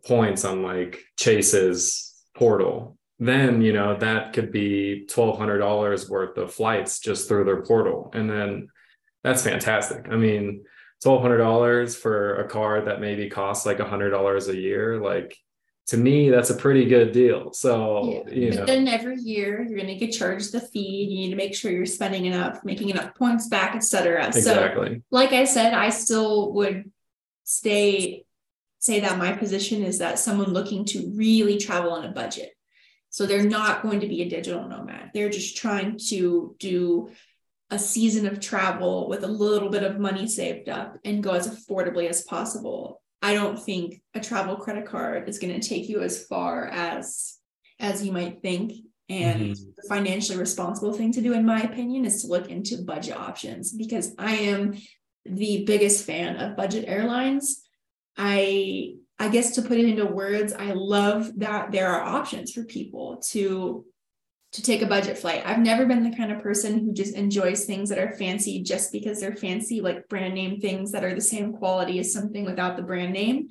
points 0.05 0.45
on 0.45 0.63
like 0.63 1.03
Chase's 1.17 2.15
portal, 2.35 2.99
then 3.19 3.63
you 3.63 3.73
know 3.73 3.97
that 3.97 4.33
could 4.33 4.51
be 4.51 5.07
twelve 5.07 5.39
hundred 5.39 5.59
dollars 5.59 6.11
worth 6.11 6.37
of 6.37 6.53
flights 6.53 6.99
just 6.99 7.29
through 7.29 7.45
their 7.45 7.63
portal. 7.63 8.11
And 8.13 8.29
then 8.29 8.69
that's 9.23 9.43
fantastic. 9.43 10.07
I 10.11 10.17
mean, 10.17 10.65
twelve 11.03 11.23
hundred 11.23 11.39
dollars 11.39 11.97
for 11.97 12.37
a 12.37 12.49
car 12.49 12.83
that 12.83 13.01
maybe 13.01 13.29
costs 13.29 13.67
like 13.67 13.81
a 13.81 13.89
hundred 13.89 14.11
dollars 14.11 14.49
a 14.49 14.57
year, 14.57 15.01
like 15.01 15.37
to 15.89 15.97
me, 15.97 16.31
that's 16.31 16.51
a 16.51 16.55
pretty 16.55 16.85
good 16.85 17.13
deal. 17.13 17.53
So 17.53 18.23
yeah. 18.27 18.35
you 18.35 18.51
but 18.51 18.59
know. 18.61 18.67
then 18.67 18.89
every 18.89 19.17
year 19.17 19.67
you're 19.69 19.79
gonna 19.79 19.99
get 19.99 20.13
charged 20.13 20.53
the 20.53 20.61
fee. 20.61 21.07
You 21.11 21.17
need 21.23 21.31
to 21.31 21.37
make 21.37 21.55
sure 21.55 21.71
you're 21.71 21.87
spending 21.87 22.27
enough, 22.27 22.65
making 22.65 22.91
enough 22.91 23.15
points 23.15 23.49
back, 23.49 23.75
etc. 23.75 24.27
Exactly. 24.27 24.97
So 24.97 25.03
like 25.11 25.33
I 25.33 25.45
said, 25.45 25.75
I 25.75 25.91
still 25.91 26.53
would 26.53 26.91
stay 27.45 28.25
say 28.79 28.99
that 28.99 29.17
my 29.17 29.33
position 29.33 29.85
is 29.85 29.99
that 29.99 30.19
someone 30.19 30.53
looking 30.53 30.85
to 30.85 31.13
really 31.15 31.57
travel 31.57 31.93
on 31.93 32.05
a 32.05 32.11
budget. 32.11 32.51
So 33.11 33.27
they're 33.27 33.49
not 33.49 33.83
going 33.83 34.01
to 34.01 34.09
be 34.09 34.23
a 34.23 34.29
digital 34.29 34.67
nomad. 34.69 35.11
They're 35.15 35.29
just 35.29 35.57
trying 35.57 35.99
to 36.09 36.57
do 36.59 37.11
a 37.73 37.79
season 37.79 38.27
of 38.27 38.39
travel 38.39 39.09
with 39.09 39.25
a 39.25 39.29
little 39.29 39.71
bit 39.71 39.83
of 39.83 39.99
money 39.99 40.29
saved 40.29 40.69
up 40.69 40.99
and 41.07 41.23
go 41.23 41.31
as 41.31 41.49
affordably 41.49 42.07
as 42.07 42.23
possible. 42.23 43.01
I 43.23 43.33
don't 43.33 43.59
think 43.59 44.03
a 44.13 44.21
travel 44.21 44.57
credit 44.57 44.85
card 44.85 45.27
is 45.27 45.39
going 45.39 45.59
to 45.59 45.69
take 45.69 45.89
you 45.89 46.03
as 46.03 46.27
far 46.27 46.67
as 46.67 47.39
as 47.81 48.05
you 48.05 48.13
might 48.13 48.43
think. 48.43 48.75
And 49.09 49.41
mm-hmm. 49.41 49.71
the 49.77 49.89
financially 49.89 50.39
responsible 50.39 50.93
thing 50.93 51.13
to 51.13 51.23
do 51.23 51.33
in 51.33 51.47
my 51.47 51.63
opinion 51.63 52.05
is 52.05 52.23
to 52.23 52.29
look 52.29 52.51
into 52.51 52.83
budget 52.83 53.17
options 53.17 53.73
because 53.73 54.15
i 54.19 54.35
am 54.35 54.75
the 55.25 55.65
biggest 55.65 56.05
fan 56.05 56.37
of 56.37 56.57
budget 56.57 56.85
airlines. 56.87 57.63
I 58.17 58.97
i 59.19 59.29
guess 59.29 59.55
to 59.55 59.63
put 59.63 59.79
it 59.79 59.87
into 59.87 60.05
words 60.05 60.53
i 60.53 60.73
love 60.73 61.39
that 61.39 61.73
there 61.73 61.89
are 61.89 62.03
options 62.03 62.53
for 62.53 62.65
people 62.65 63.23
to 63.31 63.87
to 64.53 64.63
take 64.63 64.83
a 64.83 64.87
budget 64.87 65.17
flight. 65.17 65.43
I've 65.47 65.59
never 65.59 65.87
been 65.87 66.09
the 66.09 66.17
kind 66.17 66.31
of 66.31 66.43
person 66.43 66.79
who 66.81 66.93
just 66.93 67.15
enjoys 67.15 67.65
things 67.65 67.89
that 67.89 67.99
are 67.99 68.13
fancy 68.13 68.63
just 68.63 68.93
because 68.93 69.19
they're 69.19 69.35
fancy, 69.35 69.81
like 69.81 70.09
brand 70.09 70.35
name 70.35 70.61
things 70.61 70.93
that 70.93 71.05
are 71.05 71.15
the 71.15 71.23
same 71.23 71.55
quality 71.55 71.99
as 71.99 72.13
something 72.13 72.45
without 72.45 72.77
the 72.77 72.83
brand 72.83 73.13
name. 73.13 73.49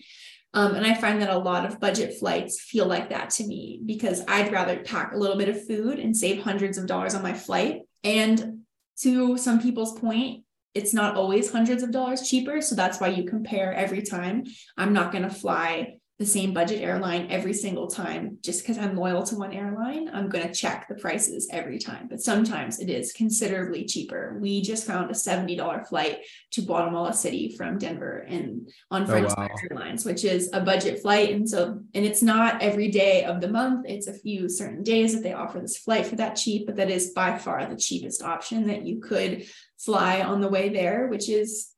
Um, 0.53 0.75
and 0.75 0.85
I 0.85 0.93
find 0.93 1.21
that 1.21 1.29
a 1.29 1.37
lot 1.37 1.65
of 1.65 1.79
budget 1.79 2.19
flights 2.19 2.61
feel 2.61 2.85
like 2.85 3.09
that 3.09 3.31
to 3.31 3.47
me 3.47 3.81
because 3.85 4.23
I'd 4.27 4.51
rather 4.51 4.79
pack 4.83 5.13
a 5.13 5.17
little 5.17 5.37
bit 5.37 5.49
of 5.49 5.65
food 5.65 5.97
and 5.97 6.15
save 6.15 6.43
hundreds 6.43 6.77
of 6.77 6.87
dollars 6.87 7.15
on 7.15 7.23
my 7.23 7.33
flight. 7.33 7.81
And 8.03 8.59
to 8.99 9.37
some 9.37 9.61
people's 9.61 9.97
point, 9.97 10.43
it's 10.73 10.93
not 10.93 11.15
always 11.15 11.51
hundreds 11.51 11.83
of 11.83 11.91
dollars 11.91 12.29
cheaper. 12.29 12.61
So 12.61 12.75
that's 12.75 12.99
why 12.99 13.07
you 13.07 13.25
compare 13.25 13.73
every 13.73 14.03
time. 14.03 14.43
I'm 14.77 14.93
not 14.93 15.11
going 15.11 15.23
to 15.23 15.29
fly 15.29 15.95
the 16.22 16.28
same 16.28 16.53
budget 16.53 16.84
airline 16.84 17.26
every 17.32 17.51
single 17.51 17.88
time 17.88 18.38
just 18.43 18.61
because 18.61 18.78
I'm 18.78 18.95
loyal 18.95 19.24
to 19.24 19.36
one 19.36 19.53
airline. 19.53 20.07
I'm 20.13 20.30
going 20.30 20.47
to 20.47 20.53
check 20.53 20.88
the 20.88 20.93
prices 20.93 21.49
every 21.51 21.80
time, 21.80 22.07
but 22.07 22.22
sometimes 22.22 22.80
it 22.80 22.91
is 22.91 23.11
considerably 23.11 23.86
cheaper. 23.86 24.38
We 24.39 24.61
just 24.61 24.86
found 24.86 25.09
a 25.09 25.15
$70 25.15 25.88
flight 25.88 26.19
to 26.51 26.61
Guatemala 26.61 27.13
City 27.13 27.55
from 27.57 27.80
Denver 27.80 28.19
and 28.30 28.69
on 28.91 29.03
oh, 29.03 29.05
French 29.07 29.32
oh, 29.36 29.41
wow. 29.41 29.49
Airlines, 29.72 30.05
which 30.05 30.24
is 30.24 30.51
a 30.53 30.61
budget 30.61 31.01
flight. 31.01 31.34
And 31.34 31.49
so, 31.49 31.82
and 31.95 32.05
it's 32.05 32.22
not 32.22 32.61
every 32.61 32.89
day 32.89 33.24
of 33.24 33.41
the 33.41 33.49
month, 33.49 33.88
it's 33.89 34.05
a 34.05 34.13
few 34.13 34.47
certain 34.47 34.84
days 34.84 35.15
that 35.15 35.24
they 35.24 35.34
offer 35.34 35.59
this 35.59 35.78
flight 35.78 36.05
for 36.05 36.17
that 36.17 36.36
cheap, 36.36 36.67
but 36.67 36.76
that 36.76 36.91
is 36.91 37.13
by 37.15 37.36
far 37.36 37.65
the 37.65 37.76
cheapest 37.76 38.22
option 38.22 38.67
that 38.67 38.86
you 38.86 38.99
could 38.99 39.47
fly 39.80 40.22
on 40.22 40.39
the 40.39 40.49
way 40.49 40.69
there, 40.69 41.07
which 41.07 41.30
is 41.30 41.72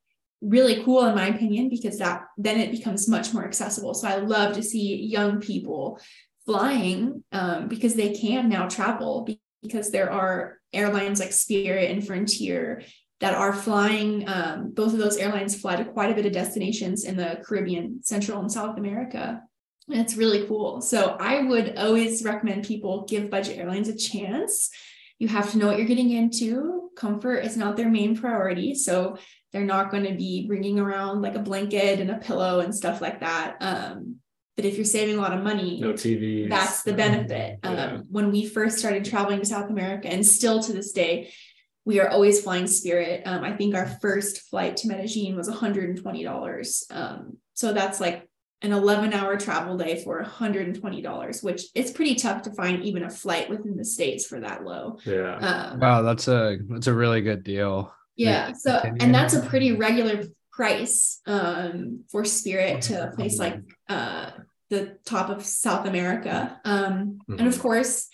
really 0.44 0.84
cool 0.84 1.06
in 1.06 1.16
my 1.16 1.28
opinion 1.28 1.70
because 1.70 1.98
that 2.00 2.26
then 2.38 2.60
it 2.60 2.72
becomes 2.72 3.08
much 3.08 3.34
more 3.34 3.46
accessible. 3.46 3.94
So 3.94 4.08
i 4.08 4.18
love 4.18 4.54
to 4.56 4.64
see 4.64 5.06
young 5.06 5.40
people 5.40 6.00
flying 6.46 7.24
um, 7.32 7.68
because 7.68 7.96
they 7.96 8.14
can 8.14 8.50
now 8.50 8.68
travel 8.68 9.28
because 9.62 9.92
there 9.92 10.12
are 10.12 10.60
airlines 10.74 11.20
like 11.20 11.32
spirit 11.32 11.90
and 11.90 12.06
frontier 12.06 12.84
that 13.22 13.34
are 13.34 13.54
flying 13.54 14.28
um, 14.28 14.72
both 14.74 14.92
of 14.92 15.00
those 15.00 15.16
airlines 15.18 15.56
fly 15.56 15.78
to 15.78 15.86
quite 15.86 16.12
a 16.12 16.16
bit 16.16 16.26
of 16.26 16.34
destinations 16.34 17.06
in 17.06 17.16
the 17.16 17.42
caribbean 17.46 18.04
central 18.04 18.40
and 18.40 18.52
south 18.52 18.78
america. 18.78 19.42
And 19.90 20.00
it's 20.00 20.16
really 20.16 20.46
cool. 20.48 20.82
So 20.82 21.16
i 21.20 21.42
would 21.42 21.78
always 21.78 22.24
recommend 22.24 22.66
people 22.66 23.06
give 23.08 23.30
budget 23.30 23.58
airlines 23.58 23.88
a 23.88 23.98
chance 23.98 24.70
you 25.20 25.28
have 25.28 25.52
to 25.52 25.58
know 25.58 25.68
what 25.68 25.78
you're 25.78 25.88
getting 25.88 26.12
into 26.12 26.90
comfort 26.96 27.38
is 27.38 27.58
not 27.58 27.76
their 27.76 27.90
main 27.90 28.16
priority 28.16 28.76
so 28.76 29.18
they're 29.54 29.64
not 29.64 29.92
going 29.92 30.04
to 30.04 30.16
be 30.16 30.48
bringing 30.48 30.80
around 30.80 31.22
like 31.22 31.36
a 31.36 31.40
blanket 31.40 32.00
and 32.00 32.10
a 32.10 32.18
pillow 32.18 32.60
and 32.60 32.76
stuff 32.76 33.02
like 33.02 33.20
that. 33.20 33.56
Um, 33.62 34.18
but 34.58 34.66
if 34.66 34.76
you're 34.76 34.86
saving 34.86 35.18
a 35.18 35.22
lot 35.22 35.34
of 35.34 35.44
money, 35.44 35.80
no 35.80 35.94
TV. 35.94 36.50
that's 36.50 36.84
the 36.84 36.94
benefit. 36.94 37.60
Yeah. 37.64 37.70
Um, 37.70 38.06
when 38.10 38.32
we 38.32 38.46
first 38.46 38.80
started 38.80 39.06
traveling 39.06 39.40
to 39.40 39.46
South 39.46 39.70
America, 39.70 40.08
and 40.08 40.26
still 40.26 40.62
to 40.62 40.74
this 40.74 40.92
day, 40.92 41.32
we 41.86 42.00
are 42.00 42.10
always 42.10 42.42
flying 42.42 42.68
Spirit. 42.68 43.24
Um, 43.26 43.44
I 43.44 43.54
think 43.54 43.76
our 43.76 43.88
first 44.02 44.42
flight 44.50 44.78
to 44.78 44.88
Medellin 44.88 45.36
was 45.36 45.50
$120. 45.50 46.92
Um, 46.92 47.38
so 47.54 47.74
that's 47.74 48.00
like 48.00 48.28
an 48.64 48.72
11 48.72 49.14
hour 49.14 49.38
travel 49.38 49.78
day 49.78 50.02
for 50.04 50.24
$120, 50.24 51.44
which 51.44 51.64
it's 51.76 51.92
pretty 51.92 52.16
tough 52.16 52.42
to 52.44 52.52
find 52.54 52.84
even 52.84 53.04
a 53.04 53.10
flight 53.10 53.50
within 53.50 53.76
the 53.78 53.86
States 53.86 54.26
for 54.26 54.40
that 54.40 54.64
low. 54.64 54.98
Yeah. 55.06 55.36
Um, 55.36 55.80
Wow, 55.80 56.02
that's 56.02 56.28
a 56.28 56.58
that's 56.70 56.88
a 56.88 56.94
really 56.94 57.22
good 57.22 57.44
deal. 57.44 57.94
yeah. 58.16 58.54
So, 58.54 58.82
and 59.00 59.14
that's 59.14 59.34
a 59.34 59.42
pretty 59.42 59.74
regular 59.74 60.24
price 60.52 61.20
um, 61.28 62.06
for 62.10 62.24
Spirit 62.24 62.84
to 62.84 63.10
a 63.10 63.12
place 63.16 63.38
like 63.38 63.60
uh, 63.90 64.32
the 64.70 64.98
top 65.06 65.30
of 65.30 65.44
South 65.46 65.86
America. 65.86 66.60
Um, 66.64 67.20
And 67.28 67.48
of 67.48 67.60
course, 67.60 68.08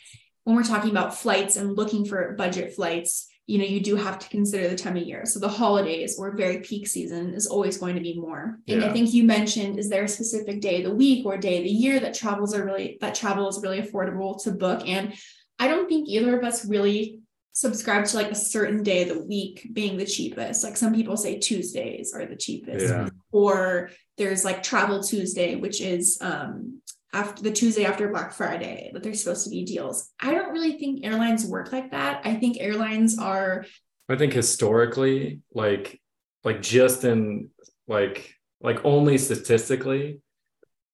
when 0.46 0.56
we're 0.56 0.64
talking 0.64 0.90
about 0.90 1.16
flights 1.16 1.58
and 1.58 1.78
looking 1.78 2.06
for 2.06 2.34
budget 2.34 2.74
flights, 2.74 3.28
you 3.50 3.58
know, 3.58 3.66
you 3.66 3.80
do 3.80 3.96
have 3.96 4.20
to 4.20 4.30
consider 4.30 4.68
the 4.68 4.76
time 4.76 4.96
of 4.96 5.02
year. 5.02 5.26
So 5.26 5.40
the 5.40 5.50
holidays 5.50 6.20
or 6.20 6.38
very 6.38 6.60
peak 6.60 6.88
season 6.88 7.34
is 7.34 7.48
always 7.48 7.80
going 7.80 7.96
to 7.96 8.02
be 8.02 8.14
more. 8.14 8.60
And 8.68 8.84
I 8.84 8.94
think 8.94 9.12
you 9.12 9.24
mentioned, 9.24 9.80
is 9.80 9.90
there 9.90 10.04
a 10.04 10.08
specific 10.08 10.62
day 10.62 10.84
of 10.84 10.90
the 10.90 10.96
week 10.96 11.26
or 11.26 11.36
day 11.36 11.58
of 11.58 11.64
the 11.64 11.72
year 11.72 12.00
that 12.00 12.14
travels 12.14 12.54
are 12.54 12.64
really 12.64 13.00
that 13.02 13.16
travel 13.16 13.50
is 13.50 13.60
really 13.64 13.82
affordable 13.82 14.40
to 14.44 14.52
book? 14.52 14.88
And 14.88 15.16
I 15.58 15.68
don't 15.68 15.90
think 15.90 16.08
either 16.08 16.38
of 16.38 16.46
us 16.46 16.64
really 16.64 17.22
subscribe 17.54 18.06
to 18.06 18.18
like 18.18 18.30
a 18.30 18.36
certain 18.36 18.84
day 18.84 19.02
of 19.02 19.10
the 19.10 19.26
week 19.26 19.68
being 19.74 19.98
the 19.98 20.06
cheapest. 20.06 20.64
Like 20.64 20.78
some 20.78 20.94
people 20.94 21.18
say 21.18 21.40
Tuesdays 21.40 22.14
are 22.14 22.28
the 22.28 22.36
cheapest 22.36 22.86
Yeah. 22.86 23.10
or 23.32 23.90
there's 24.20 24.46
like 24.46 24.62
travel 24.62 25.02
tuesday 25.02 25.56
which 25.56 25.82
is 25.82 26.20
um 26.22 26.82
after 27.14 27.42
the 27.42 27.52
tuesday 27.52 27.86
after 27.86 28.08
black 28.10 28.34
friday 28.34 28.92
that 28.94 29.02
there's 29.04 29.24
supposed 29.24 29.44
to 29.44 29.50
be 29.50 29.66
deals. 29.66 30.12
I 30.20 30.32
don't 30.32 30.52
really 30.52 30.78
think 30.78 31.06
airlines 31.06 31.46
work 31.46 31.72
like 31.72 31.92
that. 31.92 32.22
I 32.24 32.36
think 32.36 32.58
airlines 32.60 33.18
are 33.18 33.66
I 34.10 34.16
think 34.16 34.34
historically, 34.34 35.42
like 35.54 36.02
like 36.44 36.62
just 36.62 37.04
in 37.04 37.50
like 37.88 38.34
like 38.60 38.84
only 38.84 39.18
statistically, 39.20 40.22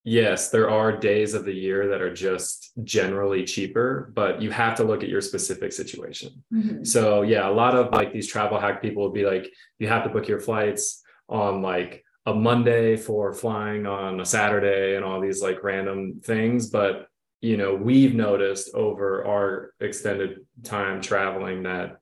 yes, 0.04 0.50
there 0.50 0.70
are 0.70 0.98
days 0.98 1.34
of 1.34 1.46
the 1.46 1.54
year 1.54 1.88
that 1.88 2.02
are 2.02 2.14
just 2.14 2.74
generally 2.84 3.46
cheaper, 3.46 4.12
but 4.14 4.42
you 4.42 4.52
have 4.52 4.76
to 4.76 4.84
look 4.84 5.02
at 5.02 5.10
your 5.10 5.22
specific 5.22 5.72
situation. 5.72 6.44
Mm-hmm. 6.54 6.84
So 6.84 7.22
yeah, 7.22 7.48
a 7.48 7.52
lot 7.52 7.74
of 7.74 7.94
like 7.94 8.12
these 8.12 8.28
travel 8.28 8.60
hack 8.60 8.82
people 8.82 9.04
would 9.04 9.14
be 9.14 9.26
like, 9.26 9.50
you 9.80 9.88
have 9.88 10.04
to 10.04 10.10
book 10.10 10.28
your 10.28 10.42
flights 10.42 11.02
on 11.30 11.62
like 11.62 12.04
a 12.26 12.34
Monday 12.34 12.96
for 12.96 13.34
flying 13.34 13.86
on 13.86 14.20
a 14.20 14.26
Saturday 14.26 14.96
and 14.96 15.06
all 15.06 15.22
these 15.22 15.42
like 15.42 15.64
random 15.64 16.22
things. 16.24 16.70
But 16.70 17.08
you 17.42 17.58
know, 17.58 17.76
we've 17.76 18.16
noticed 18.16 18.74
over 18.74 19.24
our 19.26 19.74
extended 19.80 20.40
time 20.64 21.02
traveling 21.02 21.64
that 21.64 22.00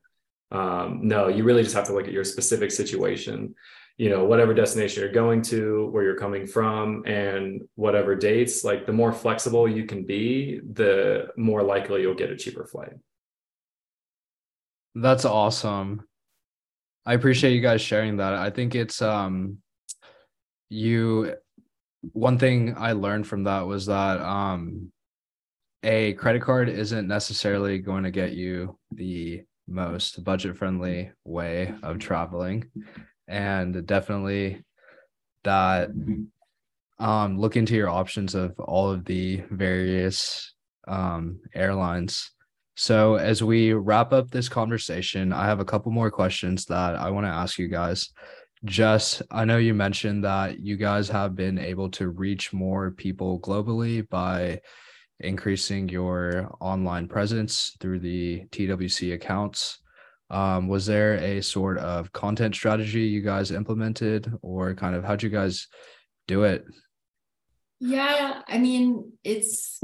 um, 0.52 1.00
no, 1.04 1.28
you 1.28 1.44
really 1.44 1.64
just 1.64 1.76
have 1.76 1.88
to 1.88 1.94
look 1.94 2.08
at 2.08 2.14
your 2.14 2.24
specific 2.24 2.72
situation. 2.72 3.56
You 3.98 4.10
know, 4.10 4.24
whatever 4.24 4.54
destination 4.54 5.04
you're 5.04 5.12
going 5.12 5.42
to, 5.44 5.90
where 5.92 6.04
you're 6.04 6.18
coming 6.18 6.48
from, 6.48 7.04
and 7.06 7.62
whatever 7.76 8.16
dates. 8.16 8.64
Like 8.64 8.86
the 8.86 8.94
more 8.94 9.12
flexible 9.12 9.68
you 9.68 9.86
can 9.86 10.06
be, 10.06 10.62
the 10.72 11.28
more 11.38 11.64
likely 11.64 12.02
you'll 12.02 12.16
get 12.16 12.32
a 12.32 12.38
cheaper 12.38 12.66
flight. 12.66 12.94
That's 14.96 15.26
awesome. 15.26 16.08
I 17.06 17.14
appreciate 17.14 17.54
you 17.54 17.62
guys 17.62 17.82
sharing 17.82 18.18
that. 18.18 18.34
I 18.34 18.50
think 18.50 18.76
it's 18.76 19.02
um 19.02 19.58
you 20.74 21.36
one 22.12 22.38
thing 22.38 22.76
I 22.78 22.94
learned 22.94 23.28
from 23.28 23.44
that 23.44 23.68
was 23.68 23.86
that 23.86 24.20
um 24.20 24.92
a 25.84 26.14
credit 26.14 26.42
card 26.42 26.70
isn't 26.70 27.08
necessarily 27.08 27.80
going 27.80 28.04
to 28.04 28.12
get 28.12 28.34
you 28.34 28.78
the 28.92 29.44
most 29.68 30.24
budget 30.24 30.58
friendly 30.58 31.12
way 31.24 31.74
of 31.84 32.00
traveling 32.00 32.66
and 33.28 33.86
definitely 33.86 34.64
that 35.44 35.90
um 37.00 37.40
look 37.40 37.56
into 37.56 37.76
your 37.76 37.90
options 37.90 38.36
of 38.36 38.60
all 38.60 38.90
of 38.90 39.06
the 39.06 39.44
various 39.52 40.54
um 40.88 41.40
airlines 41.54 42.32
so, 42.76 43.16
as 43.16 43.44
we 43.44 43.74
wrap 43.74 44.14
up 44.14 44.32
this 44.32 44.50
conversation, 44.50 45.32
I 45.32 45.46
have 45.46 45.60
a 45.60 45.66
couple 45.66 45.92
more 45.92 46.10
questions 46.10 46.66
that 46.66 46.96
I 46.96 47.12
want 47.12 47.28
to 47.28 47.32
ask 47.32 47.60
you 47.60 47.68
guys. 47.68 48.10
Just, 48.66 49.22
I 49.30 49.44
know 49.44 49.58
you 49.58 49.74
mentioned 49.74 50.24
that 50.24 50.60
you 50.60 50.78
guys 50.78 51.10
have 51.10 51.36
been 51.36 51.60
able 51.60 51.90
to 51.92 52.10
reach 52.10 52.54
more 52.54 52.92
people 52.92 53.40
globally 53.40 54.08
by 54.08 54.62
increasing 55.20 55.90
your 55.90 56.56
online 56.62 57.08
presence 57.08 57.76
through 57.80 58.00
the 58.00 58.46
TWC 58.52 59.14
accounts. 59.14 59.80
Um, 60.30 60.68
was 60.68 60.86
there 60.86 61.16
a 61.16 61.42
sort 61.42 61.78
of 61.78 62.12
content 62.14 62.56
strategy 62.56 63.02
you 63.02 63.22
guys 63.22 63.52
implemented, 63.52 64.32
or 64.42 64.74
kind 64.74 64.96
of 64.96 65.04
how'd 65.04 65.24
you 65.24 65.30
guys 65.30 65.68
do 66.28 66.44
it? 66.44 66.64
Yeah, 67.80 68.42
I 68.48 68.58
mean, 68.60 69.12
it's 69.26 69.82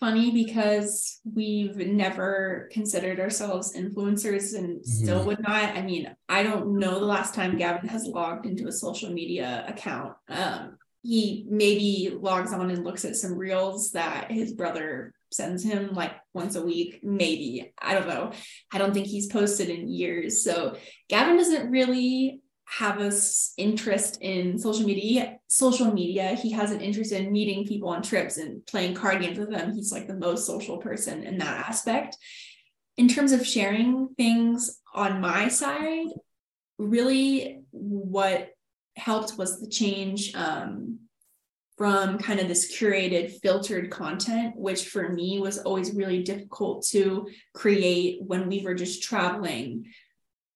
funny 0.00 0.30
because 0.30 1.20
we've 1.30 1.76
never 1.76 2.68
considered 2.72 3.20
ourselves 3.20 3.76
influencers 3.76 4.56
and 4.56 4.84
still 4.84 5.20
Mhm. 5.20 5.26
would 5.26 5.40
not. 5.42 5.76
I 5.76 5.82
mean, 5.82 6.14
I 6.28 6.42
don't 6.42 6.78
know 6.78 6.98
the 6.98 7.04
last 7.06 7.34
time 7.34 7.58
Gavin 7.58 7.88
has 7.90 8.06
logged 8.06 8.46
into 8.46 8.66
a 8.66 8.72
social 8.72 9.12
media 9.12 9.64
account. 9.68 10.14
Um, 10.28 10.78
he 11.02 11.46
maybe 11.48 12.16
logs 12.18 12.52
on 12.52 12.70
and 12.70 12.82
looks 12.84 13.04
at 13.04 13.16
some 13.16 13.34
reels 13.36 13.92
that 13.92 14.30
his 14.30 14.52
brother 14.54 15.12
sends 15.32 15.62
him 15.62 15.92
like 15.94 16.12
once 16.34 16.56
a 16.56 16.62
week, 16.64 17.00
maybe. 17.02 17.72
I 17.80 17.94
don't 17.94 18.08
know. 18.08 18.32
I 18.72 18.78
don't 18.78 18.92
think 18.92 19.06
he's 19.06 19.28
posted 19.28 19.68
in 19.68 19.88
years. 19.88 20.42
So 20.42 20.76
Gavin 21.08 21.36
doesn't 21.36 21.70
really 21.70 22.40
have 22.70 23.00
a 23.00 23.10
interest 23.56 24.18
in 24.20 24.56
social 24.56 24.86
media 24.86 25.38
social 25.48 25.92
media 25.92 26.34
he 26.34 26.52
has 26.52 26.70
an 26.70 26.80
interest 26.80 27.10
in 27.10 27.32
meeting 27.32 27.66
people 27.66 27.88
on 27.88 28.00
trips 28.00 28.36
and 28.36 28.64
playing 28.66 28.94
card 28.94 29.20
games 29.20 29.38
with 29.38 29.50
them. 29.50 29.74
He's 29.74 29.90
like 29.90 30.06
the 30.06 30.14
most 30.14 30.46
social 30.46 30.78
person 30.78 31.24
in 31.24 31.38
that 31.38 31.68
aspect. 31.68 32.16
In 32.96 33.08
terms 33.08 33.32
of 33.32 33.44
sharing 33.44 34.10
things 34.16 34.80
on 34.94 35.20
my 35.20 35.48
side 35.48 36.06
really 36.78 37.62
what 37.70 38.50
helped 38.96 39.36
was 39.36 39.60
the 39.60 39.68
change 39.68 40.34
um, 40.34 41.00
from 41.76 42.18
kind 42.18 42.38
of 42.38 42.46
this 42.46 42.76
curated 42.76 43.32
filtered 43.42 43.90
content 43.90 44.54
which 44.56 44.86
for 44.86 45.08
me 45.08 45.40
was 45.40 45.58
always 45.58 45.92
really 45.92 46.22
difficult 46.22 46.86
to 46.86 47.28
create 47.52 48.20
when 48.22 48.48
we 48.48 48.62
were 48.62 48.74
just 48.74 49.02
traveling 49.02 49.86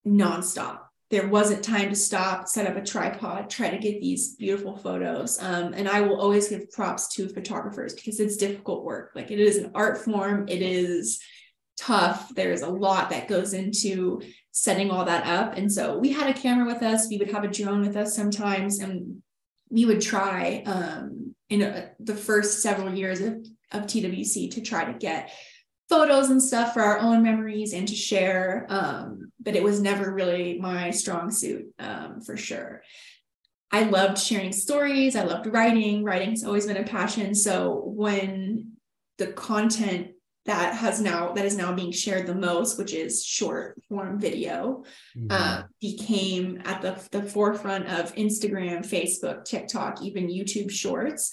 nonstop 0.06 0.80
there 1.10 1.28
wasn't 1.28 1.62
time 1.62 1.90
to 1.90 1.96
stop, 1.96 2.48
set 2.48 2.66
up 2.66 2.76
a 2.76 2.84
tripod, 2.84 3.50
try 3.50 3.70
to 3.70 3.78
get 3.78 4.00
these 4.00 4.36
beautiful 4.36 4.76
photos. 4.76 5.40
Um, 5.40 5.74
and 5.74 5.88
I 5.88 6.00
will 6.00 6.20
always 6.20 6.48
give 6.48 6.70
props 6.70 7.08
to 7.14 7.28
photographers 7.28 7.94
because 7.94 8.20
it's 8.20 8.36
difficult 8.36 8.84
work. 8.84 9.12
Like 9.14 9.30
it 9.30 9.38
is 9.38 9.58
an 9.58 9.70
art 9.74 9.98
form, 9.98 10.48
it 10.48 10.62
is 10.62 11.20
tough. 11.76 12.34
There's 12.34 12.62
a 12.62 12.70
lot 12.70 13.10
that 13.10 13.28
goes 13.28 13.52
into 13.52 14.22
setting 14.52 14.90
all 14.90 15.04
that 15.04 15.26
up. 15.26 15.56
And 15.56 15.70
so 15.70 15.98
we 15.98 16.12
had 16.12 16.30
a 16.30 16.38
camera 16.38 16.66
with 16.66 16.82
us, 16.82 17.08
we 17.08 17.18
would 17.18 17.30
have 17.30 17.44
a 17.44 17.48
drone 17.48 17.82
with 17.82 17.96
us 17.96 18.14
sometimes, 18.14 18.78
and 18.78 19.22
we 19.68 19.84
would 19.84 20.00
try 20.00 20.62
um, 20.66 21.34
in 21.50 21.62
a, 21.62 21.90
the 22.00 22.14
first 22.14 22.62
several 22.62 22.94
years 22.94 23.20
of, 23.20 23.34
of 23.72 23.82
TWC 23.82 24.52
to 24.52 24.60
try 24.60 24.84
to 24.84 24.98
get 24.98 25.30
photos 25.88 26.30
and 26.30 26.42
stuff 26.42 26.72
for 26.72 26.82
our 26.82 26.98
own 26.98 27.22
memories 27.22 27.72
and 27.72 27.86
to 27.88 27.94
share. 27.94 28.66
Um, 28.68 29.32
but 29.40 29.56
it 29.56 29.62
was 29.62 29.80
never 29.80 30.12
really 30.12 30.58
my 30.58 30.90
strong 30.90 31.30
suit 31.30 31.66
um, 31.78 32.20
for 32.20 32.36
sure. 32.36 32.82
I 33.70 33.82
loved 33.82 34.18
sharing 34.18 34.52
stories. 34.52 35.16
I 35.16 35.24
loved 35.24 35.46
writing. 35.46 36.04
Writing's 36.04 36.44
always 36.44 36.66
been 36.66 36.76
a 36.76 36.84
passion. 36.84 37.34
So 37.34 37.82
when 37.84 38.72
the 39.18 39.28
content 39.28 40.12
that 40.46 40.74
has 40.74 41.00
now 41.00 41.32
that 41.32 41.46
is 41.46 41.56
now 41.56 41.72
being 41.72 41.90
shared 41.90 42.26
the 42.26 42.34
most, 42.34 42.78
which 42.78 42.92
is 42.92 43.24
short 43.24 43.80
form 43.88 44.20
video, 44.20 44.84
uh, 45.30 45.62
became 45.80 46.60
at 46.64 46.82
the, 46.82 47.02
the 47.10 47.22
forefront 47.22 47.86
of 47.86 48.14
Instagram, 48.14 48.86
Facebook, 48.86 49.44
TikTok, 49.44 50.02
even 50.02 50.28
YouTube 50.28 50.70
Shorts. 50.70 51.32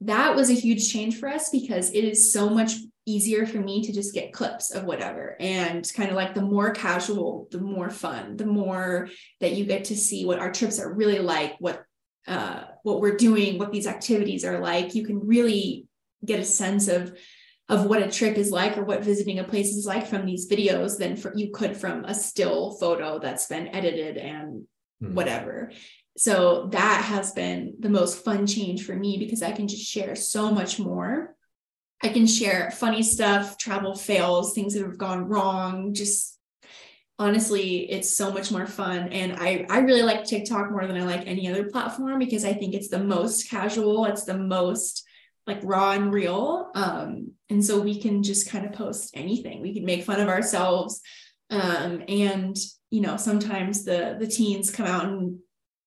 That 0.00 0.34
was 0.34 0.48
a 0.48 0.54
huge 0.54 0.90
change 0.90 1.18
for 1.18 1.28
us 1.28 1.50
because 1.50 1.90
it 1.90 2.04
is 2.04 2.32
so 2.32 2.48
much 2.48 2.72
easier 3.06 3.46
for 3.46 3.58
me 3.58 3.82
to 3.82 3.92
just 3.92 4.14
get 4.14 4.32
clips 4.32 4.72
of 4.72 4.84
whatever 4.84 5.36
and 5.40 5.90
kind 5.94 6.10
of 6.10 6.16
like 6.16 6.34
the 6.34 6.42
more 6.42 6.70
casual 6.70 7.48
the 7.50 7.58
more 7.58 7.90
fun 7.90 8.36
the 8.36 8.46
more 8.46 9.08
that 9.40 9.52
you 9.52 9.64
get 9.64 9.86
to 9.86 9.96
see 9.96 10.24
what 10.24 10.38
our 10.38 10.52
trips 10.52 10.78
are 10.78 10.92
really 10.92 11.18
like 11.18 11.54
what 11.58 11.84
uh 12.28 12.62
what 12.84 13.00
we're 13.00 13.16
doing 13.16 13.58
what 13.58 13.72
these 13.72 13.86
activities 13.86 14.44
are 14.44 14.60
like 14.60 14.94
you 14.94 15.04
can 15.04 15.26
really 15.26 15.86
get 16.24 16.38
a 16.38 16.44
sense 16.44 16.86
of 16.86 17.16
of 17.68 17.86
what 17.86 18.02
a 18.02 18.10
trip 18.10 18.36
is 18.36 18.50
like 18.50 18.78
or 18.78 18.84
what 18.84 19.02
visiting 19.02 19.40
a 19.40 19.44
place 19.44 19.70
is 19.70 19.86
like 19.86 20.06
from 20.06 20.24
these 20.24 20.48
videos 20.48 20.96
than 20.96 21.16
for 21.16 21.32
you 21.34 21.50
could 21.52 21.76
from 21.76 22.04
a 22.04 22.14
still 22.14 22.72
photo 22.72 23.18
that's 23.18 23.46
been 23.46 23.68
edited 23.68 24.16
and 24.16 24.64
Hmm. 25.00 25.14
whatever 25.14 25.72
so 26.16 26.68
that 26.72 27.04
has 27.04 27.32
been 27.32 27.74
the 27.80 27.88
most 27.88 28.24
fun 28.24 28.46
change 28.46 28.84
for 28.84 28.94
me 28.94 29.16
because 29.18 29.42
I 29.42 29.52
can 29.52 29.66
just 29.66 29.84
share 29.84 30.14
so 30.14 30.50
much 30.50 30.78
more. 30.78 31.34
I 32.02 32.08
can 32.08 32.26
share 32.26 32.70
funny 32.72 33.02
stuff, 33.02 33.58
travel 33.58 33.94
fails, 33.94 34.54
things 34.54 34.74
that 34.74 34.82
have 34.82 34.98
gone 34.98 35.28
wrong, 35.28 35.94
just 35.94 36.38
honestly 37.18 37.90
it's 37.90 38.16
so 38.16 38.32
much 38.32 38.50
more 38.50 38.66
fun. 38.66 39.08
And 39.10 39.36
i 39.38 39.64
i 39.70 39.78
really 39.80 40.02
like 40.02 40.24
tiktok 40.24 40.70
more 40.70 40.86
than 40.86 40.96
i 40.96 41.04
like 41.04 41.26
any 41.26 41.48
other 41.48 41.70
platform 41.70 42.18
because 42.18 42.44
i 42.44 42.52
think 42.52 42.74
it's 42.74 42.88
the 42.88 42.98
most 42.98 43.50
casual 43.50 44.06
it's 44.06 44.24
the 44.24 44.36
most 44.36 45.04
like 45.46 45.60
raw 45.62 45.92
and 45.92 46.12
real. 46.12 46.70
Um 46.74 47.32
and 47.50 47.64
so 47.64 47.80
we 47.80 48.00
can 48.00 48.22
just 48.22 48.48
kind 48.48 48.64
of 48.64 48.72
post 48.72 49.10
anything. 49.14 49.60
We 49.60 49.74
can 49.74 49.84
make 49.84 50.04
fun 50.04 50.20
of 50.20 50.28
ourselves. 50.28 51.00
Um 51.50 52.02
and 52.08 52.56
you 52.90 53.00
know 53.00 53.16
sometimes 53.16 53.84
the 53.84 54.16
the 54.18 54.26
teens 54.26 54.70
come 54.70 54.86
out 54.86 55.04
and 55.04 55.38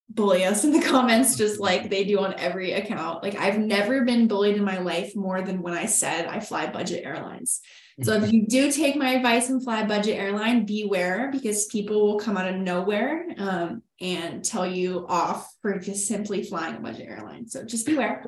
bully 0.10 0.46
us 0.46 0.64
in 0.64 0.72
the 0.72 0.82
comments 0.82 1.36
just 1.36 1.60
like 1.60 1.90
they 1.90 2.04
do 2.04 2.20
on 2.20 2.34
every 2.36 2.74
account 2.74 3.24
like 3.24 3.36
i've 3.36 3.58
never 3.58 4.06
been 4.06 4.28
bullied 4.28 4.56
in 4.56 4.64
my 4.64 4.80
life 4.80 5.16
more 5.16 5.42
than 5.42 5.62
when 5.62 5.74
i 5.74 5.86
said 5.86 6.26
i 6.28 6.40
fly 6.40 6.68
budget 6.68 7.04
airlines 7.06 7.62
so 8.04 8.14
if 8.14 8.32
you 8.32 8.46
do 8.46 8.72
take 8.72 8.98
my 8.98 9.12
advice 9.12 9.50
and 9.50 9.64
fly 9.64 9.86
budget 9.86 10.18
airline, 10.18 10.66
beware 10.66 11.32
because 11.32 11.66
people 11.68 12.06
will 12.06 12.20
come 12.20 12.36
out 12.36 12.50
of 12.50 12.56
nowhere 12.56 13.26
um, 13.38 13.84
and 14.02 14.44
tell 14.44 14.68
you 14.68 15.06
off 15.08 15.50
for 15.62 15.80
just 15.80 16.08
simply 16.08 16.44
flying 16.44 16.76
a 16.76 16.80
budget 16.80 17.08
airline. 17.08 17.48
So 17.48 17.64
just 17.64 17.86
beware. 17.86 18.26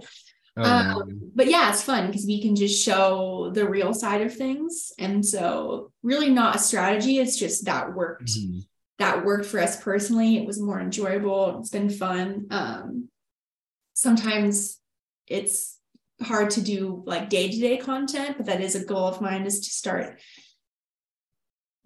Oh, 0.55 0.63
um, 0.63 1.31
but 1.35 1.47
yeah, 1.47 1.69
it's 1.69 1.83
fun 1.83 2.07
because 2.07 2.25
we 2.25 2.41
can 2.41 2.55
just 2.55 2.81
show 2.81 3.51
the 3.53 3.67
real 3.67 3.93
side 3.93 4.21
of 4.21 4.33
things. 4.33 4.93
And 4.97 5.25
so 5.25 5.91
really 6.01 6.29
not 6.29 6.55
a 6.55 6.59
strategy. 6.59 7.19
It's 7.19 7.37
just 7.37 7.65
that 7.65 7.93
worked. 7.93 8.29
Mm-hmm. 8.29 8.59
That 8.99 9.25
worked 9.25 9.45
for 9.45 9.59
us 9.59 9.81
personally. 9.81 10.37
It 10.37 10.45
was 10.45 10.59
more 10.59 10.79
enjoyable. 10.79 11.59
It's 11.59 11.69
been 11.69 11.89
fun. 11.89 12.47
Um, 12.49 13.09
sometimes 13.93 14.79
it's 15.27 15.77
hard 16.21 16.49
to 16.51 16.61
do 16.61 17.03
like 17.05 17.29
day-to-day 17.29 17.77
content 17.77 18.37
but 18.37 18.45
that 18.47 18.61
is 18.61 18.75
a 18.75 18.85
goal 18.85 19.07
of 19.07 19.21
mine 19.21 19.45
is 19.45 19.59
to 19.59 19.69
start 19.69 20.19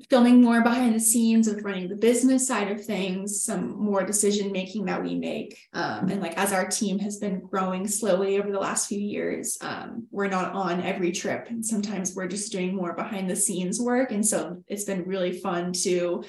filming 0.09 0.41
more 0.41 0.62
behind 0.62 0.95
the 0.95 0.99
scenes 0.99 1.47
of 1.47 1.64
running 1.64 1.88
the 1.88 1.95
business 1.95 2.47
side 2.47 2.72
of 2.72 2.84
things 2.84 3.43
some 3.43 3.78
more 3.80 4.03
decision 4.03 4.51
making 4.51 4.86
that 4.86 5.03
we 5.03 5.16
make 5.16 5.57
um, 5.74 6.09
and 6.09 6.22
like 6.22 6.38
as 6.38 6.53
our 6.53 6.66
team 6.66 6.97
has 6.97 7.18
been 7.18 7.39
growing 7.41 7.88
slowly 7.88 8.39
over 8.39 8.51
the 8.51 8.59
last 8.59 8.88
few 8.88 8.99
years 8.99 9.57
um, 9.62 10.07
we're 10.12 10.28
not 10.28 10.53
on 10.53 10.82
every 10.82 11.12
trip 11.12 11.47
and 11.49 11.66
sometimes 11.66 12.16
we're 12.16 12.28
just 12.28 12.51
doing 12.51 12.76
more 12.76 12.93
behind 12.93 13.30
the 13.30 13.36
scenes 13.36 13.80
work 13.80 14.12
and 14.12 14.26
so 14.26 14.64
it's 14.68 14.86
been 14.86 15.03
really 15.03 15.39
fun 15.39 15.72
to 15.74 16.24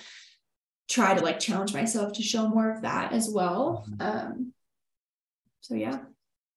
try 0.93 1.15
to 1.15 1.23
like 1.23 1.41
challenge 1.41 1.73
myself 1.73 2.13
to 2.13 2.23
show 2.23 2.49
more 2.49 2.71
of 2.71 2.83
that 2.83 3.13
as 3.13 3.31
well 3.31 3.87
um, 4.01 4.53
so 5.61 5.75
yeah 5.75 5.99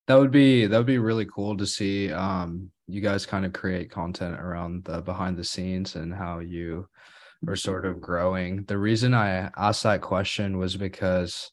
that 0.08 0.20
would 0.20 0.32
be 0.32 0.66
that 0.66 0.78
would 0.78 0.86
be 0.86 0.98
really 1.00 1.26
cool 1.26 1.58
to 1.58 1.66
see 1.66 2.12
um 2.12 2.70
you 2.88 3.02
guys 3.02 3.26
kind 3.26 3.46
of 3.46 3.54
create 3.54 3.90
content 3.90 4.40
around 4.40 4.84
the 4.86 5.02
behind 5.02 5.38
the 5.38 5.44
scenes 5.44 5.96
and 5.96 6.14
how 6.14 6.40
you 6.40 6.88
are 7.48 7.56
sort 7.56 7.86
of 7.86 8.02
growing. 8.02 8.64
The 8.64 8.78
reason 8.78 9.14
I 9.14 9.50
asked 9.56 9.84
that 9.84 10.02
question 10.02 10.58
was 10.58 10.76
because 10.78 11.52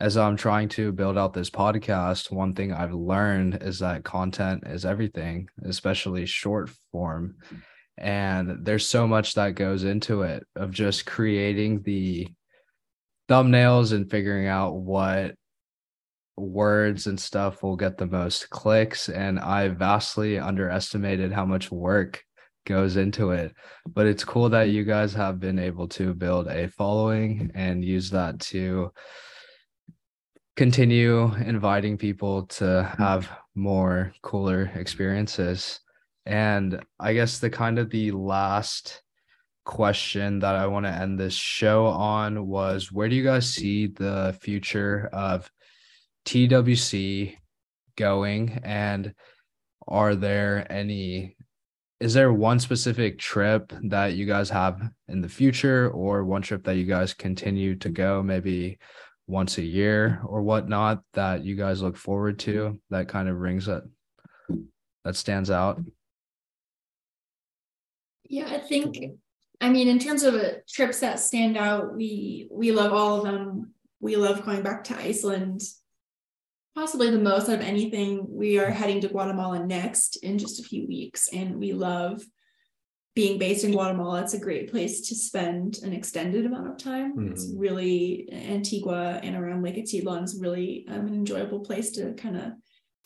as 0.00 0.16
I'm 0.16 0.36
trying 0.36 0.68
to 0.70 0.92
build 0.92 1.16
out 1.16 1.32
this 1.32 1.50
podcast, 1.50 2.32
one 2.32 2.54
thing 2.54 2.72
I've 2.72 2.92
learned 2.92 3.62
is 3.62 3.78
that 3.78 4.04
content 4.04 4.64
is 4.66 4.84
everything, 4.84 5.48
especially 5.64 6.26
short 6.26 6.70
form. 6.90 7.36
And 7.98 8.64
there's 8.64 8.88
so 8.88 9.06
much 9.06 9.34
that 9.34 9.54
goes 9.54 9.84
into 9.84 10.22
it 10.22 10.44
of 10.56 10.70
just 10.70 11.06
creating 11.06 11.82
the 11.82 12.28
thumbnails 13.28 13.92
and 13.92 14.10
figuring 14.10 14.46
out 14.46 14.74
what 14.74 15.34
words 16.36 17.06
and 17.06 17.20
stuff 17.20 17.62
will 17.62 17.76
get 17.76 17.98
the 17.98 18.06
most 18.06 18.50
clicks. 18.50 19.08
And 19.08 19.38
i 19.38 19.68
vastly 19.68 20.38
underestimated 20.38 21.32
how 21.32 21.44
much 21.44 21.70
work 21.70 22.22
goes 22.66 22.96
into 22.96 23.32
it. 23.32 23.54
But 23.86 24.06
it's 24.06 24.24
cool 24.24 24.48
that 24.50 24.70
you 24.70 24.84
guys 24.84 25.12
have 25.14 25.40
been 25.40 25.58
able 25.58 25.88
to 25.88 26.14
build 26.14 26.48
a 26.48 26.68
following 26.68 27.50
and 27.54 27.84
use 27.84 28.10
that 28.10 28.40
to 28.40 28.92
continue 30.56 31.32
inviting 31.34 31.96
people 31.96 32.46
to 32.46 32.94
have 32.98 33.30
more 33.54 34.12
cooler 34.22 34.70
experiences 34.74 35.80
and 36.26 36.82
i 37.00 37.12
guess 37.12 37.38
the 37.38 37.50
kind 37.50 37.78
of 37.78 37.90
the 37.90 38.10
last 38.12 39.02
question 39.64 40.40
that 40.40 40.54
i 40.54 40.66
want 40.66 40.86
to 40.86 40.92
end 40.92 41.18
this 41.18 41.34
show 41.34 41.86
on 41.86 42.46
was 42.46 42.90
where 42.92 43.08
do 43.08 43.14
you 43.14 43.24
guys 43.24 43.48
see 43.48 43.86
the 43.86 44.36
future 44.40 45.08
of 45.12 45.50
TWC 46.24 47.36
going? 47.96 48.60
And 48.62 49.14
are 49.86 50.14
there 50.14 50.70
any 50.70 51.36
is 52.00 52.14
there 52.14 52.32
one 52.32 52.58
specific 52.58 53.16
trip 53.16 53.72
that 53.84 54.14
you 54.14 54.26
guys 54.26 54.50
have 54.50 54.80
in 55.06 55.20
the 55.20 55.28
future 55.28 55.88
or 55.90 56.24
one 56.24 56.42
trip 56.42 56.64
that 56.64 56.74
you 56.74 56.84
guys 56.84 57.14
continue 57.14 57.76
to 57.76 57.90
go 57.90 58.20
maybe 58.24 58.78
once 59.28 59.58
a 59.58 59.62
year 59.62 60.20
or 60.24 60.42
whatnot 60.42 61.00
that 61.14 61.44
you 61.44 61.54
guys 61.54 61.80
look 61.80 61.96
forward 61.96 62.40
to 62.40 62.80
that 62.90 63.06
kind 63.06 63.28
of 63.28 63.36
rings 63.36 63.66
that 63.66 63.84
that 65.04 65.14
stands 65.14 65.48
out 65.48 65.80
yeah 68.32 68.48
i 68.48 68.58
think 68.58 68.98
i 69.60 69.70
mean 69.70 69.86
in 69.86 70.00
terms 70.00 70.24
of 70.24 70.34
trips 70.68 70.98
that 70.98 71.20
stand 71.20 71.56
out 71.56 71.94
we 71.94 72.48
we 72.50 72.72
love 72.72 72.92
all 72.92 73.18
of 73.18 73.24
them 73.24 73.72
we 74.00 74.16
love 74.16 74.44
going 74.44 74.62
back 74.62 74.82
to 74.82 74.96
iceland 74.98 75.62
possibly 76.74 77.10
the 77.10 77.18
most 77.18 77.48
out 77.48 77.56
of 77.56 77.60
anything. 77.60 78.26
We 78.28 78.58
are 78.58 78.70
heading 78.70 79.00
to 79.02 79.08
Guatemala 79.08 79.66
next 79.66 80.16
in 80.16 80.38
just 80.38 80.60
a 80.60 80.64
few 80.64 80.86
weeks, 80.86 81.28
and 81.32 81.58
we 81.58 81.72
love 81.72 82.22
being 83.14 83.38
based 83.38 83.64
in 83.64 83.72
Guatemala. 83.72 84.22
It's 84.22 84.34
a 84.34 84.40
great 84.40 84.70
place 84.70 85.08
to 85.08 85.14
spend 85.14 85.78
an 85.82 85.92
extended 85.92 86.46
amount 86.46 86.68
of 86.68 86.78
time. 86.78 87.12
Mm-hmm. 87.12 87.32
It's 87.32 87.52
really 87.54 88.28
Antigua 88.32 89.20
and 89.22 89.36
around 89.36 89.62
Lake 89.62 89.76
Atitlan 89.76 90.24
is 90.24 90.40
really 90.40 90.86
um, 90.88 91.06
an 91.08 91.14
enjoyable 91.14 91.60
place 91.60 91.90
to 91.92 92.14
kind 92.14 92.38
of 92.38 92.52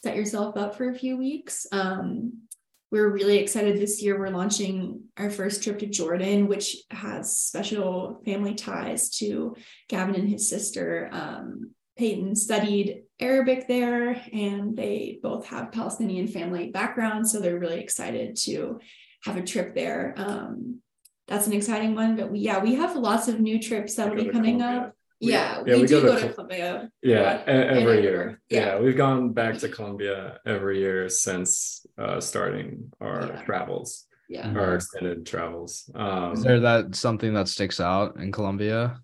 set 0.05 0.17
yourself 0.17 0.57
up 0.57 0.77
for 0.77 0.91
a 0.91 0.95
few 0.95 1.17
weeks. 1.17 1.67
Um, 1.73 2.43
we're 2.91 3.11
really 3.11 3.39
excited 3.39 3.79
this 3.79 4.03
year. 4.03 4.19
We're 4.19 4.29
launching 4.29 5.03
our 5.17 5.31
first 5.31 5.63
trip 5.63 5.79
to 5.81 5.87
Jordan, 5.87 6.47
which 6.47 6.77
has 6.91 7.39
special 7.39 8.21
family 8.25 8.55
ties 8.55 9.11
to 9.19 9.57
Gavin 9.89 10.15
and 10.15 10.29
his 10.29 10.49
sister. 10.49 11.09
Um, 11.13 11.73
Peyton 11.99 12.37
studied 12.37 13.03
Arabic 13.19 13.67
there, 13.67 14.21
and 14.33 14.77
they 14.77 15.19
both 15.23 15.47
have 15.47 15.73
Palestinian 15.73 16.29
family 16.29 16.71
backgrounds. 16.71 17.33
So 17.33 17.41
they're 17.41 17.59
really 17.59 17.81
excited 17.81 18.37
to 18.43 18.81
have 19.25 19.37
a 19.37 19.43
trip 19.43 19.75
there. 19.75 20.15
Um, 20.17 20.81
that's 21.27 21.47
an 21.47 21.55
exciting 21.55 21.95
one. 21.95 22.17
But 22.17 22.31
we, 22.31 22.41
yeah, 22.41 22.63
we 22.63 22.75
have 22.77 22.95
lots 22.95 23.29
of 23.29 23.41
new 23.41 23.61
trips 23.61 23.95
that 23.97 24.09
will 24.09 24.23
be 24.23 24.31
coming 24.31 24.63
up. 24.63 24.96
We, 25.21 25.33
yeah, 25.33 25.63
yeah, 25.67 25.77
we, 25.77 25.83
we 25.83 25.87
do 25.87 26.03
go, 26.03 26.19
to, 26.19 26.33
Colombia. 26.33 26.91
Yeah, 27.03 27.43
every 27.47 28.03
year. 28.03 28.41
Yeah. 28.51 28.61
yeah. 28.61 28.81
we've 28.81 28.97
gone 28.97 29.33
back 29.33 29.57
to 29.59 29.69
Colombia 29.69 30.39
every 30.45 30.79
year 30.79 31.09
since 31.09 31.87
uh, 31.99 32.21
starting 32.21 32.93
our 33.01 33.27
yeah. 33.27 33.43
travels. 33.43 34.07
Yeah, 34.29 34.53
our 34.55 34.75
extended 34.75 35.25
travels. 35.25 35.89
Um, 35.95 36.33
Is 36.33 36.43
there 36.43 36.61
that 36.61 36.97
something 36.97 37.33
that 37.35 37.49
sticks 37.49 37.79
out 37.81 38.17
in 38.17 38.33
Colombia, 38.33 39.01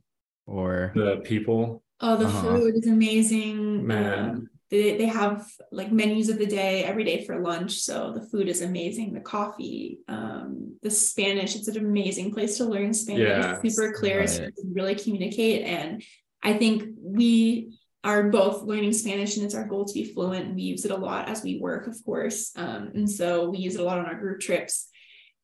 or 0.46 0.92
the 0.94 1.22
people? 1.24 1.82
Oh, 2.00 2.16
the 2.16 2.26
uh-huh. 2.26 2.42
food 2.42 2.74
is 2.74 2.88
amazing. 2.88 3.86
Man. 3.86 4.30
Um, 4.30 4.50
they, 4.72 4.96
they 4.96 5.06
have 5.06 5.46
like 5.70 5.92
menus 5.92 6.30
of 6.30 6.38
the 6.38 6.46
day 6.46 6.82
every 6.82 7.04
day 7.04 7.26
for 7.26 7.42
lunch. 7.42 7.80
So 7.80 8.10
the 8.14 8.26
food 8.26 8.48
is 8.48 8.62
amazing. 8.62 9.12
The 9.12 9.20
coffee, 9.20 9.98
um, 10.08 10.78
the 10.80 10.90
Spanish, 10.90 11.54
it's 11.54 11.68
an 11.68 11.76
amazing 11.76 12.32
place 12.32 12.56
to 12.56 12.64
learn 12.64 12.94
Spanish. 12.94 13.28
Yeah, 13.28 13.60
super 13.60 13.92
clear, 13.92 14.20
right. 14.20 14.30
so 14.30 14.48
really 14.72 14.94
communicate. 14.94 15.66
And 15.66 16.02
I 16.42 16.54
think 16.54 16.84
we 16.98 17.78
are 18.02 18.30
both 18.30 18.62
learning 18.62 18.94
Spanish 18.94 19.36
and 19.36 19.44
it's 19.44 19.54
our 19.54 19.66
goal 19.66 19.84
to 19.84 19.92
be 19.92 20.06
fluent. 20.06 20.46
And 20.46 20.54
we 20.54 20.62
use 20.62 20.86
it 20.86 20.90
a 20.90 20.96
lot 20.96 21.28
as 21.28 21.42
we 21.42 21.60
work, 21.60 21.86
of 21.86 22.02
course. 22.02 22.52
Um, 22.56 22.92
and 22.94 23.10
so 23.10 23.50
we 23.50 23.58
use 23.58 23.74
it 23.74 23.82
a 23.82 23.84
lot 23.84 23.98
on 23.98 24.06
our 24.06 24.18
group 24.18 24.40
trips. 24.40 24.88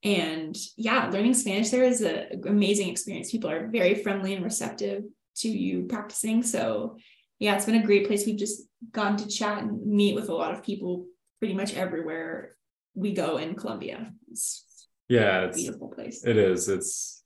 And 0.02 0.56
yeah, 0.78 1.10
learning 1.10 1.34
Spanish 1.34 1.68
there 1.68 1.84
is 1.84 2.00
an 2.00 2.44
amazing 2.46 2.88
experience. 2.88 3.30
People 3.30 3.50
are 3.50 3.68
very 3.68 3.94
friendly 3.96 4.32
and 4.32 4.42
receptive 4.42 5.02
to 5.36 5.48
you 5.50 5.82
practicing. 5.84 6.42
So 6.42 6.96
yeah, 7.38 7.54
it's 7.54 7.66
been 7.66 7.76
a 7.76 7.86
great 7.86 8.06
place. 8.06 8.26
We've 8.26 8.38
just 8.38 8.62
gotten 8.92 9.16
to 9.18 9.28
chat 9.28 9.62
and 9.62 9.84
meet 9.86 10.14
with 10.14 10.28
a 10.28 10.34
lot 10.34 10.52
of 10.52 10.62
people 10.62 11.06
pretty 11.38 11.54
much 11.54 11.74
everywhere 11.74 12.56
we 12.94 13.12
go 13.12 13.36
in 13.36 13.54
Colombia. 13.54 14.12
It's 14.30 14.64
yeah, 15.08 15.44
it's 15.44 15.56
beautiful 15.56 15.88
place. 15.88 16.24
It 16.24 16.36
is. 16.36 16.68
It's 16.68 17.22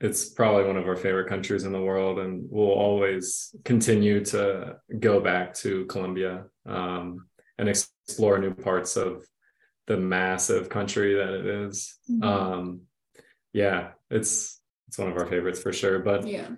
it's 0.00 0.28
probably 0.28 0.64
one 0.64 0.76
of 0.76 0.86
our 0.88 0.96
favorite 0.96 1.28
countries 1.28 1.64
in 1.64 1.72
the 1.72 1.80
world, 1.80 2.18
and 2.18 2.44
we'll 2.50 2.66
always 2.66 3.54
continue 3.64 4.24
to 4.26 4.76
go 4.98 5.20
back 5.20 5.54
to 5.54 5.86
Colombia 5.86 6.44
um, 6.66 7.26
and 7.58 7.68
explore 7.68 8.38
new 8.38 8.54
parts 8.54 8.96
of 8.96 9.24
the 9.86 9.96
massive 9.96 10.68
country 10.68 11.14
that 11.14 11.32
it 11.32 11.46
is. 11.46 11.98
Mm-hmm. 12.10 12.22
Um, 12.24 12.80
yeah, 13.52 13.90
it's 14.10 14.60
it's 14.88 14.98
one 14.98 15.10
of 15.10 15.16
our 15.16 15.26
favorites 15.26 15.60
for 15.60 15.72
sure. 15.72 16.00
But 16.00 16.26
yeah, 16.26 16.48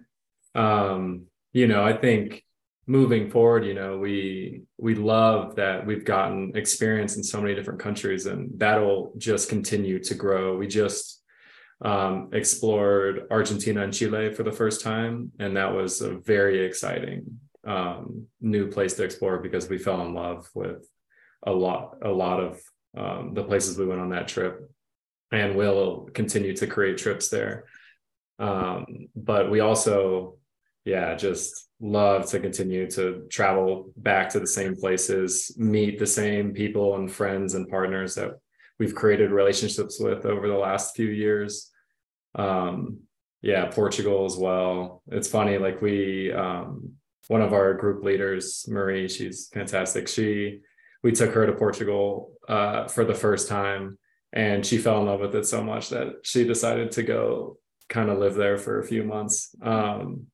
um, 0.55 1.26
you 1.53 1.66
know, 1.66 1.84
I 1.84 1.93
think 1.93 2.43
moving 2.87 3.30
forward, 3.30 3.64
you 3.64 3.74
know, 3.74 3.99
we 3.99 4.62
we 4.78 4.95
love 4.95 5.57
that 5.57 5.84
we've 5.84 6.05
gotten 6.05 6.53
experience 6.55 7.16
in 7.16 7.24
so 7.24 7.41
many 7.41 7.55
different 7.55 7.80
countries, 7.80 8.26
and 8.26 8.51
that'll 8.59 9.12
just 9.18 9.49
continue 9.49 9.99
to 10.05 10.14
grow. 10.14 10.57
We 10.57 10.66
just 10.66 11.22
um, 11.84 12.30
explored 12.32 13.26
Argentina 13.30 13.82
and 13.82 13.93
Chile 13.93 14.32
for 14.32 14.43
the 14.43 14.53
first 14.53 14.82
time, 14.82 15.32
and 15.39 15.57
that 15.57 15.74
was 15.74 16.01
a 16.01 16.14
very 16.14 16.64
exciting 16.64 17.41
um, 17.66 18.26
new 18.41 18.68
place 18.68 18.95
to 18.95 19.05
explore 19.05 19.39
because 19.39 19.68
we 19.68 19.78
fell 19.78 20.01
in 20.07 20.14
love 20.14 20.49
with 20.55 20.89
a 21.45 21.53
lot 21.53 21.97
a 22.03 22.11
lot 22.11 22.41
of 22.41 22.61
um, 22.97 23.34
the 23.34 23.45
places 23.45 23.76
we 23.76 23.87
went 23.87 24.01
on 24.01 24.11
that 24.11 24.28
trip, 24.28 24.70
and 25.32 25.57
we'll 25.57 26.09
continue 26.14 26.55
to 26.57 26.66
create 26.66 26.99
trips 26.99 27.28
there. 27.28 27.64
Um, 28.39 29.09
but 29.14 29.51
we 29.51 29.61
also, 29.61 30.37
yeah, 30.87 31.16
just 31.16 31.68
love 31.80 32.26
to 32.30 32.39
continue 32.39 32.89
to 32.93 33.26
travel 33.28 33.91
back 33.97 34.30
to 34.30 34.41
the 34.41 34.47
same 34.47 34.76
places, 34.76 35.53
meet 35.59 35.99
the 35.99 36.07
same 36.07 36.53
people 36.53 36.95
and 36.95 37.12
friends 37.12 37.55
and 37.55 37.68
partners 37.68 38.14
that 38.14 38.30
we've 38.78 38.95
created 38.95 39.32
relationships 39.32 39.99
with 40.01 40.24
over 40.24 40.47
the 40.47 40.55
last 40.55 40.95
few 40.95 41.09
years. 41.09 41.72
Um, 42.37 43.01
yeah, 43.43 43.66
Portugal 43.66 44.24
as 44.26 44.37
well. 44.37 45.03
It's 45.09 45.28
funny, 45.28 45.59
like 45.59 45.82
we, 45.82 46.32
um, 46.32 46.93
one 47.26 47.43
of 47.43 47.53
our 47.53 47.74
group 47.74 48.05
leaders, 48.05 48.64
Marie, 48.68 49.09
she's 49.09 49.49
fantastic. 49.53 50.07
She, 50.07 50.61
we 51.03 51.11
took 51.11 51.34
her 51.34 51.47
to 51.47 51.53
Portugal 51.53 52.30
uh, 52.49 52.87
for 52.87 53.05
the 53.05 53.14
first 53.14 53.49
time, 53.49 53.99
and 54.32 54.64
she 54.64 54.78
fell 54.78 55.01
in 55.01 55.07
love 55.07 55.20
with 55.20 55.34
it 55.34 55.47
so 55.47 55.64
much 55.64 55.89
that 55.89 56.20
she 56.22 56.45
decided 56.45 56.93
to 56.93 57.03
go 57.03 57.59
kind 57.89 58.09
of 58.09 58.18
live 58.18 58.34
there 58.34 58.57
for 58.57 58.78
a 58.78 58.87
few 58.87 59.03
months. 59.03 59.55
Um, 59.61 60.28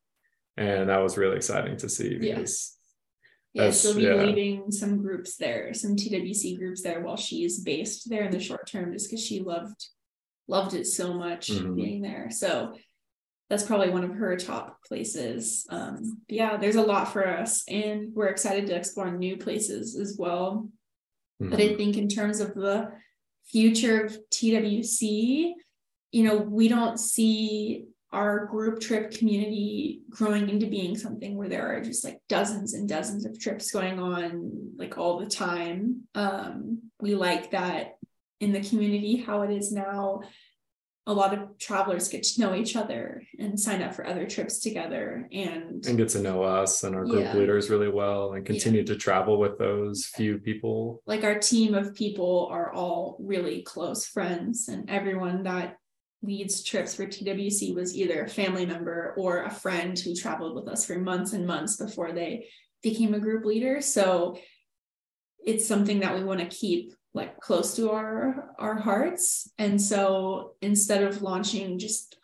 and 0.57 0.89
that 0.89 1.01
was 1.01 1.17
really 1.17 1.35
exciting 1.35 1.77
to 1.77 1.89
see 1.89 2.17
because 2.17 2.77
yeah, 3.53 3.69
she'll 3.71 3.95
be 3.95 4.03
yeah. 4.03 4.15
leading 4.15 4.71
some 4.71 5.01
groups 5.01 5.35
there, 5.35 5.73
some 5.73 5.95
TWC 5.95 6.57
groups 6.57 6.81
there 6.81 7.01
while 7.01 7.17
she's 7.17 7.59
based 7.59 8.09
there 8.09 8.23
in 8.23 8.31
the 8.31 8.39
short 8.39 8.67
term, 8.67 8.91
just 8.93 9.09
because 9.09 9.23
she 9.23 9.41
loved 9.41 9.87
loved 10.47 10.73
it 10.73 10.85
so 10.85 11.13
much 11.13 11.49
mm-hmm. 11.49 11.75
being 11.75 12.01
there. 12.01 12.29
So 12.29 12.75
that's 13.49 13.63
probably 13.63 13.91
one 13.91 14.03
of 14.03 14.15
her 14.15 14.35
top 14.35 14.83
places. 14.83 15.67
Um, 15.69 16.21
yeah, 16.27 16.57
there's 16.57 16.75
a 16.75 16.81
lot 16.81 17.13
for 17.13 17.27
us, 17.27 17.63
and 17.67 18.13
we're 18.13 18.27
excited 18.27 18.67
to 18.67 18.75
explore 18.75 19.11
new 19.11 19.37
places 19.37 19.95
as 19.95 20.17
well. 20.17 20.69
Mm-hmm. 21.41 21.51
But 21.51 21.59
I 21.59 21.63
mm-hmm. 21.67 21.77
think 21.77 21.97
in 21.97 22.07
terms 22.07 22.39
of 22.39 22.55
the 22.55 22.91
future 23.45 24.05
of 24.05 24.17
TWC, 24.31 25.53
you 26.11 26.23
know, 26.23 26.37
we 26.37 26.67
don't 26.67 26.99
see 26.99 27.85
our 28.13 28.45
group 28.45 28.79
trip 28.79 29.11
community 29.11 30.03
growing 30.11 30.47
into 30.47 30.67
being 30.67 30.95
something 30.95 31.35
where 31.35 31.49
there 31.49 31.75
are 31.75 31.81
just 31.81 32.03
like 32.03 32.21
dozens 32.29 32.75
and 32.75 32.87
dozens 32.87 33.25
of 33.25 33.39
trips 33.39 33.71
going 33.71 33.99
on 33.99 34.71
like 34.77 34.99
all 34.99 35.19
the 35.19 35.25
time. 35.25 36.01
Um, 36.13 36.83
we 37.01 37.15
like 37.15 37.51
that 37.51 37.97
in 38.39 38.51
the 38.51 38.61
community 38.61 39.17
how 39.17 39.41
it 39.41 39.51
is 39.51 39.71
now. 39.71 40.21
A 41.05 41.13
lot 41.13 41.33
of 41.33 41.57
travelers 41.57 42.07
get 42.07 42.23
to 42.23 42.39
know 42.39 42.55
each 42.55 42.77
other 42.77 43.23
and 43.37 43.59
sign 43.59 43.81
up 43.81 43.93
for 43.93 44.07
other 44.07 44.25
trips 44.25 44.59
together 44.59 45.27
and 45.33 45.85
and 45.85 45.97
get 45.97 46.07
to 46.09 46.21
know 46.21 46.43
us 46.43 46.85
and 46.85 46.95
our 46.95 47.03
group 47.03 47.25
yeah. 47.25 47.33
leaders 47.33 47.69
really 47.69 47.89
well 47.89 48.33
and 48.33 48.45
continue 48.45 48.79
yeah. 48.79 48.85
to 48.85 48.95
travel 48.95 49.37
with 49.37 49.57
those 49.57 50.05
few 50.05 50.37
people. 50.37 51.01
Like 51.05 51.25
our 51.25 51.39
team 51.39 51.73
of 51.73 51.93
people 51.93 52.47
are 52.51 52.71
all 52.71 53.17
really 53.19 53.63
close 53.63 54.05
friends 54.05 54.69
and 54.69 54.89
everyone 54.89 55.43
that 55.43 55.75
leads 56.23 56.63
trips 56.63 56.95
for 56.95 57.05
TWC 57.05 57.75
was 57.75 57.95
either 57.95 58.23
a 58.23 58.29
family 58.29 58.65
member 58.65 59.13
or 59.17 59.43
a 59.43 59.51
friend 59.51 59.97
who 59.99 60.15
traveled 60.15 60.55
with 60.55 60.67
us 60.67 60.85
for 60.85 60.97
months 60.97 61.33
and 61.33 61.45
months 61.45 61.75
before 61.75 62.13
they 62.13 62.47
became 62.81 63.13
a 63.13 63.19
group 63.19 63.45
leader. 63.45 63.81
So 63.81 64.37
it's 65.45 65.67
something 65.67 65.99
that 65.99 66.15
we 66.15 66.23
want 66.23 66.39
to 66.39 66.45
keep 66.45 66.93
like 67.13 67.39
close 67.39 67.75
to 67.75 67.91
our 67.91 68.55
our 68.57 68.75
hearts 68.75 69.51
and 69.59 69.79
so 69.79 70.53
instead 70.61 71.03
of 71.03 71.21
launching 71.21 71.77
just 71.77 72.17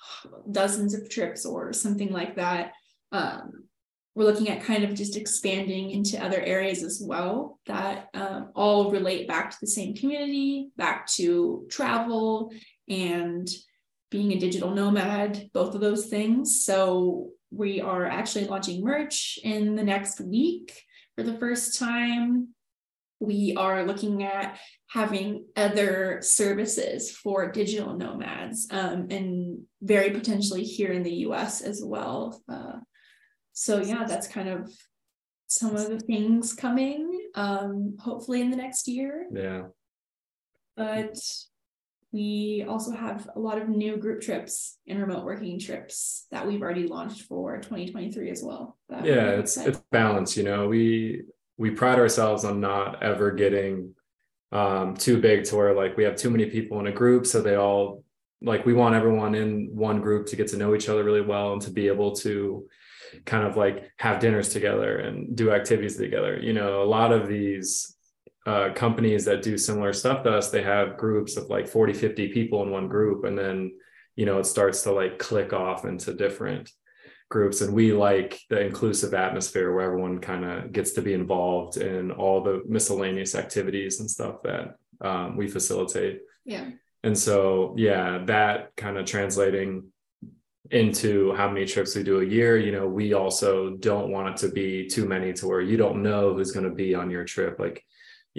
dozens 0.52 0.94
of 0.94 1.10
trips 1.10 1.46
or 1.46 1.72
something 1.74 2.12
like 2.12 2.36
that 2.36 2.72
um, 3.12 3.66
we're 4.16 4.26
looking 4.26 4.50
at 4.50 4.64
kind 4.64 4.84
of 4.84 4.96
just 4.96 5.16
expanding 5.16 5.92
into 5.92 6.24
other 6.24 6.42
areas 6.42 6.84
as 6.84 7.02
well 7.06 7.60
that 7.68 8.08
um, 8.16 8.52
all 8.56 8.92
relate 8.92 9.28
back 9.28 9.52
to 9.52 9.58
the 9.62 9.68
same 9.68 9.94
community 9.94 10.72
back 10.76 11.06
to 11.08 11.68
travel 11.70 12.52
and 12.88 13.48
being 14.10 14.32
a 14.32 14.40
digital 14.40 14.72
nomad, 14.72 15.50
both 15.54 15.76
of 15.76 15.82
those 15.82 16.08
things. 16.08 16.64
So 16.66 17.30
we 17.52 17.82
are 17.82 18.06
actually 18.06 18.46
launching 18.46 18.84
merch 18.84 19.40
in 19.44 19.76
the 19.76 19.84
next 19.84 20.20
week 20.22 20.84
for 21.16 21.24
the 21.24 21.38
first 21.38 21.78
time. 21.78 22.50
We 23.20 23.54
are 23.58 23.86
looking 23.86 24.24
at 24.24 24.58
having 24.88 25.46
other 25.56 26.20
services 26.22 27.12
for 27.12 27.52
digital 27.52 27.96
nomads 27.96 28.68
um, 28.72 29.08
and 29.10 29.64
very 29.82 30.12
potentially 30.12 30.64
here 30.64 30.92
in 30.92 31.04
the 31.04 31.16
US 31.28 31.62
as 31.62 31.82
well. 31.84 32.42
Uh, 32.48 32.78
so, 33.54 33.82
yeah, 33.82 34.06
that's 34.06 34.28
kind 34.28 34.48
of 34.48 34.72
some 35.48 35.76
of 35.76 35.90
the 35.90 36.00
things 36.00 36.54
coming, 36.54 37.30
um, 37.36 37.98
hopefully 38.00 38.40
in 38.40 38.52
the 38.52 38.58
next 38.58 38.88
year. 38.88 39.28
Yeah. 39.34 39.64
But 40.78 41.18
we 42.12 42.66
also 42.68 42.92
have 42.92 43.30
a 43.36 43.40
lot 43.40 43.62
of 43.62 43.70
new 43.70 43.98
group 43.98 44.22
trips 44.22 44.78
and 44.88 45.00
remote 45.00 45.24
working 45.24 45.60
trips 45.60 46.26
that 46.32 46.48
we've 46.48 46.62
already 46.62 46.88
launched 46.88 47.22
for 47.24 47.58
2023 47.58 48.32
as 48.32 48.42
well. 48.44 48.78
Yeah, 48.90 49.30
it's 49.32 49.58
it's 49.58 49.80
balance. 49.92 50.36
You 50.36 50.44
know, 50.44 50.68
we 50.68 51.24
we 51.58 51.72
pride 51.72 52.00
ourselves 52.00 52.46
on 52.46 52.60
not 52.60 53.04
ever 53.04 53.32
getting 53.32 53.94
um, 54.52 54.96
too 54.96 55.22
big 55.22 55.44
to 55.46 55.56
where 55.56 55.76
like 55.76 55.98
we 55.98 56.04
have 56.04 56.16
too 56.16 56.32
many 56.32 56.48
people 56.48 56.80
in 56.80 56.88
a 56.88 56.92
group, 56.92 57.28
so 57.28 57.42
they 57.42 57.56
all 57.56 58.04
like 58.42 58.66
we 58.66 58.74
want 58.74 58.96
everyone 58.96 59.36
in 59.36 59.70
one 59.76 60.02
group 60.02 60.26
to 60.28 60.36
get 60.36 60.48
to 60.48 60.58
know 60.58 60.74
each 60.74 60.90
other 60.90 61.04
really 61.04 61.22
well 61.22 61.54
and 61.54 61.62
to 61.62 61.70
be 61.70 61.88
able 61.88 62.16
to 62.16 62.68
kind 63.26 63.46
of 63.46 63.58
like 63.58 63.92
have 63.98 64.20
dinners 64.20 64.50
together 64.50 64.98
and 64.98 65.36
do 65.36 65.52
activities 65.52 65.98
together. 65.98 66.40
You 66.40 66.54
know, 66.54 66.82
a 66.82 66.86
lot 66.86 67.12
of 67.12 67.28
these 67.28 67.96
uh, 68.46 68.70
companies 68.74 69.26
that 69.26 69.42
do 69.42 69.58
similar 69.58 69.94
stuff 69.94 70.24
to 70.24 70.32
us, 70.32 70.50
they 70.50 70.64
have 70.64 70.98
groups 70.98 71.38
of 71.38 71.50
like 71.50 71.68
40, 71.68 71.94
50 71.94 72.30
people 72.30 72.64
in 72.64 72.72
one 72.72 72.88
group. 72.88 73.26
And 73.26 73.38
then, 73.38 73.74
you 74.16 74.26
know, 74.26 74.40
it 74.40 74.46
starts 74.46 74.84
to 74.84 74.92
like 74.92 75.20
click 75.20 75.54
off 75.54 75.86
into 75.86 76.14
different 76.14 76.72
groups. 77.30 77.62
And 77.62 77.74
we 77.74 77.94
like 77.94 78.40
the 78.50 78.60
inclusive 78.62 79.14
atmosphere 79.14 79.74
where 79.74 79.86
everyone 79.86 80.20
kind 80.20 80.46
of 80.46 80.72
gets 80.72 80.94
to 80.94 81.02
be 81.02 81.14
involved 81.14 81.78
in 81.78 82.12
all 82.12 82.42
the 82.42 82.64
miscellaneous 82.68 83.36
activities 83.36 84.00
and 84.00 84.10
stuff 84.10 84.42
that 84.44 84.76
um, 85.02 85.38
we 85.38 85.48
facilitate. 85.48 86.22
Yeah. 86.46 86.70
And 87.04 87.18
so, 87.18 87.76
yeah, 87.78 88.24
that 88.26 88.76
kind 88.76 88.98
of 88.98 89.06
translating 89.06 89.92
into 90.72 91.34
how 91.34 91.50
many 91.50 91.66
trips 91.66 91.96
we 91.96 92.04
do 92.04 92.20
a 92.20 92.26
year 92.26 92.56
you 92.56 92.72
know 92.72 92.88
we 92.88 93.14
also 93.14 93.72
don't 93.78 94.12
want 94.12 94.30
it 94.30 94.38
to 94.38 94.54
be 94.54 94.88
too 94.88 95.08
many 95.08 95.34
to 95.34 95.48
where 95.48 95.62
you 95.62 95.78
don't 95.78 96.04
know 96.04 96.34
who's 96.34 96.52
going 96.52 96.68
to 96.68 96.76
be 96.76 96.94
on 96.94 97.10
your 97.10 97.24
trip 97.24 97.58
like 97.58 97.84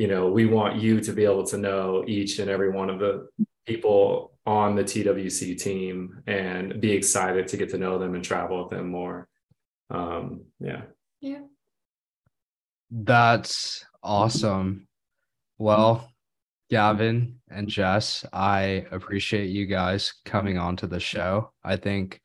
you 0.00 0.06
know, 0.06 0.30
we 0.30 0.46
want 0.46 0.80
you 0.80 0.98
to 0.98 1.12
be 1.12 1.26
able 1.26 1.44
to 1.44 1.58
know 1.58 2.02
each 2.06 2.38
and 2.38 2.48
every 2.48 2.70
one 2.70 2.88
of 2.88 2.98
the 2.98 3.28
people 3.66 4.32
on 4.46 4.74
the 4.74 4.82
TWC 4.82 5.60
team 5.60 6.22
and 6.26 6.80
be 6.80 6.90
excited 6.92 7.46
to 7.48 7.58
get 7.58 7.68
to 7.68 7.76
know 7.76 7.98
them 7.98 8.14
and 8.14 8.24
travel 8.24 8.62
with 8.62 8.70
them 8.70 8.88
more. 8.88 9.28
Um, 9.90 10.46
yeah. 10.58 10.84
Yeah. 11.20 11.42
That's 12.90 13.84
awesome. 14.02 14.88
Well, 15.58 16.10
Gavin 16.70 17.38
and 17.50 17.68
Jess, 17.68 18.24
I 18.32 18.86
appreciate 18.90 19.50
you 19.50 19.66
guys 19.66 20.14
coming 20.24 20.56
on 20.56 20.76
to 20.76 20.86
the 20.86 20.98
show. 20.98 21.52
I 21.62 21.76
think 21.76 22.22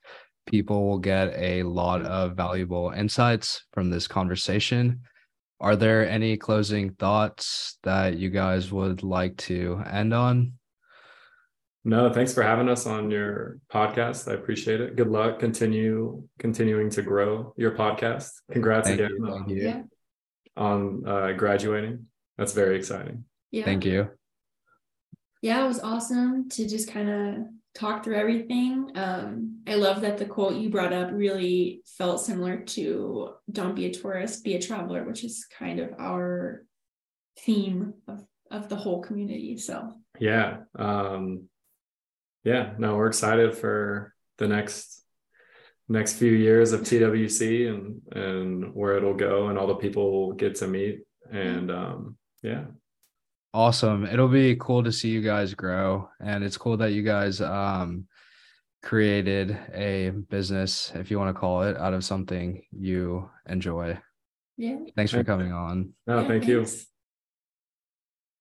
people 0.47 0.88
will 0.88 0.99
get 0.99 1.34
a 1.35 1.64
lot 1.64 2.03
of 2.03 2.38
valuable 2.38 2.93
insights 2.95 3.65
from 3.73 3.89
this 3.89 4.07
conversation 4.07 5.02
are 5.60 5.76
there 5.76 6.07
any 6.07 6.38
closing 6.38 6.91
thoughts 6.91 7.77
that 7.84 8.18
you 8.18 8.30
guys 8.30 8.72
would 8.72 9.03
like 9.03 9.38
to 9.38 9.82
end 9.90 10.14
on? 10.14 10.53
No, 11.88 12.11
thanks 12.11 12.34
for 12.34 12.41
having 12.41 12.68
us 12.68 12.88
on 12.88 13.11
your 13.11 13.60
podcast. 13.72 14.30
I 14.30 14.34
appreciate 14.34 14.82
it. 14.82 14.95
Good 14.95 15.10
luck. 15.10 15.40
Continue 15.40 16.27
continuing 16.40 16.90
to 16.90 17.03
grow 17.03 17.53
your 17.57 17.72
podcast. 17.72 18.32
Congrats 18.52 18.88
thank 18.88 18.99
again 18.99 19.18
you, 19.19 19.27
on, 19.27 19.49
you. 19.49 19.90
on 20.57 21.07
uh, 21.07 21.32
graduating. 21.34 22.07
That's 22.38 22.53
very 22.53 22.76
exciting. 22.76 23.26
Yeah. 23.52 23.65
Thank 23.65 23.86
you. 23.86 24.10
Yeah, 25.41 25.64
it 25.64 25.68
was 25.68 25.80
awesome 25.80 26.49
to 26.49 26.68
just 26.68 26.90
kind 26.90 27.10
of 27.10 27.36
talk 27.76 28.03
through 28.03 28.15
everything. 28.15 28.89
Um, 28.95 29.61
I 29.68 29.76
love 29.76 30.02
that 30.02 30.18
the 30.18 30.26
quote 30.26 30.56
you 30.56 30.69
brought 30.69 30.93
up 30.93 31.10
really 31.11 31.81
felt 31.97 32.22
similar 32.22 32.57
to 32.57 33.34
don't 33.52 33.76
be 33.76 33.85
a 33.85 33.93
tourist, 33.93 34.43
be 34.43 34.56
a 34.56 34.61
traveler, 34.61 35.03
which 35.03 35.23
is 35.23 35.45
kind 35.60 35.80
of 35.80 35.89
our 35.99 36.64
theme 37.39 37.93
of, 38.07 38.26
of 38.49 38.69
the 38.69 38.77
whole 38.77 39.02
community. 39.02 39.57
So 39.57 39.93
yeah. 40.19 40.60
Um, 40.77 41.49
yeah, 42.43 42.73
no, 42.77 42.95
we're 42.95 43.07
excited 43.07 43.57
for 43.57 44.14
the 44.38 44.47
next 44.47 45.03
next 45.88 46.14
few 46.14 46.31
years 46.31 46.72
of 46.72 46.81
TWC 46.81 47.69
and 47.69 48.02
and 48.11 48.73
where 48.73 48.97
it'll 48.97 49.14
go 49.14 49.47
and 49.47 49.57
all 49.57 49.68
the 49.68 49.76
people 49.76 50.27
we'll 50.27 50.35
get 50.35 50.56
to 50.56 50.68
meet 50.68 51.02
and 51.31 51.69
um 51.69 52.18
yeah 52.41 52.64
awesome. 53.56 54.06
It'll 54.06 54.27
be 54.27 54.57
cool 54.57 54.84
to 54.84 54.91
see 54.91 55.10
you 55.10 55.22
guys 55.22 55.53
grow 55.53 56.10
and 56.19 56.44
it's 56.44 56.57
cool 56.57 56.76
that 56.77 56.91
you 56.91 57.03
guys 57.03 57.40
um 57.40 58.06
created 58.84 59.57
a 59.73 60.10
business 60.30 60.91
if 60.94 61.10
you 61.10 61.18
want 61.18 61.34
to 61.34 61.40
call 61.40 61.64
it 61.64 61.77
out 61.77 61.94
of 61.94 62.03
something 62.03 62.61
you 62.72 63.30
enjoy. 63.48 63.98
Yeah. 64.57 64.77
thanks 64.95 65.11
for 65.11 65.23
coming 65.23 65.52
on. 65.52 65.94
No 66.06 66.22
Yeah, 66.22 66.27
thank 66.27 66.48
you. 66.48 66.65
Thanks. 66.65 66.88